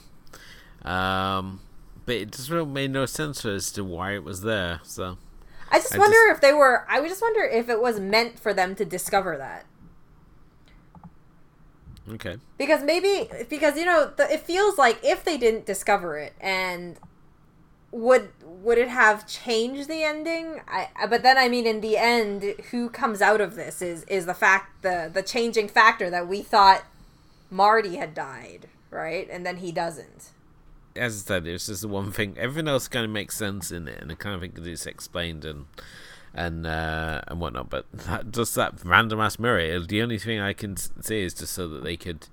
um, 0.83 1.61
but 2.05 2.15
it 2.15 2.33
just 2.33 2.49
really 2.51 2.67
made 2.67 2.93
no 2.93 3.07
sense 3.07 3.45
as 3.45 3.73
to 3.73 3.85
why 3.85 4.15
it 4.15 4.23
was 4.23 4.43
there. 4.43 4.81
So 4.85 5.19
I 5.71 5.79
just 5.79 5.95
I 5.95 5.99
wonder 5.99 6.17
just, 6.29 6.37
if 6.37 6.41
they 6.41 6.53
were. 6.53 6.87
I 6.89 7.01
would 7.01 7.09
just 7.09 7.23
wonder 7.23 7.43
if 7.43 7.69
it 7.69 7.81
was 7.81 7.99
meant 7.99 8.39
for 8.39 8.55
them 8.55 8.75
to 8.77 8.85
discover 8.85 9.37
that. 9.37 9.67
Okay. 12.13 12.37
Because 12.57 12.85
maybe 12.85 13.29
because 13.49 13.77
you 13.77 13.85
know 13.85 14.13
the, 14.17 14.33
it 14.33 14.41
feels 14.41 14.79
like 14.79 15.01
if 15.03 15.25
they 15.25 15.37
didn't 15.37 15.67
discover 15.67 16.17
it 16.19 16.35
and 16.41 16.99
would 17.93 18.31
would 18.45 18.79
it 18.79 18.89
have 18.89 19.27
changed 19.27 19.89
the 19.89 20.03
ending? 20.03 20.61
I 20.69 20.89
but 21.09 21.23
then 21.23 21.39
I 21.39 21.49
mean 21.49 21.67
in 21.67 21.81
the 21.81 21.97
end 21.97 22.43
who 22.71 22.89
comes 22.89 23.23
out 23.23 23.41
of 23.41 23.55
this 23.55 23.81
is 23.81 24.05
is 24.05 24.27
the 24.27 24.35
fact 24.35 24.83
the 24.83 25.11
the 25.13 25.23
changing 25.23 25.69
factor 25.69 26.11
that 26.11 26.29
we 26.29 26.43
thought 26.43 26.85
Marty 27.51 27.97
had 27.97 28.15
died, 28.15 28.69
right? 28.91 29.29
And 29.31 29.47
then 29.47 29.59
he 29.59 29.73
doesn't. 29.73 30.31
As 30.97 31.15
I 31.15 31.27
said, 31.27 31.47
it's 31.47 31.67
just 31.67 31.83
the 31.83 31.89
one 31.89 32.11
thing. 32.11 32.37
Everything 32.39 32.69
else 32.69 32.89
kind 32.89 33.05
of 33.05 33.11
makes 33.11 33.37
sense 33.37 33.71
in 33.71 33.87
it, 33.87 34.01
and 34.01 34.11
I 34.11 34.15
kind 34.15 34.35
of 34.35 34.41
think 34.41 34.59
it's 34.59 34.87
explained 34.87 35.45
and 35.45 35.67
and 36.35 36.67
uh, 36.67 37.23
and 37.29 37.41
whatnot. 37.41 37.71
But 37.71 37.87
that, 37.93 38.31
just 38.33 38.55
that 38.55 38.85
random 38.85 39.21
ass 39.21 39.39
mirror, 39.39 39.81
the 39.81 40.03
only 40.03 40.19
thing 40.19 40.41
I 40.41 40.53
can 40.53 40.77
see 40.77 41.23
is 41.23 41.35
just 41.35 41.53
so 41.53 41.69
that 41.69 41.85
they 41.85 41.97
could 41.97 42.29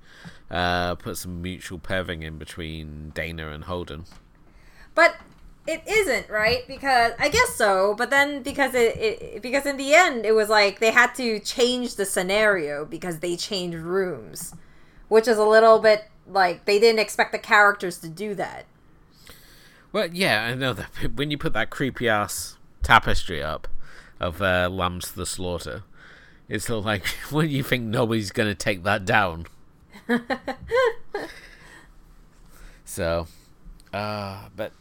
uh, 0.50 0.96
put 0.96 1.18
some 1.18 1.42
mutual 1.42 1.80
pairing 1.80 2.24
in 2.24 2.38
between 2.38 3.12
Dana 3.16 3.50
and 3.50 3.66
Holden. 3.66 4.06
But 4.96 5.16
it 5.66 5.82
isn't 5.88 6.30
right 6.30 6.68
because 6.68 7.14
I 7.20 7.30
guess 7.30 7.56
so. 7.56 7.96
But 7.98 8.10
then 8.10 8.44
because 8.44 8.74
it, 8.74 8.98
it 8.98 9.42
because 9.42 9.66
in 9.66 9.78
the 9.78 9.94
end 9.94 10.26
it 10.26 10.34
was 10.34 10.50
like 10.50 10.80
they 10.80 10.92
had 10.92 11.14
to 11.16 11.40
change 11.40 11.96
the 11.96 12.06
scenario 12.06 12.86
because 12.86 13.20
they 13.20 13.36
changed 13.36 13.78
rooms, 13.78 14.54
which 15.08 15.28
is 15.28 15.38
a 15.38 15.46
little 15.46 15.80
bit 15.80 16.06
like 16.28 16.66
they 16.66 16.80
didn't 16.80 17.00
expect 17.00 17.32
the 17.32 17.40
characters 17.40 17.98
to 18.00 18.10
do 18.10 18.36
that. 18.36 18.66
Well, 19.92 20.10
yeah, 20.12 20.46
I 20.46 20.56
know 20.56 20.74
that 20.74 20.90
when 21.16 21.32
you 21.32 21.38
put 21.38 21.54
that 21.54 21.70
creepy 21.70 22.10
ass 22.10 22.58
tapestry 22.82 23.42
up, 23.42 23.68
of 24.24 24.42
uh, 24.42 24.70
lambs 24.72 25.10
to 25.10 25.16
the 25.18 25.26
slaughter. 25.26 25.84
It's 26.48 26.66
sort 26.66 26.80
of 26.80 26.86
like 26.86 27.06
when 27.30 27.50
you 27.50 27.64
think 27.64 27.84
nobody's 27.84 28.32
going 28.32 28.50
to 28.50 28.56
take 28.56 28.84
that 28.84 29.06
down. 29.06 29.46
so, 32.86 33.28
uh, 33.94 34.48
but 34.56 34.72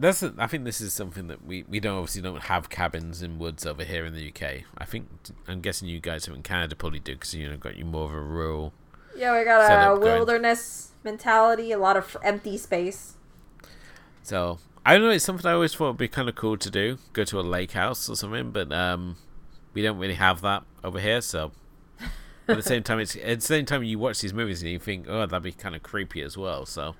that's 0.00 0.22
a, 0.22 0.32
I 0.38 0.46
think 0.46 0.64
this 0.64 0.80
is 0.80 0.92
something 0.92 1.28
that 1.28 1.44
we 1.44 1.64
we 1.68 1.78
don't 1.78 1.96
obviously 1.98 2.22
don't 2.22 2.42
have 2.44 2.70
cabins 2.70 3.22
in 3.22 3.38
woods 3.38 3.66
over 3.66 3.84
here 3.84 4.04
in 4.04 4.14
the 4.14 4.28
UK. 4.28 4.64
I 4.76 4.84
think 4.84 5.08
I'm 5.46 5.60
guessing 5.60 5.88
you 5.88 6.00
guys 6.00 6.26
in 6.26 6.42
Canada 6.42 6.74
probably 6.74 7.00
do 7.00 7.14
because 7.14 7.34
you 7.34 7.48
know 7.48 7.56
got 7.56 7.76
you 7.76 7.84
more 7.84 8.06
of 8.06 8.12
a 8.12 8.20
rural. 8.20 8.72
Yeah, 9.16 9.38
we 9.38 9.44
got 9.44 9.96
a 9.96 9.98
wilderness 9.98 10.92
going. 11.02 11.12
mentality, 11.12 11.72
a 11.72 11.78
lot 11.78 11.96
of 11.96 12.16
empty 12.22 12.56
space. 12.56 13.16
So 14.22 14.58
I 14.84 14.94
don't 14.94 15.02
know. 15.02 15.10
It's 15.10 15.24
something 15.24 15.46
I 15.46 15.52
always 15.52 15.74
thought 15.74 15.88
would 15.88 15.96
be 15.98 16.08
kind 16.08 16.28
of 16.28 16.34
cool 16.34 16.56
to 16.56 16.70
do. 16.70 16.98
Go 17.12 17.24
to 17.24 17.38
a 17.38 17.42
lake 17.42 17.72
house 17.72 18.08
or 18.08 18.16
something, 18.16 18.50
but 18.50 18.72
um, 18.72 19.16
we 19.74 19.82
don't 19.82 19.98
really 19.98 20.14
have 20.14 20.40
that 20.40 20.62
over 20.82 20.98
here. 20.98 21.20
So 21.20 21.52
at 22.48 22.56
the 22.56 22.62
same 22.62 22.82
time, 22.82 23.00
it's 23.00 23.16
at 23.16 23.40
the 23.40 23.46
same 23.46 23.66
time 23.66 23.84
you 23.84 23.98
watch 23.98 24.20
these 24.20 24.32
movies 24.32 24.62
and 24.62 24.70
you 24.70 24.78
think, 24.78 25.06
oh, 25.08 25.26
that'd 25.26 25.42
be 25.42 25.52
kind 25.52 25.74
of 25.74 25.82
creepy 25.82 26.22
as 26.22 26.36
well. 26.36 26.64
So 26.64 26.94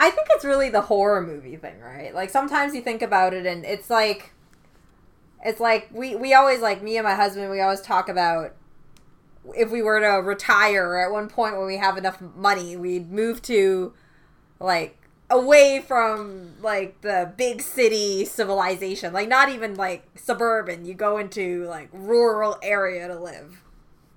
I 0.00 0.10
think 0.10 0.28
it's 0.30 0.44
really 0.44 0.70
the 0.70 0.82
horror 0.82 1.22
movie 1.22 1.56
thing, 1.56 1.80
right? 1.80 2.14
Like 2.14 2.30
sometimes 2.30 2.74
you 2.74 2.82
think 2.82 3.02
about 3.02 3.34
it 3.34 3.46
and 3.46 3.64
it's 3.64 3.90
like 3.90 4.32
it's 5.44 5.60
like 5.60 5.88
we 5.92 6.14
we 6.16 6.34
always 6.34 6.60
like 6.60 6.82
me 6.82 6.96
and 6.96 7.04
my 7.04 7.14
husband 7.14 7.50
we 7.50 7.60
always 7.60 7.80
talk 7.80 8.08
about 8.08 8.54
if 9.56 9.70
we 9.70 9.82
were 9.82 10.00
to 10.00 10.22
retire 10.22 10.96
at 10.96 11.12
one 11.12 11.28
point 11.28 11.56
when 11.56 11.66
we 11.66 11.76
have 11.76 11.96
enough 11.96 12.20
money, 12.20 12.76
we'd 12.76 13.10
move 13.10 13.42
to 13.42 13.92
like 14.60 14.96
away 15.30 15.84
from 15.86 16.54
like 16.60 17.00
the 17.02 17.32
big 17.36 17.62
city 17.62 18.24
civilization, 18.24 19.12
like 19.12 19.28
not 19.28 19.48
even 19.48 19.74
like 19.74 20.04
suburban. 20.16 20.84
You 20.84 20.94
go 20.94 21.18
into 21.18 21.64
like 21.66 21.88
rural 21.92 22.58
area 22.62 23.08
to 23.08 23.18
live. 23.18 23.62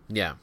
Yeah. 0.08 0.34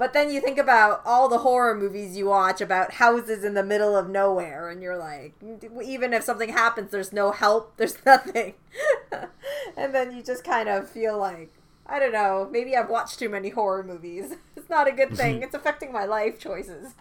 But 0.00 0.14
then 0.14 0.30
you 0.30 0.40
think 0.40 0.56
about 0.56 1.02
all 1.04 1.28
the 1.28 1.40
horror 1.40 1.74
movies 1.74 2.16
you 2.16 2.24
watch 2.24 2.62
about 2.62 2.94
houses 2.94 3.44
in 3.44 3.52
the 3.52 3.62
middle 3.62 3.94
of 3.94 4.08
nowhere, 4.08 4.70
and 4.70 4.82
you're 4.82 4.96
like, 4.96 5.34
even 5.84 6.14
if 6.14 6.24
something 6.24 6.48
happens, 6.48 6.90
there's 6.90 7.12
no 7.12 7.32
help, 7.32 7.74
there's 7.76 7.98
nothing. 8.06 8.54
and 9.76 9.94
then 9.94 10.16
you 10.16 10.22
just 10.22 10.42
kind 10.42 10.70
of 10.70 10.88
feel 10.88 11.18
like, 11.18 11.52
I 11.84 11.98
don't 11.98 12.12
know, 12.12 12.48
maybe 12.50 12.74
I've 12.74 12.88
watched 12.88 13.18
too 13.18 13.28
many 13.28 13.50
horror 13.50 13.82
movies. 13.82 14.36
It's 14.56 14.70
not 14.70 14.88
a 14.88 14.92
good 14.92 15.14
thing. 15.14 15.42
it's 15.42 15.54
affecting 15.54 15.92
my 15.92 16.06
life 16.06 16.38
choices. 16.38 16.94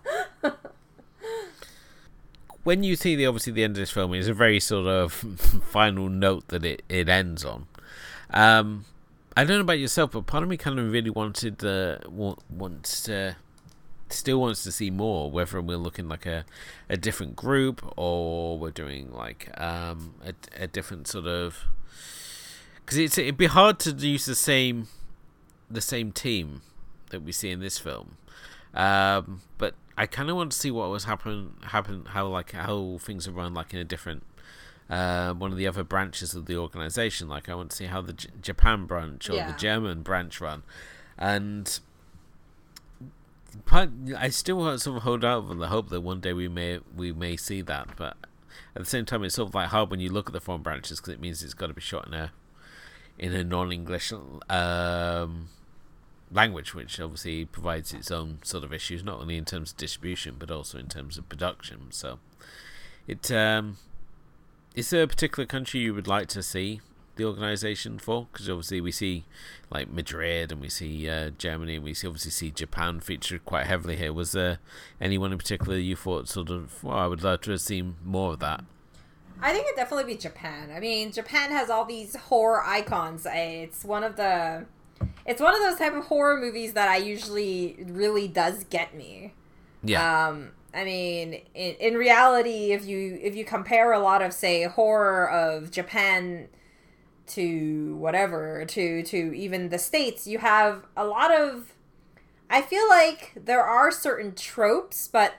when 2.66 2.84
you 2.84 2.98
see 2.98 3.16
the 3.16 3.28
obviously 3.28 3.54
the 3.54 3.64
end 3.64 3.78
of 3.78 3.80
this 3.80 3.92
film, 3.92 4.14
it's 4.14 4.28
a 4.28 4.34
very 4.34 4.60
sort 4.60 4.88
of 4.88 5.14
final 5.14 6.10
note 6.10 6.50
that 6.50 6.66
it, 6.66 6.82
it 6.90 7.08
ends 7.08 7.46
on. 7.46 7.68
Um, 8.32 8.86
I 9.40 9.46
don't 9.46 9.56
know 9.56 9.62
about 9.62 9.80
yourself, 9.80 10.12
but 10.12 10.26
part 10.26 10.44
of 10.44 10.50
me 10.50 10.58
kind 10.58 10.78
of 10.78 10.92
really 10.92 11.10
wanted 11.10 11.64
uh, 11.64 12.00
wants 12.10 13.04
to 13.04 13.38
still 14.10 14.42
wants 14.42 14.64
to 14.64 14.72
see 14.74 14.90
more. 14.90 15.32
Whether 15.32 15.62
we're 15.62 15.78
looking 15.78 16.10
like 16.10 16.26
a, 16.26 16.44
a 16.90 16.98
different 16.98 17.38
group 17.38 17.82
or 17.96 18.58
we're 18.60 18.72
doing 18.72 19.14
like 19.14 19.50
um, 19.58 20.16
a, 20.26 20.34
a 20.62 20.68
different 20.68 21.08
sort 21.08 21.26
of 21.26 21.68
because 22.76 22.98
it's 22.98 23.18
it'd 23.18 23.38
be 23.38 23.46
hard 23.46 23.80
to 23.80 23.92
use 23.92 24.26
the 24.26 24.36
same 24.36 24.90
the 25.72 25.80
same 25.80 26.12
team 26.12 26.62
that 27.12 27.22
we 27.22 27.32
see 27.32 27.50
in 27.50 27.62
this 27.62 27.78
film. 27.78 28.18
Um, 28.74 29.44
but 29.58 29.74
I 29.98 30.06
kind 30.06 30.30
of 30.30 30.36
want 30.36 30.52
to 30.52 30.60
see 30.60 30.70
what 30.70 30.90
was 30.90 31.06
happen 31.06 31.54
happen 31.64 32.04
how 32.10 32.28
like 32.28 32.52
how 32.52 32.98
things 33.00 33.26
are 33.26 33.32
run 33.32 33.54
like 33.54 33.74
in 33.74 33.80
a 33.80 33.86
different 33.86 34.24
uh, 34.90 35.34
one 35.34 35.52
of 35.52 35.58
the 35.58 35.68
other 35.68 35.84
branches 35.84 36.34
of 36.34 36.46
the 36.46 36.58
organization. 36.58 37.28
Like 37.28 37.50
I 37.50 37.56
want 37.56 37.72
to 37.72 37.76
see 37.76 37.86
how 37.86 38.02
the 38.02 38.14
J- 38.14 38.30
Japan 38.42 38.86
branch 38.86 39.30
or 39.30 39.36
yeah. 39.36 39.52
the 39.52 39.58
German 39.58 40.02
branch 40.02 40.42
run, 40.42 40.64
and 41.18 41.80
but 43.70 43.90
I 44.18 44.30
still 44.30 44.78
sort 44.78 44.98
of 44.98 45.04
hold 45.04 45.24
out 45.24 45.46
on 45.46 45.60
the 45.60 45.68
hope 45.68 45.90
that 45.90 46.02
one 46.02 46.20
day 46.20 46.34
we 46.34 46.48
may 46.48 46.80
we 46.96 47.12
may 47.12 47.38
see 47.38 47.62
that. 47.62 47.90
But 47.96 48.18
at 48.76 48.84
the 48.84 48.86
same 48.86 49.06
time, 49.06 49.24
it's 49.24 49.36
sort 49.36 49.50
of 49.50 49.56
like 49.56 49.70
hard 49.70 49.92
when 49.92 50.00
you 50.00 50.10
look 50.10 50.28
at 50.28 50.34
the 50.34 50.42
foreign 50.42 50.62
branches 50.62 51.00
because 51.00 51.14
it 51.14 51.22
means 51.22 51.44
it's 51.44 51.54
got 51.54 51.68
to 51.68 51.74
be 51.74 51.82
shot 51.82 52.08
in 52.08 52.14
a 52.14 52.32
in 53.18 53.34
a 53.34 53.44
non-English 53.44 54.14
um, 54.50 55.50
language, 56.32 56.74
which 56.74 57.00
obviously 57.00 57.46
provides 57.46 57.94
its 57.94 58.10
own 58.10 58.40
sort 58.44 58.64
of 58.64 58.72
issues, 58.72 59.04
not 59.04 59.20
only 59.20 59.38
in 59.38 59.46
terms 59.46 59.72
of 59.72 59.78
distribution 59.78 60.36
but 60.40 60.50
also 60.50 60.78
in 60.78 60.88
terms 60.88 61.18
of 61.18 61.28
production. 61.28 61.88
So, 61.92 62.20
it 63.08 63.30
um, 63.32 63.78
is 64.76 64.90
there 64.90 65.04
a 65.04 65.08
particular 65.08 65.46
country 65.46 65.80
you 65.82 65.94
would 65.94 66.08
like 66.08 66.28
to 66.30 66.44
see 66.44 66.82
the 67.16 67.26
organization 67.26 68.00
for? 68.00 68.28
Because 68.32 68.50
obviously 68.50 68.82
we 68.82 68.92
see 68.92 69.26
like 69.70 69.90
Madrid 69.90 70.52
and 70.52 70.62
we 70.62 70.70
see 70.70 71.10
uh, 71.10 71.32
Germany 71.32 71.76
and 71.76 71.84
we 71.84 71.94
see, 71.94 72.08
obviously 72.08 72.32
see 72.32 72.52
Japan 72.52 73.00
featured 73.00 73.46
quite 73.46 73.68
heavily 73.68 73.96
here. 73.98 74.14
Was 74.14 74.32
there 74.32 74.60
anyone 75.00 75.32
in 75.32 75.38
particular 75.38 75.78
you 75.78 75.96
thought 75.96 76.28
sort 76.28 76.50
of, 76.50 76.84
well, 76.84 76.98
I 76.98 77.08
would 77.08 77.24
love 77.24 77.42
to 77.42 77.52
have 77.52 77.62
seen 77.62 77.96
more 78.04 78.34
of 78.34 78.40
that? 78.40 78.64
I 79.42 79.54
think 79.54 79.66
it'd 79.66 79.78
definitely 79.78 80.14
be 80.14 80.20
Japan. 80.20 80.72
I 80.76 80.80
mean, 80.80 81.12
Japan 81.12 81.52
has 81.52 81.70
all 81.70 81.86
these 81.86 82.16
horror 82.16 82.64
icons. 82.64 83.26
It's 83.30 83.86
one 83.86 84.04
of 84.04 84.16
the 84.16 84.66
it's 85.26 85.42
one 85.42 85.54
of 85.54 85.62
those 85.62 85.78
type 85.78 85.94
of 85.94 86.06
horror 86.06 86.38
movies 86.38 86.74
that 86.74 86.90
I 86.90 86.98
usually 86.98 87.78
really 87.88 88.28
does 88.28 88.66
get 88.66 88.96
me. 88.96 89.34
Yeah. 89.84 90.28
Um 90.28 90.52
I 90.74 90.84
mean, 90.84 91.42
in, 91.54 91.76
in 91.76 91.96
reality, 91.96 92.72
if 92.72 92.86
you 92.86 93.18
if 93.22 93.36
you 93.36 93.46
compare 93.46 93.92
a 93.92 94.00
lot 94.00 94.22
of 94.22 94.34
say 94.34 94.64
horror 94.64 95.30
of 95.30 95.72
Japan 95.72 96.48
to 97.28 97.96
whatever 97.96 98.66
to 98.66 99.04
to 99.04 99.36
even 99.36 99.70
the 99.70 99.80
states, 99.80 100.28
you 100.28 100.40
have 100.40 100.86
a 100.96 101.06
lot 101.06 101.32
of 101.34 101.74
I 102.50 102.62
feel 102.62 102.88
like 102.90 103.34
there 103.36 103.64
are 103.64 103.92
certain 103.92 104.34
tropes, 104.34 105.08
but 105.08 105.36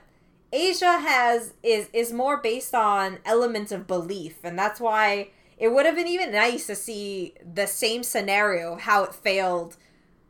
Asia 0.51 0.99
has 0.99 1.53
is 1.63 1.89
is 1.93 2.11
more 2.11 2.37
based 2.37 2.75
on 2.75 3.19
elements 3.25 3.71
of 3.71 3.87
belief, 3.87 4.37
and 4.43 4.57
that's 4.59 4.79
why 4.79 5.29
it 5.57 5.71
would 5.71 5.85
have 5.85 5.95
been 5.95 6.07
even 6.07 6.31
nice 6.31 6.67
to 6.67 6.75
see 6.75 7.35
the 7.53 7.67
same 7.67 8.03
scenario 8.03 8.75
how 8.75 9.03
it 9.03 9.13
failed 9.13 9.77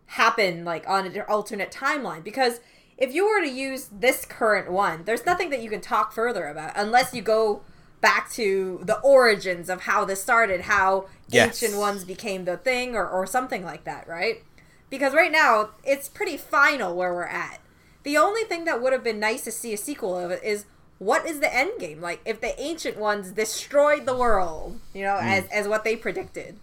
happen 0.08 0.66
like 0.66 0.88
on 0.90 1.08
an 1.08 1.22
alternate 1.22 1.72
timeline 1.72 2.22
because 2.22 2.60
if 3.02 3.14
you 3.14 3.28
were 3.28 3.42
to 3.42 3.50
use 3.50 3.90
this 3.92 4.26
current 4.26 4.72
one 4.72 5.04
there's 5.06 5.26
nothing 5.26 5.50
that 5.50 5.62
you 5.62 5.70
can 5.70 5.82
talk 5.82 6.14
further 6.14 6.48
about 6.48 6.72
unless 6.76 7.14
you 7.14 7.22
go 7.22 7.62
back 8.00 8.32
to 8.32 8.80
the 8.84 9.00
origins 9.00 9.70
of 9.70 9.82
how 9.82 10.06
this 10.06 10.22
started 10.22 10.62
how 10.62 11.06
yes. 11.28 11.62
ancient 11.62 11.80
ones 11.80 12.04
became 12.04 12.46
the 12.46 12.58
thing 12.58 12.96
or, 12.96 13.08
or 13.08 13.28
something 13.28 13.64
like 13.64 13.84
that 13.84 14.08
right 14.08 14.44
because 14.90 15.14
right 15.14 15.32
now 15.32 15.70
it's 15.84 16.08
pretty 16.08 16.38
final 16.38 16.96
where 16.96 17.14
we're 17.14 17.24
at 17.26 17.60
the 18.04 18.18
only 18.18 18.44
thing 18.44 18.66
that 18.66 18.82
would 18.82 18.94
have 18.94 19.04
been 19.04 19.20
nice 19.20 19.44
to 19.44 19.52
see 19.52 19.74
a 19.74 19.78
sequel 19.78 20.18
of 20.18 20.32
it 20.32 20.44
is 20.44 20.66
what 21.02 21.26
is 21.26 21.40
the 21.40 21.52
end 21.52 21.72
game? 21.80 22.00
Like 22.00 22.22
if 22.26 22.42
the 22.42 22.60
ancient 22.62 22.96
ones 22.96 23.32
destroyed 23.32 24.06
the 24.06 24.16
world, 24.16 24.80
you 24.94 25.02
know, 25.02 25.16
mm. 25.16 25.24
as 25.24 25.48
as 25.48 25.68
what 25.68 25.84
they 25.84 25.96
predicted. 25.96 26.58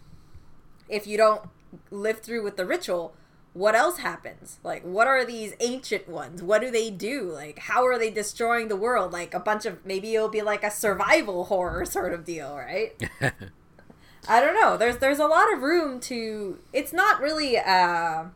If 0.89 1.09
you 1.09 1.17
don't 1.17 1.43
live 1.91 2.21
through 2.21 2.45
with 2.45 2.57
the 2.57 2.65
ritual, 2.65 3.15
what 3.59 3.75
else 3.75 3.99
happens? 3.99 4.61
Like 4.63 4.85
what 4.85 5.09
are 5.09 5.25
these 5.25 5.53
ancient 5.59 6.09
ones? 6.09 6.43
What 6.43 6.61
do 6.61 6.71
they 6.71 6.91
do? 6.91 7.23
Like 7.33 7.59
how 7.59 7.85
are 7.87 7.99
they 7.99 8.09
destroying 8.09 8.69
the 8.69 8.77
world? 8.77 9.13
Like 9.13 9.35
a 9.35 9.41
bunch 9.41 9.67
of 9.67 9.85
maybe 9.85 10.15
it'll 10.15 10.29
be 10.29 10.43
like 10.43 10.63
a 10.63 10.71
survival 10.71 11.47
horror 11.47 11.85
sort 11.85 12.15
of 12.15 12.25
deal, 12.25 12.57
right? 12.57 12.93
I 14.29 14.41
don't 14.41 14.55
know. 14.55 14.77
There's 14.77 14.99
there's 14.99 15.19
a 15.19 15.27
lot 15.27 15.53
of 15.53 15.63
room 15.63 15.99
to 16.03 16.59
it's 16.73 16.93
not 16.93 17.21
really 17.21 17.59
uh 17.59 18.27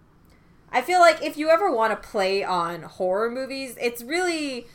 I 0.72 0.82
feel 0.82 0.98
like 0.98 1.22
if 1.22 1.36
you 1.36 1.50
ever 1.50 1.70
want 1.70 1.92
to 1.92 2.08
play 2.08 2.42
on 2.42 2.82
horror 2.82 3.30
movies, 3.30 3.76
it's 3.80 4.02
really 4.02 4.66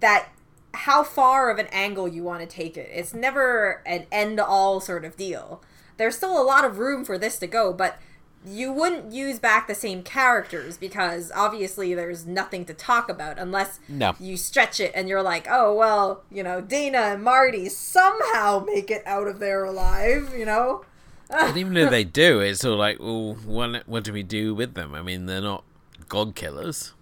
that 0.00 0.30
how 0.74 1.04
far 1.04 1.48
of 1.50 1.58
an 1.58 1.68
angle 1.70 2.08
you 2.08 2.24
want 2.24 2.40
to 2.40 2.46
take 2.46 2.76
it. 2.76 2.90
It's 2.92 3.14
never 3.14 3.82
an 3.86 4.06
end 4.10 4.40
all 4.40 4.80
sort 4.80 5.04
of 5.04 5.16
deal. 5.16 5.62
There's 5.96 6.16
still 6.16 6.40
a 6.40 6.42
lot 6.42 6.64
of 6.64 6.78
room 6.78 7.04
for 7.04 7.18
this 7.18 7.38
to 7.38 7.46
go, 7.46 7.72
but 7.72 7.98
you 8.46 8.72
wouldn't 8.72 9.12
use 9.12 9.38
back 9.38 9.66
the 9.66 9.74
same 9.74 10.02
characters 10.02 10.76
because 10.76 11.30
obviously 11.34 11.94
there's 11.94 12.26
nothing 12.26 12.64
to 12.64 12.74
talk 12.74 13.08
about 13.08 13.38
unless 13.38 13.80
no. 13.88 14.14
you 14.18 14.36
stretch 14.36 14.80
it 14.80 14.92
and 14.94 15.08
you're 15.08 15.22
like, 15.22 15.46
oh 15.50 15.74
well, 15.74 16.22
you 16.30 16.42
know, 16.42 16.60
Dana 16.60 16.98
and 16.98 17.22
Marty 17.22 17.68
somehow 17.68 18.64
make 18.66 18.90
it 18.90 19.02
out 19.06 19.28
of 19.28 19.38
there 19.40 19.64
alive, 19.64 20.34
you 20.36 20.46
know 20.46 20.84
and 21.30 21.56
even 21.56 21.76
if 21.76 21.90
they 21.90 22.04
do, 22.04 22.40
it's 22.40 22.64
all 22.64 22.76
like, 22.76 22.98
well, 22.98 23.34
what, 23.44 23.86
what 23.86 24.04
do 24.04 24.12
we 24.12 24.22
do 24.22 24.54
with 24.54 24.74
them? 24.74 24.94
I 24.94 25.02
mean, 25.02 25.26
they're 25.26 25.40
not 25.40 25.64
god 26.08 26.34
killers. 26.34 26.92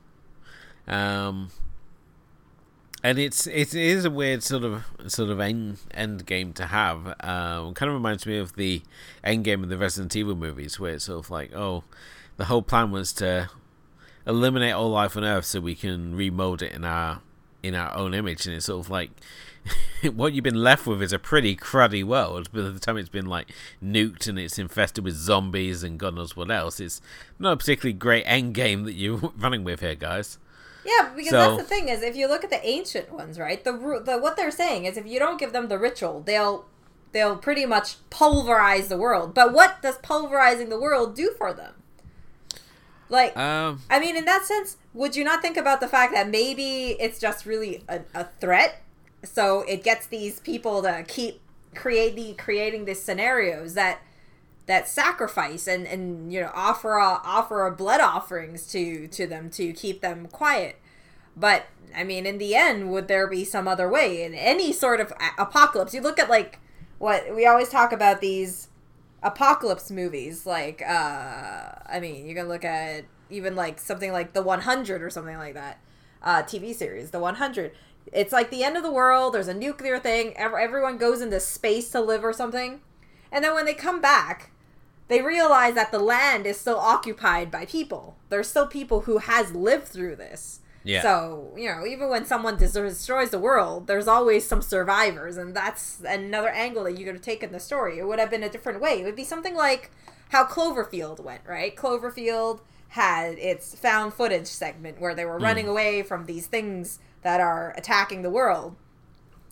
Um, 0.86 1.50
and 3.02 3.18
it's 3.18 3.46
it 3.46 3.74
is 3.74 4.04
a 4.04 4.10
weird 4.10 4.42
sort 4.42 4.64
of 4.64 4.84
sort 5.06 5.30
of 5.30 5.40
end 5.40 5.78
end 5.92 6.26
game 6.26 6.52
to 6.54 6.66
have. 6.66 7.06
Um, 7.20 7.74
kind 7.74 7.88
of 7.88 7.94
reminds 7.94 8.26
me 8.26 8.38
of 8.38 8.56
the 8.56 8.82
end 9.22 9.44
game 9.44 9.62
of 9.62 9.68
the 9.68 9.78
Resident 9.78 10.16
Evil 10.16 10.34
movies, 10.34 10.80
where 10.80 10.94
it's 10.94 11.04
sort 11.04 11.24
of 11.24 11.30
like, 11.30 11.54
oh, 11.54 11.84
the 12.36 12.46
whole 12.46 12.62
plan 12.62 12.90
was 12.90 13.12
to 13.14 13.50
eliminate 14.26 14.74
all 14.74 14.90
life 14.90 15.16
on 15.16 15.24
Earth 15.24 15.46
so 15.46 15.60
we 15.60 15.74
can 15.74 16.14
remold 16.14 16.62
it 16.62 16.72
in 16.72 16.84
our 16.84 17.20
in 17.62 17.74
our 17.74 17.94
own 17.94 18.14
image, 18.14 18.46
and 18.46 18.56
it's 18.56 18.66
sort 18.66 18.84
of 18.84 18.90
like 18.90 19.10
what 20.14 20.32
you've 20.32 20.44
been 20.44 20.62
left 20.62 20.86
with 20.86 21.02
is 21.02 21.12
a 21.12 21.18
pretty 21.18 21.56
cruddy 21.56 22.04
world. 22.04 22.50
By 22.52 22.62
the 22.62 22.80
time 22.80 22.96
it's 22.96 23.08
been 23.08 23.26
like 23.26 23.52
nuked 23.82 24.26
and 24.26 24.38
it's 24.38 24.58
infested 24.58 25.04
with 25.04 25.14
zombies 25.14 25.82
and 25.82 25.98
God 25.98 26.14
knows 26.14 26.36
what 26.36 26.50
else, 26.50 26.80
it's 26.80 27.00
not 27.38 27.52
a 27.52 27.56
particularly 27.56 27.94
great 27.94 28.24
end 28.24 28.54
game 28.54 28.84
that 28.84 28.94
you're 28.94 29.16
running 29.38 29.64
with 29.64 29.80
here, 29.80 29.94
guys. 29.94 30.38
Yeah, 30.84 31.10
because 31.14 31.30
so, 31.30 31.36
that's 31.36 31.62
the 31.62 31.68
thing 31.68 31.88
is, 31.88 32.02
if 32.02 32.16
you 32.16 32.28
look 32.28 32.44
at 32.44 32.50
the 32.50 32.64
ancient 32.66 33.12
ones, 33.12 33.38
right? 33.38 33.62
The, 33.62 33.72
the 33.72 34.18
what 34.18 34.36
they're 34.36 34.50
saying 34.50 34.84
is, 34.84 34.96
if 34.96 35.06
you 35.06 35.18
don't 35.18 35.38
give 35.38 35.52
them 35.52 35.68
the 35.68 35.78
ritual, 35.78 36.20
they'll 36.20 36.66
they'll 37.12 37.36
pretty 37.36 37.66
much 37.66 37.96
pulverize 38.10 38.88
the 38.88 38.98
world. 38.98 39.34
But 39.34 39.52
what 39.52 39.82
does 39.82 39.98
pulverizing 39.98 40.68
the 40.68 40.78
world 40.78 41.14
do 41.14 41.34
for 41.36 41.52
them? 41.52 41.74
Like, 43.10 43.36
um, 43.36 43.80
I 43.88 43.98
mean, 44.00 44.16
in 44.16 44.26
that 44.26 44.44
sense, 44.44 44.76
would 44.92 45.16
you 45.16 45.24
not 45.24 45.40
think 45.40 45.56
about 45.56 45.80
the 45.80 45.88
fact 45.88 46.12
that 46.12 46.28
maybe 46.28 46.96
it's 47.00 47.18
just 47.18 47.46
really 47.46 47.82
a, 47.88 48.00
a 48.14 48.28
threat 48.40 48.82
so 49.24 49.62
it 49.62 49.82
gets 49.82 50.06
these 50.06 50.40
people 50.40 50.82
to 50.82 51.04
keep 51.06 51.40
creating 51.74 52.34
creating 52.36 52.84
these 52.84 53.02
scenarios 53.02 53.74
that 53.74 54.00
that 54.68 54.88
sacrifice 54.88 55.66
and 55.66 55.86
and 55.86 56.32
you 56.32 56.40
know 56.40 56.50
offer 56.54 56.94
a, 56.94 57.20
offer 57.24 57.66
a 57.66 57.74
blood 57.74 58.00
offerings 58.00 58.70
to 58.70 59.08
to 59.08 59.26
them 59.26 59.50
to 59.50 59.72
keep 59.72 60.00
them 60.00 60.26
quiet. 60.26 60.76
But 61.36 61.66
i 61.96 62.04
mean 62.04 62.26
in 62.26 62.38
the 62.38 62.54
end 62.54 62.90
would 62.90 63.08
there 63.08 63.26
be 63.26 63.44
some 63.44 63.66
other 63.66 63.88
way? 63.88 64.22
In 64.22 64.34
any 64.34 64.72
sort 64.72 65.00
of 65.00 65.12
apocalypse 65.38 65.94
you 65.94 66.00
look 66.00 66.18
at 66.18 66.28
like 66.28 66.60
what 66.98 67.34
we 67.34 67.46
always 67.46 67.68
talk 67.68 67.92
about 67.92 68.20
these 68.20 68.68
apocalypse 69.22 69.90
movies 69.90 70.46
like 70.46 70.80
uh 70.82 71.70
i 71.86 71.98
mean 72.00 72.24
you 72.24 72.36
can 72.36 72.46
look 72.46 72.64
at 72.64 73.04
even 73.30 73.56
like 73.56 73.80
something 73.80 74.12
like 74.12 74.32
the 74.32 74.42
100 74.42 75.02
or 75.02 75.10
something 75.10 75.36
like 75.36 75.54
that 75.54 75.80
uh 76.22 76.40
tv 76.44 76.72
series 76.72 77.10
the 77.10 77.18
100 77.18 77.72
it's 78.12 78.32
like 78.32 78.50
the 78.50 78.62
end 78.62 78.76
of 78.76 78.84
the 78.84 78.92
world 78.92 79.34
there's 79.34 79.48
a 79.48 79.54
nuclear 79.54 79.98
thing 79.98 80.36
everyone 80.36 80.98
goes 80.98 81.20
into 81.20 81.40
space 81.40 81.90
to 81.90 82.00
live 82.00 82.24
or 82.24 82.32
something. 82.32 82.80
And 83.30 83.44
then 83.44 83.54
when 83.54 83.66
they 83.66 83.74
come 83.74 84.00
back 84.00 84.50
they 85.08 85.22
realize 85.22 85.74
that 85.74 85.90
the 85.90 85.98
land 85.98 86.46
is 86.46 86.60
still 86.60 86.78
occupied 86.78 87.50
by 87.50 87.64
people. 87.64 88.16
There's 88.28 88.48
still 88.48 88.66
people 88.66 89.00
who 89.02 89.18
has 89.18 89.52
lived 89.52 89.88
through 89.88 90.16
this. 90.16 90.60
Yeah. 90.84 91.02
so 91.02 91.52
you 91.56 91.68
know 91.68 91.84
even 91.84 92.08
when 92.08 92.24
someone 92.24 92.56
destroys 92.56 93.30
the 93.30 93.38
world 93.38 93.88
there's 93.88 94.06
always 94.06 94.46
some 94.46 94.62
survivors 94.62 95.36
and 95.36 95.54
that's 95.54 96.00
another 96.06 96.48
angle 96.48 96.84
that 96.84 96.96
you 96.96 97.04
could 97.04 97.14
have 97.14 97.22
taken 97.22 97.52
the 97.52 97.60
story. 97.60 97.98
It 97.98 98.06
would 98.06 98.18
have 98.18 98.30
been 98.30 98.44
a 98.44 98.48
different 98.48 98.80
way. 98.80 99.00
It 99.00 99.04
would 99.04 99.16
be 99.16 99.24
something 99.24 99.54
like 99.54 99.90
how 100.30 100.44
cloverfield 100.44 101.20
went 101.20 101.42
right? 101.46 101.74
Cloverfield 101.74 102.60
had 102.90 103.38
its 103.38 103.74
found 103.74 104.14
footage 104.14 104.46
segment 104.46 105.00
where 105.00 105.14
they 105.14 105.24
were 105.24 105.38
hmm. 105.38 105.44
running 105.44 105.68
away 105.68 106.02
from 106.02 106.24
these 106.24 106.46
things 106.46 107.00
that 107.22 107.40
are 107.40 107.74
attacking 107.76 108.22
the 108.22 108.30
world. 108.30 108.76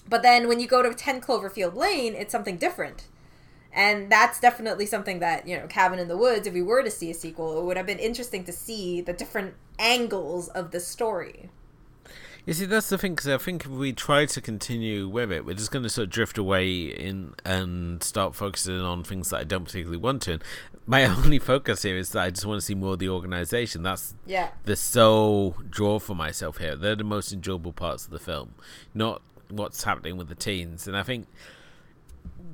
But 0.09 0.23
then 0.23 0.47
when 0.49 0.61
you 0.61 0.69
go 0.69 0.83
to 0.83 0.95
10 0.95 1.21
cloverfield 1.21 1.75
lane 1.75 2.15
it's 2.15 2.33
something 2.33 2.57
different 2.57 3.09
and 3.77 4.11
that's 4.11 4.41
definitely 4.41 4.87
something 4.87 5.21
that 5.21 5.47
you 5.47 5.57
know 5.57 5.67
cabin 5.69 6.01
in 6.01 6.09
the 6.09 6.17
woods 6.17 6.47
if 6.49 6.55
we 6.55 6.63
were 6.63 6.83
to 6.83 6.91
see 6.91 7.11
a 7.11 7.15
sequel 7.15 7.61
it 7.61 7.65
would 7.65 7.77
have 7.77 7.87
been 7.87 7.99
interesting 7.99 8.43
to 8.43 8.51
see 8.51 9.01
the 9.03 9.13
different 9.13 9.55
angles 9.79 10.49
of 10.49 10.73
the 10.73 10.81
story 10.81 11.51
You 12.47 12.53
see, 12.53 12.67
that's 12.67 12.89
the 12.89 12.97
thing, 12.97 13.17
because 13.17 13.27
I 13.27 13.39
think 13.39 13.65
if 13.65 13.71
we 13.73 13.93
try 13.93 14.25
to 14.25 14.41
continue 14.41 15.09
with 15.09 15.33
it, 15.33 15.45
we're 15.45 15.57
just 15.57 15.73
going 15.73 15.83
to 15.83 15.89
sort 15.89 16.05
of 16.05 16.11
drift 16.11 16.39
away 16.39 16.85
in 16.85 17.35
and 17.45 18.01
start 18.05 18.37
focusing 18.37 18.81
on 18.81 19.03
things 19.03 19.31
that 19.31 19.41
I 19.41 19.43
don't 19.43 19.65
particularly 19.65 19.99
want 19.99 20.23
to. 20.23 20.39
My 20.87 21.05
only 21.17 21.41
focus 21.41 21.83
here 21.83 21.97
is 21.99 22.11
that 22.11 22.23
I 22.23 22.31
just 22.31 22.47
want 22.47 22.61
to 22.61 22.65
see 22.65 22.77
more 22.77 22.93
of 22.93 23.01
the 23.01 23.09
organization. 23.09 23.83
That's 23.83 24.15
yeah 24.27 24.51
the 24.63 24.77
sole 24.77 25.57
draw 25.69 25.99
for 25.99 26.15
myself 26.15 26.59
here. 26.59 26.77
They're 26.77 26.95
the 26.95 27.03
most 27.03 27.33
enjoyable 27.33 27.73
parts 27.73 28.05
of 28.05 28.13
the 28.13 28.21
film, 28.21 28.55
not 28.95 29.23
what's 29.49 29.83
happening 29.83 30.17
with 30.17 30.29
the 30.29 30.37
teens. 30.37 30.87
And 30.87 30.97
I 30.97 31.03
think 31.03 31.27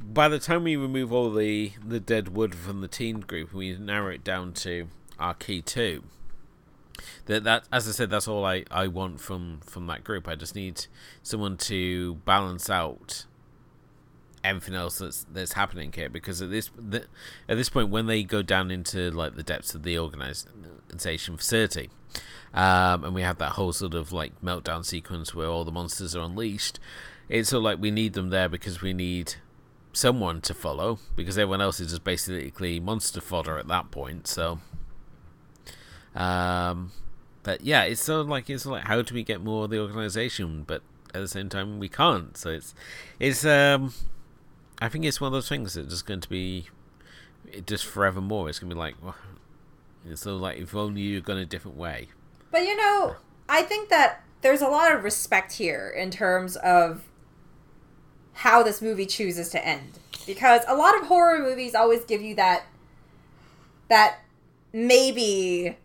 by 0.03 0.29
the 0.29 0.39
time 0.39 0.65
we 0.65 0.77
remove 0.77 1.13
all 1.13 1.31
the 1.31 1.73
the 1.85 2.01
dead 2.01 2.29
wood 2.29 2.55
from 2.55 2.81
the 2.81 2.89
teen 2.89 3.21
group, 3.21 3.53
we 3.53 3.77
narrow 3.77 4.11
it 4.11 4.25
down 4.25 4.53
to 4.55 4.89
our 5.19 5.35
key 5.35 5.63
two. 5.63 6.05
That 7.27 7.45
that 7.45 7.65
as 7.73 7.89
I 7.89 7.93
said, 7.93 8.11
that's 8.11 8.29
all 8.29 8.45
I, 8.45 8.65
I 8.71 8.87
want 8.89 9.21
from 9.21 9.61
from 9.65 9.87
that 9.87 10.05
group. 10.05 10.29
I 10.29 10.35
just 10.35 10.55
need 10.55 10.87
someone 11.23 11.57
to 11.59 12.17
balance 12.25 12.69
out 12.69 13.27
everything 14.45 14.75
else 14.75 14.99
that's 14.99 15.25
that's 15.33 15.53
happening 15.53 15.93
here 15.93 16.09
because 16.09 16.43
at 16.43 16.51
this 16.51 16.71
the, 16.77 17.05
at 17.49 17.57
this 17.57 17.69
point 17.69 17.91
when 17.91 18.07
they 18.07 18.23
go 18.23 18.43
down 18.43 18.71
into 18.71 19.11
like 19.11 19.37
the 19.37 19.43
depths 19.43 19.75
of 19.75 19.85
the 19.85 19.99
organization 19.99 21.37
facility 21.37 21.91
um, 22.53 23.05
and 23.05 23.15
we 23.15 23.23
have 23.23 23.39
that 23.39 23.53
whole 23.53 23.73
sort 23.73 23.95
of 23.95 24.13
like 24.13 24.33
meltdown 24.43 24.85
sequence 24.85 25.33
where 25.35 25.47
all 25.47 25.65
the 25.65 25.71
monsters 25.71 26.17
are 26.17 26.25
unleashed 26.25 26.81
it's 27.29 27.53
of 27.53 27.63
like 27.63 27.81
we 27.81 27.91
need 27.91 28.15
them 28.15 28.31
there 28.31 28.49
because 28.49 28.83
we 28.83 28.93
need 28.93 29.35
someone 29.93 30.41
to 30.41 30.55
follow 30.55 30.99
because 31.17 31.37
everyone 31.37 31.61
else 31.61 31.81
is 31.81 31.91
just 31.91 32.05
basically 32.05 32.81
monster 32.81 33.21
fodder 33.21 33.59
at 33.59 33.69
that 33.69 33.91
point 33.91 34.27
so 34.27 34.59
um 36.15 36.93
but 37.43 37.61
yeah 37.63 37.83
it's 37.85 38.01
sort 38.03 38.21
of 38.23 38.29
like 38.29 38.49
it's 38.49 38.67
like 38.67 38.85
how 38.85 39.01
do 39.03 39.15
we 39.15 39.23
get 39.23 39.43
more 39.43 39.65
of 39.65 39.71
the 39.71 39.79
organization 39.79 40.63
but 40.67 40.83
at 41.15 41.21
the 41.21 41.29
same 41.29 41.49
time 41.49 41.79
we 41.79 41.89
can't 41.89 42.37
so 42.37 42.51
it's 42.51 42.75
it's 43.21 43.45
um 43.45 43.93
I 44.81 44.89
think 44.89 45.05
it's 45.05 45.21
one 45.21 45.29
of 45.29 45.33
those 45.33 45.49
things 45.49 45.75
that's 45.75 45.89
just 45.89 46.07
going 46.07 46.21
to 46.21 46.29
be 46.29 46.67
just 47.67 47.85
forevermore. 47.87 48.49
It's 48.49 48.59
to 48.59 48.67
be 48.67 48.75
like, 48.75 48.97
well, 49.01 49.15
it's 50.11 50.23
sort 50.23 50.35
of 50.35 50.41
like 50.41 50.59
if 50.59 50.75
only 50.75 51.03
you'd 51.03 51.25
gone 51.25 51.37
a 51.37 51.45
different 51.47 51.77
way. 51.77 52.09
but 52.51 52.63
you 52.63 52.77
know 52.77 53.15
i 53.49 53.63
think 53.63 53.89
that 53.91 54.23
there's 54.41 54.61
a 54.61 54.67
lot 54.67 54.93
of 54.93 55.05
respect 55.05 55.53
here 55.53 55.89
in 55.97 56.11
terms 56.11 56.57
of 56.57 57.05
how 58.35 58.63
this 58.63 58.81
movie 58.81 59.07
chooses 59.07 59.49
to 59.51 59.67
end 59.67 59.99
because 60.27 60.63
a 60.67 60.75
lot 60.75 60.99
of 60.99 61.07
horror 61.07 61.39
movies 61.39 61.75
always 61.75 62.05
give 62.05 62.23
you 62.23 62.35
that 62.35 62.65
that 63.89 64.21
maybe 64.73 65.77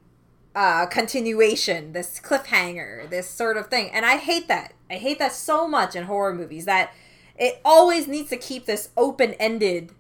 uh, 0.56 0.88
continuation, 0.88 1.94
this 1.94 2.20
cliffhanger, 2.20 3.08
this 3.10 3.30
sort 3.30 3.58
of 3.58 3.68
thing. 3.68 3.92
And 3.92 4.06
I 4.06 4.18
hate 4.18 4.48
that. 4.48 4.74
I 4.90 4.96
hate 4.96 5.20
that 5.20 5.34
so 5.34 5.68
much 5.68 5.96
in 5.96 6.06
horror 6.06 6.34
movies 6.34 6.66
that 6.66 6.94
it 7.38 7.62
always 7.64 8.08
needs 8.08 8.30
to 8.30 8.38
keep 8.38 8.66
this 8.66 8.90
open 8.98 9.34
ended, 9.34 9.92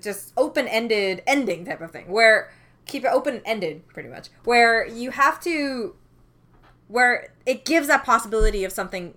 just 0.00 0.32
open 0.36 0.68
ended 0.68 1.22
ending 1.26 1.64
type 1.64 1.80
of 1.80 1.90
thing 1.90 2.08
where 2.08 2.52
keep 2.86 3.04
it 3.04 3.08
open 3.08 3.40
ended 3.44 3.86
pretty 3.88 4.08
much 4.08 4.28
where 4.44 4.86
you 4.86 5.10
have 5.10 5.40
to 5.40 5.94
where 6.88 7.32
it 7.44 7.64
gives 7.64 7.88
that 7.88 8.04
possibility 8.04 8.64
of 8.64 8.72
something 8.72 9.14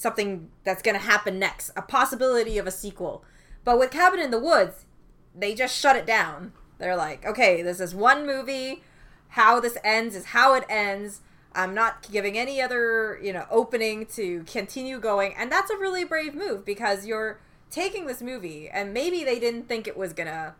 something 0.00 0.48
that's 0.64 0.80
going 0.80 0.98
to 0.98 1.06
happen 1.06 1.38
next 1.38 1.70
a 1.76 1.82
possibility 1.82 2.56
of 2.56 2.66
a 2.66 2.70
sequel. 2.70 3.22
But 3.64 3.78
with 3.78 3.90
cabin 3.90 4.18
in 4.18 4.30
the 4.30 4.40
woods 4.40 4.86
they 5.34 5.54
just 5.54 5.78
shut 5.78 5.94
it 5.94 6.06
down. 6.06 6.52
They're 6.78 6.96
like 6.96 7.26
okay 7.26 7.60
this 7.60 7.80
is 7.80 7.94
one 7.94 8.26
movie. 8.26 8.82
How 9.28 9.60
this 9.60 9.76
ends 9.84 10.16
is 10.16 10.26
how 10.26 10.54
it 10.54 10.64
ends. 10.70 11.20
I'm 11.54 11.74
not 11.74 12.10
giving 12.10 12.38
any 12.38 12.62
other 12.62 13.20
you 13.22 13.34
know 13.34 13.44
opening 13.50 14.06
to 14.14 14.42
continue 14.44 14.98
going. 14.98 15.34
And 15.36 15.52
that's 15.52 15.70
a 15.70 15.76
really 15.76 16.04
brave 16.04 16.34
move 16.34 16.64
because 16.64 17.04
you're 17.04 17.38
taking 17.70 18.06
this 18.06 18.22
movie 18.22 18.70
and 18.70 18.94
maybe 18.94 19.22
they 19.22 19.38
didn't 19.38 19.68
think 19.68 19.86
it 19.86 19.98
was 19.98 20.14
gonna 20.14 20.54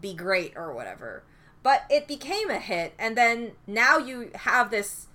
be 0.00 0.14
great 0.14 0.54
or 0.56 0.72
whatever. 0.72 1.22
But 1.62 1.82
it 1.90 2.08
became 2.08 2.48
a 2.48 2.58
hit 2.58 2.94
and 2.98 3.14
then 3.14 3.52
now 3.66 3.98
you 3.98 4.30
have 4.34 4.70
this 4.70 5.08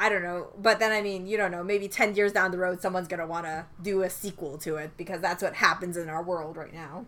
I 0.00 0.08
don't 0.08 0.22
know, 0.22 0.52
but 0.56 0.78
then 0.78 0.92
I 0.92 1.02
mean, 1.02 1.26
you 1.26 1.36
don't 1.36 1.50
know. 1.50 1.64
Maybe 1.64 1.88
ten 1.88 2.14
years 2.14 2.32
down 2.32 2.52
the 2.52 2.58
road, 2.58 2.80
someone's 2.80 3.08
gonna 3.08 3.26
want 3.26 3.46
to 3.46 3.66
do 3.82 4.02
a 4.02 4.10
sequel 4.10 4.56
to 4.58 4.76
it 4.76 4.92
because 4.96 5.20
that's 5.20 5.42
what 5.42 5.54
happens 5.54 5.96
in 5.96 6.08
our 6.08 6.22
world 6.22 6.56
right 6.56 6.72
now. 6.72 7.06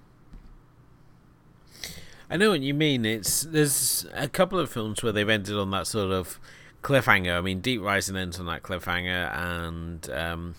I 2.29 2.37
know 2.37 2.51
what 2.51 2.61
you 2.61 2.75
mean. 2.75 3.05
It's 3.05 3.43
there's 3.43 4.07
a 4.15 4.29
couple 4.29 4.59
of 4.59 4.71
films 4.71 5.03
where 5.03 5.13
they've 5.13 5.29
ended 5.29 5.57
on 5.57 5.71
that 5.73 5.87
sort 5.87 6.13
of 6.13 6.39
cliffhanger. 6.83 7.37
I 7.37 7.41
mean, 7.41 7.61
Deep 7.61 7.81
Rising 7.81 8.17
ends 8.17 8.39
on 8.39 8.47
that 8.47 8.63
cliffhanger, 8.63 9.37
and 9.37 10.11
um, 10.11 10.55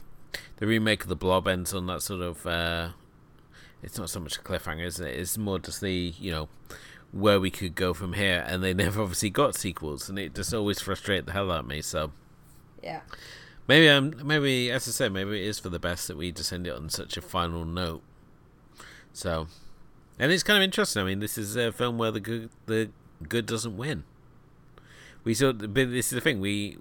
the 0.58 0.68
remake 0.68 1.04
of 1.04 1.10
The 1.10 1.16
Blob 1.16 1.48
ends 1.48 1.74
on 1.74 1.88
that 1.88 2.02
sort 2.02 2.22
of. 2.22 2.46
Uh, 2.46 2.90
it's 3.84 3.98
not 3.98 4.10
so 4.10 4.20
much 4.20 4.38
a 4.38 4.42
cliffhanger, 4.42 4.86
is 4.86 5.00
it? 5.00 5.16
It's 5.16 5.38
more 5.38 5.60
just 5.60 5.82
the 5.82 6.14
you 6.18 6.32
know 6.32 6.50
where 7.12 7.40
we 7.40 7.50
could 7.50 7.76
go 7.76 7.94
from 7.94 8.14
here, 8.14 8.44
and 8.48 8.64
they 8.64 8.74
never 8.76 9.02
obviously 9.02 9.30
got 9.30 9.56
sequels, 9.56 10.10
and 10.10 10.20
it 10.20 10.36
just 10.36 10.54
always 10.54 10.82
frustrated 10.82 11.26
the 11.26 11.32
hell 11.34 11.52
out 11.52 11.62
of 11.62 11.68
me. 11.68 11.82
So 11.82 12.12
Yeah. 12.84 13.02
maybe 13.68 13.88
um 13.90 14.14
maybe 14.24 14.72
as 14.72 14.88
I 14.88 14.92
say, 14.92 15.10
maybe 15.10 15.42
it 15.42 15.48
is 15.48 15.60
for 15.60 15.70
the 15.70 15.80
best 15.80 16.08
that 16.08 16.18
we 16.18 16.32
just 16.32 16.52
end 16.52 16.68
it 16.68 16.76
on 16.76 16.90
such 16.90 17.18
a 17.18 17.22
final 17.22 17.66
note. 17.66 18.02
So, 19.14 19.48
and 20.18 20.32
it's 20.32 20.44
kind 20.44 20.58
of 20.58 20.64
interesting. 20.64 21.02
I 21.02 21.06
mean, 21.06 21.20
this 21.20 21.38
is 21.38 21.56
a 21.56 21.72
film 21.72 21.98
where 21.98 22.12
the 22.12 22.20
good 22.20 22.50
the 22.66 22.90
good 23.28 23.46
doesn't 23.46 23.78
win. 23.78 24.04
We 25.24 25.34
sort, 25.34 25.60
but 25.60 25.74
this 25.74 26.08
is 26.08 26.12
the 26.12 26.22
thing. 26.22 26.40
We 26.40 26.78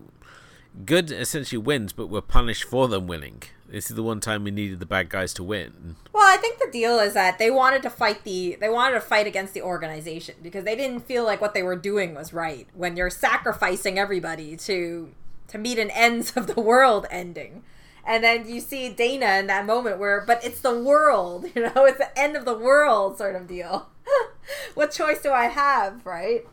good 0.87 1.11
essentially 1.11 1.59
wins, 1.59 1.93
but 1.93 2.07
we're 2.07 2.21
punished 2.21 2.65
for 2.65 2.89
them 2.89 3.07
winning. 3.07 3.43
This 3.69 3.91
is 3.91 3.97
the 3.97 4.03
one 4.03 4.21
time 4.21 4.45
we 4.45 4.51
needed 4.51 4.81
the 4.81 4.87
bad 4.87 5.09
guys 5.11 5.33
to 5.35 5.45
win. 5.45 5.97
Well, 6.13 6.27
I 6.27 6.37
think 6.37 6.59
the 6.59 6.71
deal 6.71 6.99
is 6.99 7.15
that 7.15 7.39
they 7.39 7.51
wanted 7.51 7.83
to 7.83 7.91
fight 7.91 8.25
the 8.25 8.57
they 8.61 8.69
wanted 8.69 8.95
to 8.95 9.01
fight 9.01 9.27
against 9.27 9.55
the 9.55 9.63
organization 9.63 10.37
because 10.43 10.65
they 10.65 10.75
didn't 10.75 11.01
feel 11.01 11.25
like 11.25 11.41
what 11.41 11.55
they 11.55 11.63
were 11.63 11.77
doing 11.77 12.15
was 12.15 12.33
right. 12.33 12.67
When 12.75 12.97
you're 12.97 13.11
sacrificing 13.11 13.99
everybody 13.99 14.57
to 14.57 15.13
to 15.51 15.59
meet 15.59 15.79
an 15.79 15.91
ends 15.91 16.33
of 16.37 16.47
the 16.47 16.61
world 16.61 17.07
ending. 17.11 17.63
And 18.05 18.25
then 18.25 18.49
you 18.49 18.61
see 18.61 18.89
Dana 18.89 19.39
in 19.39 19.47
that 19.49 19.67
moment 19.67 19.99
where 19.99 20.23
but 20.27 20.45
it's 20.45 20.61
the 20.61 20.79
world, 20.79 21.47
you 21.55 21.63
know, 21.63 21.85
it's 21.85 21.99
the 21.99 22.19
end 22.19 22.37
of 22.37 22.45
the 22.45 22.57
world 22.57 23.19
sort 23.19 23.37
of 23.37 23.47
deal. 23.47 23.89
what 24.75 24.91
choice 24.91 25.23
do 25.23 25.31
I 25.31 25.47
have, 25.47 26.05
right? 26.07 26.47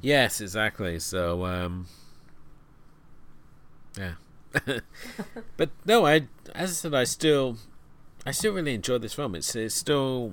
Yes, 0.00 0.40
exactly. 0.40 0.98
So, 0.98 1.44
um, 1.44 1.86
yeah. 3.96 4.14
but 5.56 5.70
no, 5.86 6.06
I 6.06 6.26
as 6.54 6.70
I 6.70 6.74
said, 6.74 6.94
I 6.94 7.04
still, 7.04 7.56
I 8.26 8.32
still 8.32 8.52
really 8.52 8.74
enjoy 8.74 8.98
this 8.98 9.14
film. 9.14 9.34
It's 9.34 9.54
it's 9.56 9.74
still 9.74 10.32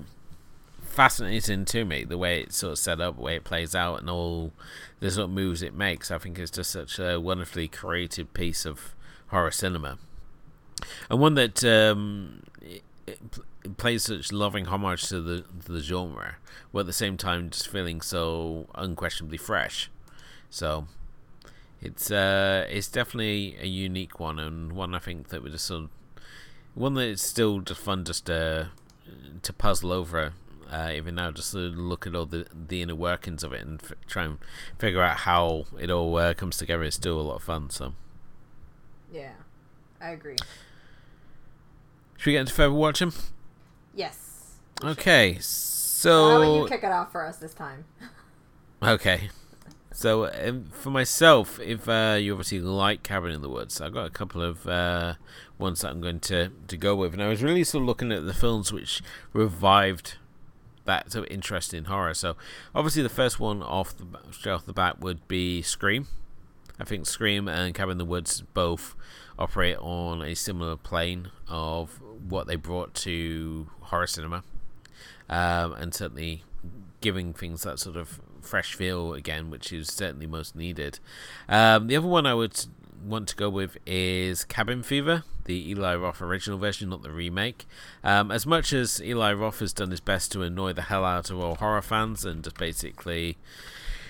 fascinating 0.90 1.64
to 1.66 1.84
me 1.84 2.04
the 2.04 2.18
way 2.18 2.40
it's 2.40 2.58
sort 2.58 2.72
of 2.72 2.78
set 2.78 3.00
up, 3.00 3.16
the 3.16 3.22
way 3.22 3.36
it 3.36 3.44
plays 3.44 3.74
out, 3.74 4.00
and 4.00 4.10
all 4.10 4.52
the 5.00 5.10
sort 5.10 5.24
of 5.24 5.30
moves 5.30 5.62
it 5.62 5.74
makes. 5.74 6.10
I 6.10 6.18
think 6.18 6.38
it's 6.38 6.50
just 6.50 6.70
such 6.70 6.98
a 6.98 7.20
wonderfully 7.20 7.68
created 7.68 8.34
piece 8.34 8.66
of 8.66 8.94
horror 9.28 9.50
cinema, 9.50 9.98
and 11.08 11.20
one 11.20 11.34
that 11.34 11.64
um, 11.64 12.42
it, 12.60 12.82
it 13.06 13.76
plays 13.76 14.04
such 14.04 14.32
loving 14.32 14.66
homage 14.66 15.08
to 15.08 15.20
the 15.20 15.44
to 15.64 15.72
the 15.72 15.80
genre, 15.80 16.36
while 16.70 16.80
at 16.80 16.86
the 16.86 16.92
same 16.92 17.16
time 17.16 17.50
just 17.50 17.68
feeling 17.68 18.00
so 18.00 18.66
unquestionably 18.74 19.38
fresh. 19.38 19.90
So 20.50 20.86
it's 21.80 22.10
uh 22.10 22.66
it's 22.68 22.88
definitely 22.88 23.56
a 23.60 23.66
unique 23.66 24.20
one 24.20 24.38
and 24.38 24.72
one 24.72 24.94
I 24.94 24.98
think 24.98 25.28
that 25.28 25.42
we 25.42 25.50
just 25.50 25.64
sort 25.64 25.84
of 25.84 25.90
one 26.74 26.94
that 26.94 27.08
is 27.08 27.22
still 27.22 27.60
just 27.60 27.80
fun 27.80 28.04
just 28.04 28.26
to 28.26 28.68
to 29.42 29.52
puzzle 29.52 29.92
over 29.92 30.34
uh, 30.70 30.90
even 30.94 31.16
now 31.16 31.30
just 31.30 31.52
to 31.52 31.58
look 31.58 32.06
at 32.06 32.14
all 32.14 32.26
the 32.26 32.46
the 32.68 32.82
inner 32.82 32.94
workings 32.94 33.42
of 33.42 33.52
it 33.52 33.66
and 33.66 33.82
f- 33.82 33.92
try 34.06 34.24
and 34.24 34.38
figure 34.78 35.02
out 35.02 35.18
how 35.18 35.64
it 35.78 35.90
all 35.90 36.16
uh, 36.16 36.34
comes 36.34 36.56
together. 36.56 36.82
Is 36.84 36.94
still 36.94 37.20
a 37.20 37.22
lot 37.22 37.36
of 37.36 37.42
fun 37.42 37.70
so. 37.70 37.94
Yeah 39.12 39.32
I 40.00 40.10
agree. 40.10 40.36
Should 42.16 42.26
we 42.26 42.32
get 42.32 42.40
into 42.40 42.54
further 42.54 42.72
watching 42.72 43.12
yes. 43.94 44.56
Okay 44.82 45.38
so 45.40 45.80
so 46.00 46.30
how 46.30 46.36
about 46.42 46.62
you 46.62 46.68
kick 46.68 46.84
it 46.84 46.92
off 46.92 47.12
for 47.12 47.26
us 47.26 47.36
this 47.36 47.52
time. 47.54 47.84
Okay. 48.82 49.28
So 49.92 50.32
um, 50.32 50.70
for 50.72 50.88
myself, 50.88 51.60
if 51.60 51.86
uh, 51.86 52.16
you 52.18 52.32
obviously 52.32 52.60
like 52.60 53.02
Cabin 53.02 53.30
in 53.30 53.42
the 53.42 53.50
Woods, 53.50 53.78
I've 53.78 53.92
got 53.92 54.06
a 54.06 54.10
couple 54.10 54.40
of 54.40 54.66
uh, 54.66 55.16
ones 55.58 55.82
that 55.82 55.90
I'm 55.90 56.00
going 56.00 56.20
to, 56.20 56.50
to 56.68 56.76
go 56.78 56.96
with, 56.96 57.12
and 57.12 57.22
I 57.22 57.28
was 57.28 57.42
really 57.42 57.62
sort 57.62 57.82
of 57.82 57.88
looking 57.88 58.10
at 58.10 58.24
the 58.24 58.32
films 58.32 58.72
which 58.72 59.02
revived 59.34 60.16
that 60.84 61.12
sort 61.12 61.26
of 61.26 61.32
interest 61.32 61.74
in 61.74 61.84
horror. 61.84 62.14
So 62.14 62.36
obviously 62.74 63.02
the 63.02 63.08
first 63.08 63.38
one 63.38 63.62
off 63.62 63.96
the 63.96 64.06
straight 64.32 64.52
off 64.52 64.66
the 64.66 64.72
bat 64.72 65.00
would 65.00 65.26
be 65.28 65.62
Scream. 65.62 66.06
I 66.78 66.84
think 66.84 67.06
Scream 67.06 67.46
and 67.48 67.74
Cabin 67.74 67.92
in 67.92 67.98
the 67.98 68.04
Woods 68.04 68.42
both 68.54 68.94
operate 69.38 69.76
on 69.78 70.22
a 70.22 70.34
similar 70.34 70.76
plane 70.76 71.30
of 71.48 72.00
what 72.28 72.46
they 72.46 72.56
brought 72.56 72.94
to 72.94 73.68
horror 73.80 74.06
cinema, 74.06 74.44
um, 75.28 75.72
and 75.74 75.94
certainly 75.94 76.44
giving 77.00 77.32
things 77.32 77.62
that 77.62 77.78
sort 77.78 77.96
of 77.96 78.20
fresh 78.40 78.74
feel 78.74 79.14
again, 79.14 79.50
which 79.50 79.72
is 79.72 79.88
certainly 79.88 80.26
most 80.26 80.56
needed. 80.56 80.98
Um, 81.48 81.86
the 81.86 81.96
other 81.96 82.06
one 82.06 82.26
I 82.26 82.34
would 82.34 82.64
want 83.04 83.28
to 83.28 83.36
go 83.36 83.48
with 83.48 83.78
is 83.86 84.44
Cabin 84.44 84.82
Fever, 84.82 85.24
the 85.44 85.70
Eli 85.70 85.94
Roth 85.94 86.20
original 86.20 86.58
version, 86.58 86.90
not 86.90 87.02
the 87.02 87.10
remake. 87.10 87.66
Um, 88.04 88.30
as 88.30 88.46
much 88.46 88.72
as 88.72 89.00
Eli 89.02 89.32
Roth 89.32 89.60
has 89.60 89.72
done 89.72 89.90
his 89.90 90.00
best 90.00 90.32
to 90.32 90.42
annoy 90.42 90.72
the 90.72 90.82
hell 90.82 91.04
out 91.04 91.30
of 91.30 91.38
all 91.38 91.56
horror 91.56 91.82
fans 91.82 92.24
and 92.24 92.44
just 92.44 92.56
basically 92.58 93.38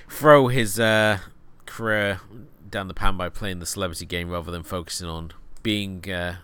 throw 0.09 0.49
his 0.49 0.79
uh, 0.79 1.19
career 1.67 2.21
down 2.69 2.89
the 2.89 2.95
pan 2.95 3.17
by 3.17 3.29
playing 3.29 3.59
the 3.59 3.67
celebrity 3.67 4.07
game 4.07 4.31
rather 4.31 4.51
than 4.51 4.63
focusing 4.63 5.09
on 5.09 5.33
being 5.63 6.11
uh, 6.11 6.37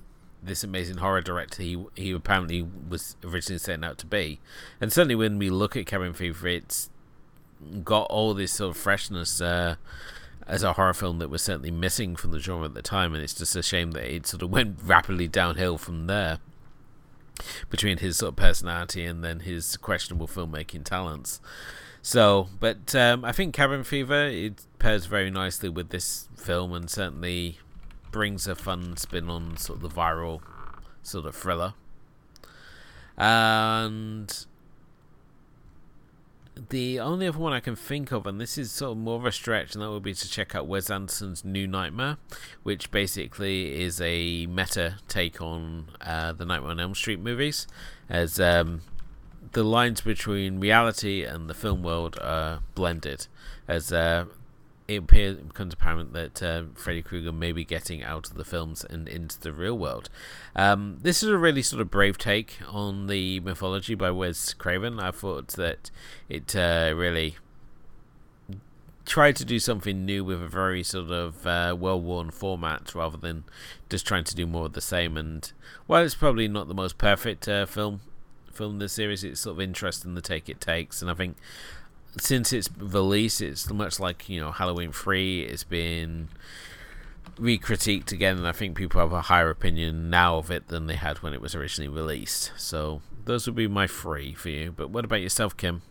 this 0.42 0.62
amazing 0.62 0.99
horror 0.99 1.20
director 1.20 1.62
he 1.62 1.84
he 1.94 2.12
apparently 2.12 2.66
was 2.88 3.16
originally 3.24 3.59
setting 3.59 3.84
out 3.84 3.99
to 3.99 4.07
be. 4.07 4.40
And 4.80 4.92
certainly 4.92 5.14
when 5.14 5.38
we 5.38 5.51
look 5.51 5.76
at 5.76 5.86
Cabin 5.86 6.12
Fever, 6.12 6.49
it's 6.49 6.90
got 7.82 8.07
all 8.11 8.34
this 8.34 8.53
sort 8.53 8.76
of 8.76 8.76
freshness 8.76 9.40
uh, 9.40 9.76
as 10.47 10.62
a 10.62 10.74
horror 10.74 10.94
film 10.94 11.18
that 11.18 11.28
was 11.28 11.42
certainly 11.42 11.70
missing 11.70 12.16
from 12.16 12.30
the 12.30 12.38
genre 12.38 12.66
at 12.66 12.74
the 12.74 12.82
time, 12.82 13.14
and 13.14 13.22
it's 13.22 13.34
just 13.34 13.57
a 13.57 13.62
shame 13.62 13.92
that 13.92 14.05
it 14.05 14.26
sort 14.26 14.42
of 14.42 14.51
went 14.57 14.78
rapidly 14.82 15.28
downhill 15.28 15.78
from 15.78 16.07
there 16.07 16.38
between 17.68 17.99
his 17.99 18.18
sort 18.18 18.30
of 18.30 18.36
personality 18.36 19.05
and 19.05 19.22
then 19.22 19.40
his 19.40 19.76
questionable 19.76 20.26
filmmaking 20.26 20.84
talents. 20.84 21.40
So, 22.01 22.49
but 22.61 22.94
um, 22.94 23.24
I 23.24 23.32
think 23.32 23.55
Cabin 23.55 23.82
Fever 23.82 24.26
it 24.26 24.64
pairs 24.78 25.07
very 25.07 25.30
nicely 25.30 25.68
with 25.68 25.90
this 25.90 26.28
film 26.36 26.72
and 26.72 26.88
certainly 26.88 27.59
brings 28.12 28.47
a 28.47 28.55
fun 28.55 28.97
spin 28.97 29.28
on 29.28 29.57
sort 29.57 29.78
of 29.78 29.82
the 29.82 29.88
viral 29.88 30.40
sort 31.03 31.26
of 31.26 31.34
thriller. 31.34 31.74
And 33.18 34.47
the 36.71 36.99
only 37.01 37.29
other 37.29 37.39
one 37.39 37.53
I 37.53 37.61
can 37.61 37.77
think 37.77 38.13
of, 38.13 38.27
and 38.27 38.41
this 38.41 38.57
is 38.57 38.73
sort 38.73 38.93
of 38.93 38.99
more 38.99 39.17
of 39.17 39.27
a 39.27 39.33
stretch, 39.33 39.75
and 39.75 39.83
that 39.83 39.91
would 39.91 40.03
be 40.03 40.15
to 40.15 40.29
check 40.29 40.55
out 40.55 40.67
Wes 40.67 40.91
Anderson's 40.91 41.45
New 41.45 41.67
Nightmare, 41.67 42.17
which 42.63 42.91
basically 42.91 43.83
is 43.83 44.01
a 44.01 44.47
meta 44.47 44.97
take 45.07 45.41
on 45.41 45.89
uh, 46.01 46.33
the 46.33 46.47
Nightmare 46.47 46.71
on 46.71 46.81
Elm 46.81 46.95
Street 46.95 47.21
movies, 47.21 47.67
as 48.09 48.41
um, 48.41 48.81
the 49.53 49.63
lines 49.63 50.01
between 50.01 50.59
reality 50.59 51.25
and 51.25 51.49
the 51.49 51.55
film 51.55 51.83
world 51.83 52.19
are 52.23 52.61
blended, 52.75 53.27
as 53.69 53.93
uh, 53.93 54.25
it 54.89 54.97
appears, 54.97 55.37
becomes 55.39 55.74
apparent 55.74 56.12
that 56.12 56.43
uh, 56.43 56.62
Freddy 56.74 57.03
Krueger 57.03 57.32
may 57.32 57.53
be 57.53 57.64
getting 57.64 58.03
out 58.03 58.30
of 58.30 58.37
the 58.37 58.45
films 58.45 58.84
and 58.84 59.09
into 59.09 59.41
the 59.41 59.53
real 59.53 59.76
world. 59.76 60.09
Um, 60.55 60.99
this 61.03 61.22
is 61.22 61.28
a 61.28 61.39
really 61.39 61.62
sort 61.62 61.82
of 61.82 61.91
brave 61.91 62.18
take 62.18 62.59
on 62.68 63.07
the 63.07 63.41
mythology 63.41 63.95
by 63.95 64.11
Wes 64.11 64.55
Craven. 64.55 65.01
I 65.01 65.11
thought 65.11 65.49
that 65.49 65.91
it 66.28 66.55
uh, 66.55 66.93
really 66.95 67.37
tried 69.05 69.37
to 69.37 69.45
do 69.45 69.59
something 69.59 70.05
new 70.05 70.24
with 70.24 70.43
a 70.43 70.49
very 70.49 70.82
sort 70.82 71.11
of 71.11 71.47
uh, 71.47 71.74
well-worn 71.78 72.30
format 72.30 72.95
rather 72.95 73.16
than 73.16 73.45
just 73.89 74.07
trying 74.07 74.24
to 74.24 74.34
do 74.34 74.47
more 74.47 74.66
of 74.66 74.72
the 74.72 74.80
same. 74.80 75.16
And 75.16 75.51
while 75.87 76.05
it's 76.05 76.14
probably 76.14 76.49
not 76.49 76.68
the 76.68 76.74
most 76.74 76.99
perfect 76.99 77.49
uh, 77.49 77.66
film 77.66 78.01
film 78.53 78.72
in 78.72 78.78
the 78.78 78.89
series, 78.89 79.22
it's 79.22 79.41
sort 79.41 79.57
of 79.57 79.61
interesting 79.61 80.14
the 80.14 80.20
take 80.20 80.49
it 80.49 80.61
takes, 80.61 81.03
and 81.03 81.11
I 81.11 81.14
think 81.14 81.37
since 82.19 82.53
its 82.53 82.69
release, 82.79 83.41
it's 83.41 83.71
much 83.71 84.01
like 84.01 84.29
you 84.29 84.41
know 84.41 84.53
Halloween 84.53 84.93
Three. 84.93 85.43
It's 85.43 85.64
been 85.64 86.29
re-critiqued 87.39 88.12
again, 88.12 88.39
and 88.39 88.47
I 88.47 88.53
think 88.53 88.77
people 88.77 89.01
have 89.01 89.12
a 89.12 89.23
higher 89.23 89.51
opinion 89.51 90.11
now 90.11 90.39
of 90.39 90.51
it 90.51 90.69
than 90.69 90.87
they 90.87 90.97
had 90.97 91.19
when 91.19 91.35
it 91.35 91.41
was 91.41 91.55
originally 91.55 91.89
released. 91.89 92.53
So 92.57 93.03
those 93.25 93.47
would 93.47 93.57
be 93.57 93.69
my 93.69 93.87
three 93.87 94.35
for 94.35 94.49
you. 94.49 94.73
But 94.73 94.91
what 94.91 95.05
about 95.05 95.21
yourself, 95.21 95.57
Kim? 95.57 95.83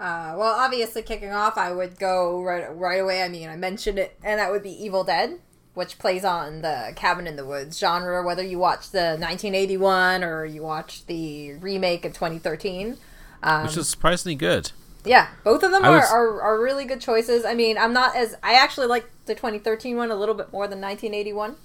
Uh, 0.00 0.34
well, 0.36 0.54
obviously, 0.58 1.02
kicking 1.02 1.30
off, 1.30 1.56
I 1.56 1.72
would 1.72 1.98
go 1.98 2.42
right 2.42 2.74
right 2.74 3.00
away. 3.00 3.22
I 3.22 3.28
mean, 3.28 3.48
I 3.48 3.56
mentioned 3.56 3.98
it, 3.98 4.18
and 4.22 4.40
that 4.40 4.50
would 4.50 4.62
be 4.62 4.70
Evil 4.70 5.04
Dead, 5.04 5.38
which 5.74 5.98
plays 5.98 6.24
on 6.24 6.62
the 6.62 6.92
Cabin 6.96 7.26
in 7.26 7.36
the 7.36 7.44
Woods 7.44 7.78
genre. 7.78 8.24
Whether 8.24 8.42
you 8.42 8.58
watch 8.58 8.90
the 8.90 9.16
1981 9.18 10.24
or 10.24 10.44
you 10.44 10.62
watch 10.62 11.06
the 11.06 11.54
remake 11.54 12.04
of 12.04 12.12
2013, 12.12 12.96
um, 13.42 13.62
which 13.64 13.76
is 13.76 13.88
surprisingly 13.88 14.34
good. 14.34 14.72
Yeah, 15.04 15.28
both 15.44 15.62
of 15.62 15.70
them 15.70 15.84
are, 15.84 15.92
was- 15.92 16.10
are, 16.10 16.40
are 16.40 16.60
really 16.60 16.84
good 16.84 17.00
choices. 17.00 17.44
I 17.44 17.54
mean, 17.54 17.76
I'm 17.76 17.92
not 17.92 18.16
as 18.16 18.36
I 18.42 18.54
actually 18.54 18.86
like 18.86 19.04
the 19.26 19.34
2013 19.34 19.96
one 19.96 20.10
a 20.10 20.16
little 20.16 20.34
bit 20.34 20.52
more 20.52 20.66
than 20.66 20.80
1981. 20.80 21.56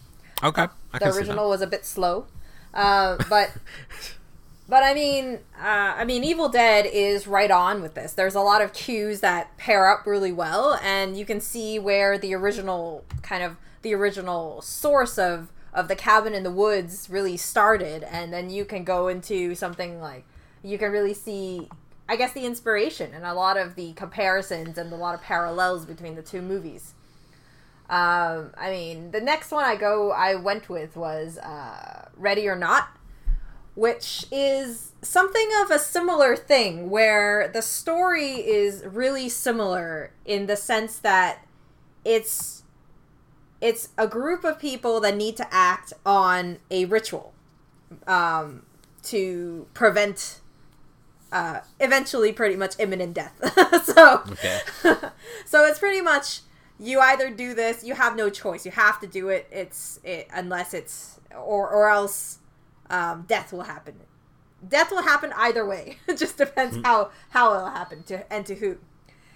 Okay, 0.44 0.68
I 0.94 1.00
The 1.00 1.06
original 1.18 1.50
was 1.50 1.62
a 1.62 1.68
bit 1.68 1.86
slow, 1.86 2.26
uh, 2.74 3.18
but 3.30 3.52
but 4.70 4.84
I 4.84 4.94
mean, 4.94 5.40
uh, 5.58 5.96
I 5.98 6.06
mean, 6.06 6.24
Evil 6.24 6.48
Dead 6.50 6.86
is 6.86 7.28
right 7.28 7.52
on 7.52 7.82
with 7.82 7.94
this. 7.96 8.14
There's 8.14 8.36
a 8.36 8.42
lot 8.42 8.62
of 8.62 8.72
cues 8.74 9.20
that 9.22 9.58
pair 9.58 9.90
up 9.92 10.06
really 10.06 10.32
well, 10.32 10.80
and 10.84 11.18
you 11.18 11.26
can 11.26 11.42
see 11.42 11.80
where 11.80 12.18
the 12.18 12.34
original 12.36 13.04
kind 13.22 13.44
of 13.44 13.58
the 13.82 13.94
original 13.94 14.62
source 14.62 15.18
of 15.18 15.50
of 15.74 15.88
the 15.88 15.96
cabin 15.96 16.34
in 16.34 16.44
the 16.44 16.52
woods 16.52 17.10
really 17.10 17.38
started, 17.38 18.04
and 18.04 18.32
then 18.34 18.50
you 18.50 18.64
can 18.66 18.84
go 18.84 19.08
into 19.08 19.56
something 19.56 20.00
like 20.02 20.26
you 20.64 20.78
can 20.78 20.92
really 20.92 21.14
see. 21.14 21.70
I 22.10 22.16
guess 22.16 22.34
the 22.34 22.44
inspiration 22.44 23.14
and 23.14 23.24
a 23.24 23.36
lot 23.36 23.56
of 23.56 23.76
the 23.76 23.94
comparisons 23.94 24.80
and 24.80 24.92
a 24.92 24.96
lot 24.96 25.14
of 25.14 25.22
parallels 25.22 25.86
between 25.86 26.16
the 26.16 26.24
two 26.24 26.42
movies. 26.42 26.96
Um, 27.88 28.52
I 28.58 28.72
mean, 28.72 29.12
the 29.12 29.22
next 29.22 29.52
one 29.52 29.64
I 29.64 29.76
go 29.76 30.12
I 30.12 30.34
went 30.34 30.70
with 30.70 30.98
was 30.98 31.38
uh, 31.38 32.10
Ready 32.18 32.48
or 32.48 32.56
Not, 32.56 32.90
which 33.76 34.26
is 34.32 34.94
something 35.04 35.50
of 35.62 35.70
a 35.70 35.78
similar 35.78 36.36
thing 36.36 36.90
where 36.90 37.48
the 37.48 37.62
story 37.62 38.32
is 38.34 38.84
really 38.86 39.30
similar 39.30 40.12
in 40.26 40.48
the 40.48 40.56
sense 40.56 40.98
that 41.00 41.46
it's 42.04 42.64
it's 43.62 43.90
a 44.00 44.08
group 44.08 44.44
of 44.44 44.58
people 44.58 45.00
that 45.02 45.16
need 45.16 45.38
to 45.38 45.48
act 45.54 45.94
on 46.06 46.58
a 46.72 46.86
ritual 46.86 47.34
um, 48.08 48.64
to 49.04 49.68
prevent 49.76 50.40
uh, 51.32 51.62
eventually 51.80 52.32
pretty 52.32 52.56
much 52.56 52.76
imminent 52.80 53.14
death. 53.14 53.36
so 53.84 54.24
so 55.46 55.66
it's 55.66 55.80
pretty 55.80 56.02
much 56.02 56.42
you 56.80 57.00
either 57.00 57.30
do 57.30 57.54
this, 57.54 57.84
you 57.84 57.94
have 57.94 58.16
no 58.16 58.30
choice. 58.30 58.66
You 58.66 58.72
have 58.72 59.00
to 59.02 59.08
do 59.08 59.30
it. 59.30 59.48
It's 59.52 60.00
it 60.04 60.28
unless 60.34 60.74
it's 60.74 61.20
or 61.36 61.70
or 61.70 61.90
else 61.90 62.40
um, 62.90 63.26
death 63.28 63.52
will 63.52 63.64
happen. 63.64 63.96
Death 64.68 64.92
will 64.92 65.04
happen 65.04 65.34
either 65.36 65.66
way. 65.66 65.98
it 66.08 66.18
just 66.18 66.38
depends 66.38 66.78
how 66.84 67.12
how 67.30 67.54
it'll 67.54 67.70
happen 67.70 68.04
to 68.04 68.32
and 68.32 68.46
to 68.46 68.56
who. 68.56 68.78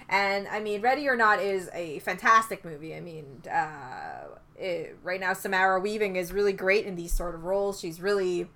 And 0.09 0.47
I 0.47 0.59
mean, 0.59 0.81
Ready 0.81 1.07
or 1.07 1.15
Not 1.15 1.39
is 1.39 1.69
a 1.73 1.99
fantastic 1.99 2.63
movie. 2.63 2.95
I 2.95 2.99
mean, 2.99 3.41
uh, 3.51 4.25
it, 4.55 4.97
right 5.01 5.19
now 5.19 5.33
Samara 5.33 5.79
Weaving 5.79 6.15
is 6.15 6.31
really 6.31 6.53
great 6.53 6.85
in 6.85 6.95
these 6.95 7.13
sort 7.13 7.35
of 7.35 7.43
roles. 7.43 7.79
She's 7.79 7.99
really 8.01 8.47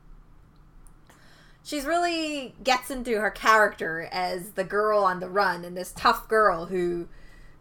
she's 1.68 1.84
really 1.84 2.56
gets 2.64 2.90
into 2.90 3.20
her 3.20 3.30
character 3.30 4.08
as 4.10 4.52
the 4.52 4.64
girl 4.64 5.04
on 5.04 5.20
the 5.20 5.30
run 5.30 5.66
and 5.66 5.76
this 5.76 5.92
tough 5.92 6.28
girl 6.30 6.68
who 6.68 7.08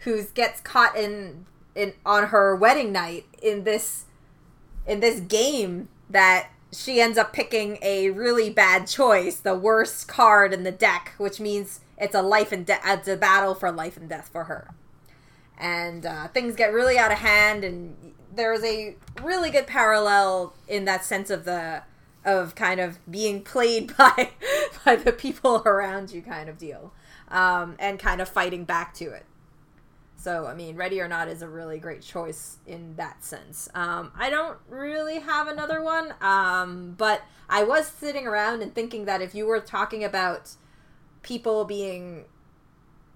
who 0.00 0.22
gets 0.22 0.60
caught 0.60 0.96
in 0.96 1.44
in 1.74 1.92
on 2.06 2.28
her 2.28 2.54
wedding 2.54 2.92
night 2.92 3.26
in 3.42 3.64
this 3.64 4.04
in 4.86 5.00
this 5.00 5.18
game 5.18 5.88
that 6.08 6.48
she 6.72 7.00
ends 7.00 7.18
up 7.18 7.32
picking 7.32 7.78
a 7.82 8.10
really 8.10 8.50
bad 8.50 8.86
choice, 8.86 9.36
the 9.36 9.54
worst 9.54 10.06
card 10.06 10.52
in 10.52 10.62
the 10.62 10.70
deck, 10.70 11.14
which 11.16 11.40
means 11.40 11.80
it's 11.96 12.14
a 12.14 12.22
life 12.22 12.52
and 12.52 12.64
death. 12.64 12.82
It's 12.84 13.08
a 13.08 13.16
battle 13.16 13.54
for 13.54 13.72
life 13.72 13.96
and 13.96 14.08
death 14.08 14.28
for 14.32 14.44
her, 14.44 14.70
and 15.58 16.06
uh, 16.06 16.28
things 16.28 16.54
get 16.54 16.72
really 16.72 16.96
out 16.96 17.10
of 17.10 17.18
hand. 17.18 17.64
And 17.64 18.14
there 18.32 18.52
is 18.52 18.62
a 18.62 18.94
really 19.20 19.50
good 19.50 19.66
parallel 19.66 20.54
in 20.68 20.84
that 20.84 21.04
sense 21.04 21.30
of 21.30 21.44
the 21.44 21.82
of 22.26 22.54
kind 22.54 22.80
of 22.80 22.98
being 23.10 23.42
played 23.42 23.96
by 23.96 24.32
by 24.84 24.96
the 24.96 25.12
people 25.12 25.62
around 25.64 26.12
you, 26.12 26.20
kind 26.20 26.50
of 26.50 26.58
deal, 26.58 26.92
um, 27.28 27.76
and 27.78 27.98
kind 27.98 28.20
of 28.20 28.28
fighting 28.28 28.64
back 28.64 28.92
to 28.94 29.06
it. 29.06 29.24
So, 30.16 30.46
I 30.46 30.54
mean, 30.54 30.74
Ready 30.74 31.00
or 31.00 31.06
Not 31.06 31.28
is 31.28 31.40
a 31.40 31.48
really 31.48 31.78
great 31.78 32.02
choice 32.02 32.56
in 32.66 32.96
that 32.96 33.22
sense. 33.22 33.68
Um, 33.74 34.10
I 34.18 34.28
don't 34.28 34.58
really 34.68 35.20
have 35.20 35.46
another 35.46 35.82
one, 35.82 36.14
um, 36.20 36.94
but 36.98 37.22
I 37.48 37.62
was 37.62 37.86
sitting 37.86 38.26
around 38.26 38.62
and 38.62 38.74
thinking 38.74 39.04
that 39.04 39.22
if 39.22 39.36
you 39.36 39.46
were 39.46 39.60
talking 39.60 40.02
about 40.02 40.56
people 41.22 41.64
being 41.64 42.24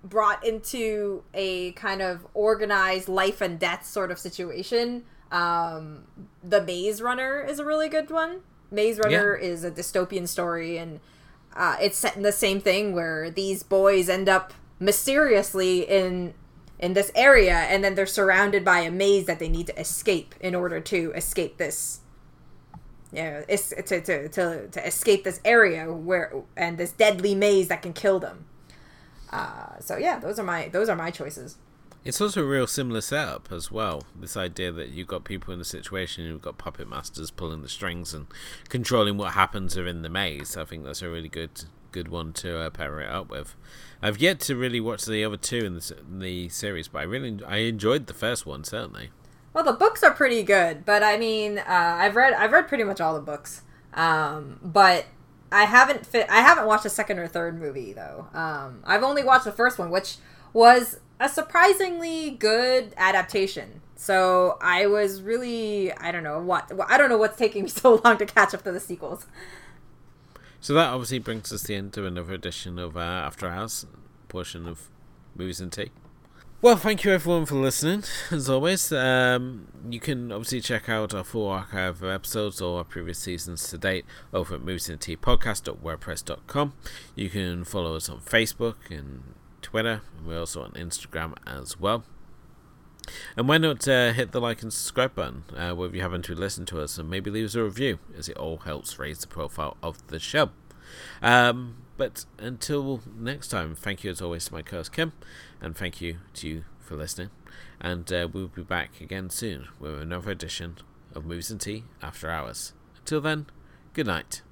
brought 0.04 0.46
into 0.46 1.24
a 1.34 1.72
kind 1.72 2.00
of 2.00 2.26
organized 2.32 3.08
life 3.08 3.40
and 3.40 3.58
death 3.58 3.84
sort 3.84 4.10
of 4.10 4.18
situation, 4.18 5.04
um, 5.32 6.04
The 6.44 6.62
Maze 6.62 7.02
Runner 7.02 7.40
is 7.40 7.58
a 7.58 7.64
really 7.64 7.88
good 7.88 8.10
one. 8.10 8.42
Maze 8.70 8.98
Runner 8.98 9.38
yeah. 9.40 9.48
is 9.48 9.64
a 9.64 9.70
dystopian 9.70 10.28
story, 10.28 10.78
and 10.78 11.00
uh, 11.54 11.76
it's 11.80 11.98
set 11.98 12.16
in 12.16 12.22
the 12.22 12.32
same 12.32 12.60
thing 12.60 12.92
where 12.92 13.30
these 13.30 13.62
boys 13.62 14.08
end 14.08 14.28
up 14.28 14.52
mysteriously 14.78 15.80
in 15.80 16.34
in 16.78 16.94
this 16.94 17.12
area 17.14 17.54
and 17.54 17.84
then 17.84 17.94
they're 17.94 18.06
surrounded 18.06 18.64
by 18.64 18.80
a 18.80 18.90
maze 18.90 19.26
that 19.26 19.38
they 19.38 19.48
need 19.50 19.66
to 19.66 19.78
escape 19.78 20.34
in 20.40 20.54
order 20.54 20.80
to 20.80 21.12
escape 21.14 21.58
this 21.58 22.00
you 23.12 23.22
know, 23.22 23.42
to, 23.48 24.00
to, 24.00 24.28
to, 24.28 24.68
to 24.68 24.86
escape 24.86 25.24
this 25.24 25.40
area 25.44 25.92
where 25.92 26.32
and 26.56 26.78
this 26.78 26.92
deadly 26.92 27.34
maze 27.34 27.68
that 27.68 27.82
can 27.82 27.92
kill 27.92 28.18
them 28.18 28.46
uh, 29.30 29.78
so 29.78 29.98
yeah 29.98 30.18
those 30.18 30.38
are 30.38 30.44
my 30.44 30.68
those 30.68 30.88
are 30.88 30.96
my 30.96 31.10
choices 31.10 31.56
it's 32.04 32.20
also 32.20 32.42
a 32.42 32.46
real 32.46 32.66
similar 32.66 33.00
setup 33.00 33.52
as 33.52 33.70
well. 33.70 34.04
This 34.18 34.36
idea 34.36 34.72
that 34.72 34.90
you've 34.90 35.06
got 35.06 35.24
people 35.24 35.52
in 35.52 35.60
a 35.60 35.64
situation, 35.64 36.24
you've 36.24 36.42
got 36.42 36.58
puppet 36.58 36.88
masters 36.88 37.30
pulling 37.30 37.62
the 37.62 37.68
strings 37.68 38.14
and 38.14 38.26
controlling 38.68 39.18
what 39.18 39.32
happens 39.32 39.76
within 39.76 40.02
the 40.02 40.08
maze. 40.08 40.56
I 40.56 40.64
think 40.64 40.84
that's 40.84 41.02
a 41.02 41.10
really 41.10 41.28
good 41.28 41.64
good 41.92 42.08
one 42.08 42.32
to 42.32 42.56
uh, 42.56 42.70
pair 42.70 43.00
it 43.00 43.10
up 43.10 43.28
with. 43.28 43.56
I've 44.00 44.18
yet 44.18 44.40
to 44.40 44.56
really 44.56 44.80
watch 44.80 45.04
the 45.04 45.24
other 45.24 45.36
two 45.36 45.58
in 45.58 45.74
the, 45.74 45.96
in 45.98 46.20
the 46.20 46.48
series, 46.48 46.88
but 46.88 47.00
I 47.00 47.02
really 47.02 47.40
I 47.46 47.58
enjoyed 47.58 48.06
the 48.06 48.14
first 48.14 48.46
one 48.46 48.64
certainly. 48.64 49.10
Well, 49.52 49.64
the 49.64 49.72
books 49.72 50.02
are 50.02 50.12
pretty 50.12 50.42
good, 50.42 50.84
but 50.84 51.02
I 51.02 51.16
mean, 51.18 51.58
uh, 51.58 51.64
I've 51.66 52.16
read 52.16 52.32
I've 52.32 52.52
read 52.52 52.68
pretty 52.68 52.84
much 52.84 53.00
all 53.00 53.14
the 53.14 53.20
books, 53.20 53.62
um, 53.92 54.58
but 54.62 55.06
I 55.52 55.64
haven't 55.64 56.06
fit 56.06 56.26
I 56.30 56.40
haven't 56.40 56.66
watched 56.66 56.84
the 56.84 56.90
second 56.90 57.18
or 57.18 57.26
third 57.26 57.60
movie 57.60 57.92
though. 57.92 58.28
Um, 58.32 58.82
I've 58.84 59.02
only 59.02 59.22
watched 59.22 59.44
the 59.44 59.52
first 59.52 59.78
one, 59.78 59.90
which 59.90 60.16
was 60.52 61.00
a 61.20 61.28
surprisingly 61.28 62.30
good 62.30 62.94
adaptation. 62.96 63.82
So 63.94 64.58
I 64.62 64.86
was 64.86 65.20
really 65.20 65.92
I 65.92 66.10
don't 66.10 66.24
know 66.24 66.40
what 66.40 66.72
I 66.88 66.96
don't 66.98 67.10
know 67.10 67.18
what's 67.18 67.36
taking 67.36 67.64
me 67.64 67.68
so 67.82 68.00
long 68.04 68.16
to 68.18 68.26
catch 68.26 68.54
up 68.54 68.64
to 68.64 68.72
the 68.72 68.80
sequels. 68.80 69.26
So 70.60 70.74
that 70.74 70.88
obviously 70.88 71.20
brings 71.20 71.52
us 71.52 71.62
to 71.62 71.68
the 71.68 71.74
end 71.76 71.96
of 71.96 72.04
another 72.04 72.34
edition 72.34 72.78
of 72.78 72.96
uh, 72.96 73.00
After 73.00 73.48
Hours 73.48 73.86
portion 74.28 74.66
of 74.66 74.88
Movies 75.34 75.60
and 75.60 75.72
Tea. 75.72 75.90
Well, 76.62 76.76
thank 76.76 77.04
you 77.04 77.12
everyone 77.12 77.46
for 77.46 77.54
listening. 77.54 78.04
As 78.30 78.50
always, 78.50 78.92
um, 78.92 79.68
you 79.88 79.98
can 79.98 80.30
obviously 80.30 80.60
check 80.60 80.90
out 80.90 81.14
our 81.14 81.24
full 81.24 81.48
archive 81.48 82.02
of 82.02 82.10
episodes 82.10 82.60
or 82.60 82.78
our 82.78 82.84
previous 82.84 83.18
seasons 83.18 83.66
to 83.68 83.78
date 83.78 84.04
over 84.34 84.56
at 84.56 84.60
Movies 84.60 84.90
and 84.90 85.00
Tea 85.00 85.16
Podcast.wordpress.com. 85.16 86.74
You 87.14 87.30
can 87.30 87.64
follow 87.64 87.96
us 87.96 88.10
on 88.10 88.20
Facebook 88.20 88.90
and 88.90 89.22
Twitter. 89.62 90.02
and 90.16 90.26
We're 90.26 90.40
also 90.40 90.62
on 90.62 90.72
Instagram 90.72 91.34
as 91.46 91.78
well. 91.78 92.04
And 93.36 93.48
why 93.48 93.58
not 93.58 93.86
uh, 93.88 94.12
hit 94.12 94.32
the 94.32 94.40
like 94.40 94.62
and 94.62 94.72
subscribe 94.72 95.14
button 95.14 95.44
uh, 95.56 95.74
wherever 95.74 95.96
you 95.96 96.02
happen 96.02 96.22
to 96.22 96.34
listen 96.34 96.66
to 96.66 96.80
us, 96.80 96.98
and 96.98 97.10
maybe 97.10 97.30
leave 97.30 97.46
us 97.46 97.54
a 97.54 97.64
review, 97.64 97.98
as 98.16 98.28
it 98.28 98.36
all 98.36 98.58
helps 98.58 98.98
raise 98.98 99.18
the 99.18 99.26
profile 99.26 99.76
of 99.82 100.06
the 100.08 100.18
show. 100.18 100.50
Um, 101.22 101.76
but 101.96 102.24
until 102.38 103.00
next 103.16 103.48
time, 103.48 103.74
thank 103.74 104.04
you 104.04 104.10
as 104.10 104.20
always 104.20 104.46
to 104.46 104.54
my 104.54 104.62
co-host 104.62 104.92
Kim, 104.92 105.12
and 105.60 105.76
thank 105.76 106.00
you 106.00 106.18
to 106.34 106.48
you 106.48 106.64
for 106.78 106.96
listening. 106.96 107.30
And 107.80 108.12
uh, 108.12 108.28
we'll 108.30 108.48
be 108.48 108.62
back 108.62 109.00
again 109.00 109.30
soon 109.30 109.68
with 109.78 110.00
another 110.00 110.30
edition 110.30 110.78
of 111.14 111.24
Movies 111.24 111.50
and 111.50 111.60
Tea 111.60 111.84
After 112.02 112.30
Hours. 112.30 112.74
Until 112.98 113.20
then, 113.20 113.46
good 113.94 114.06
night. 114.06 114.42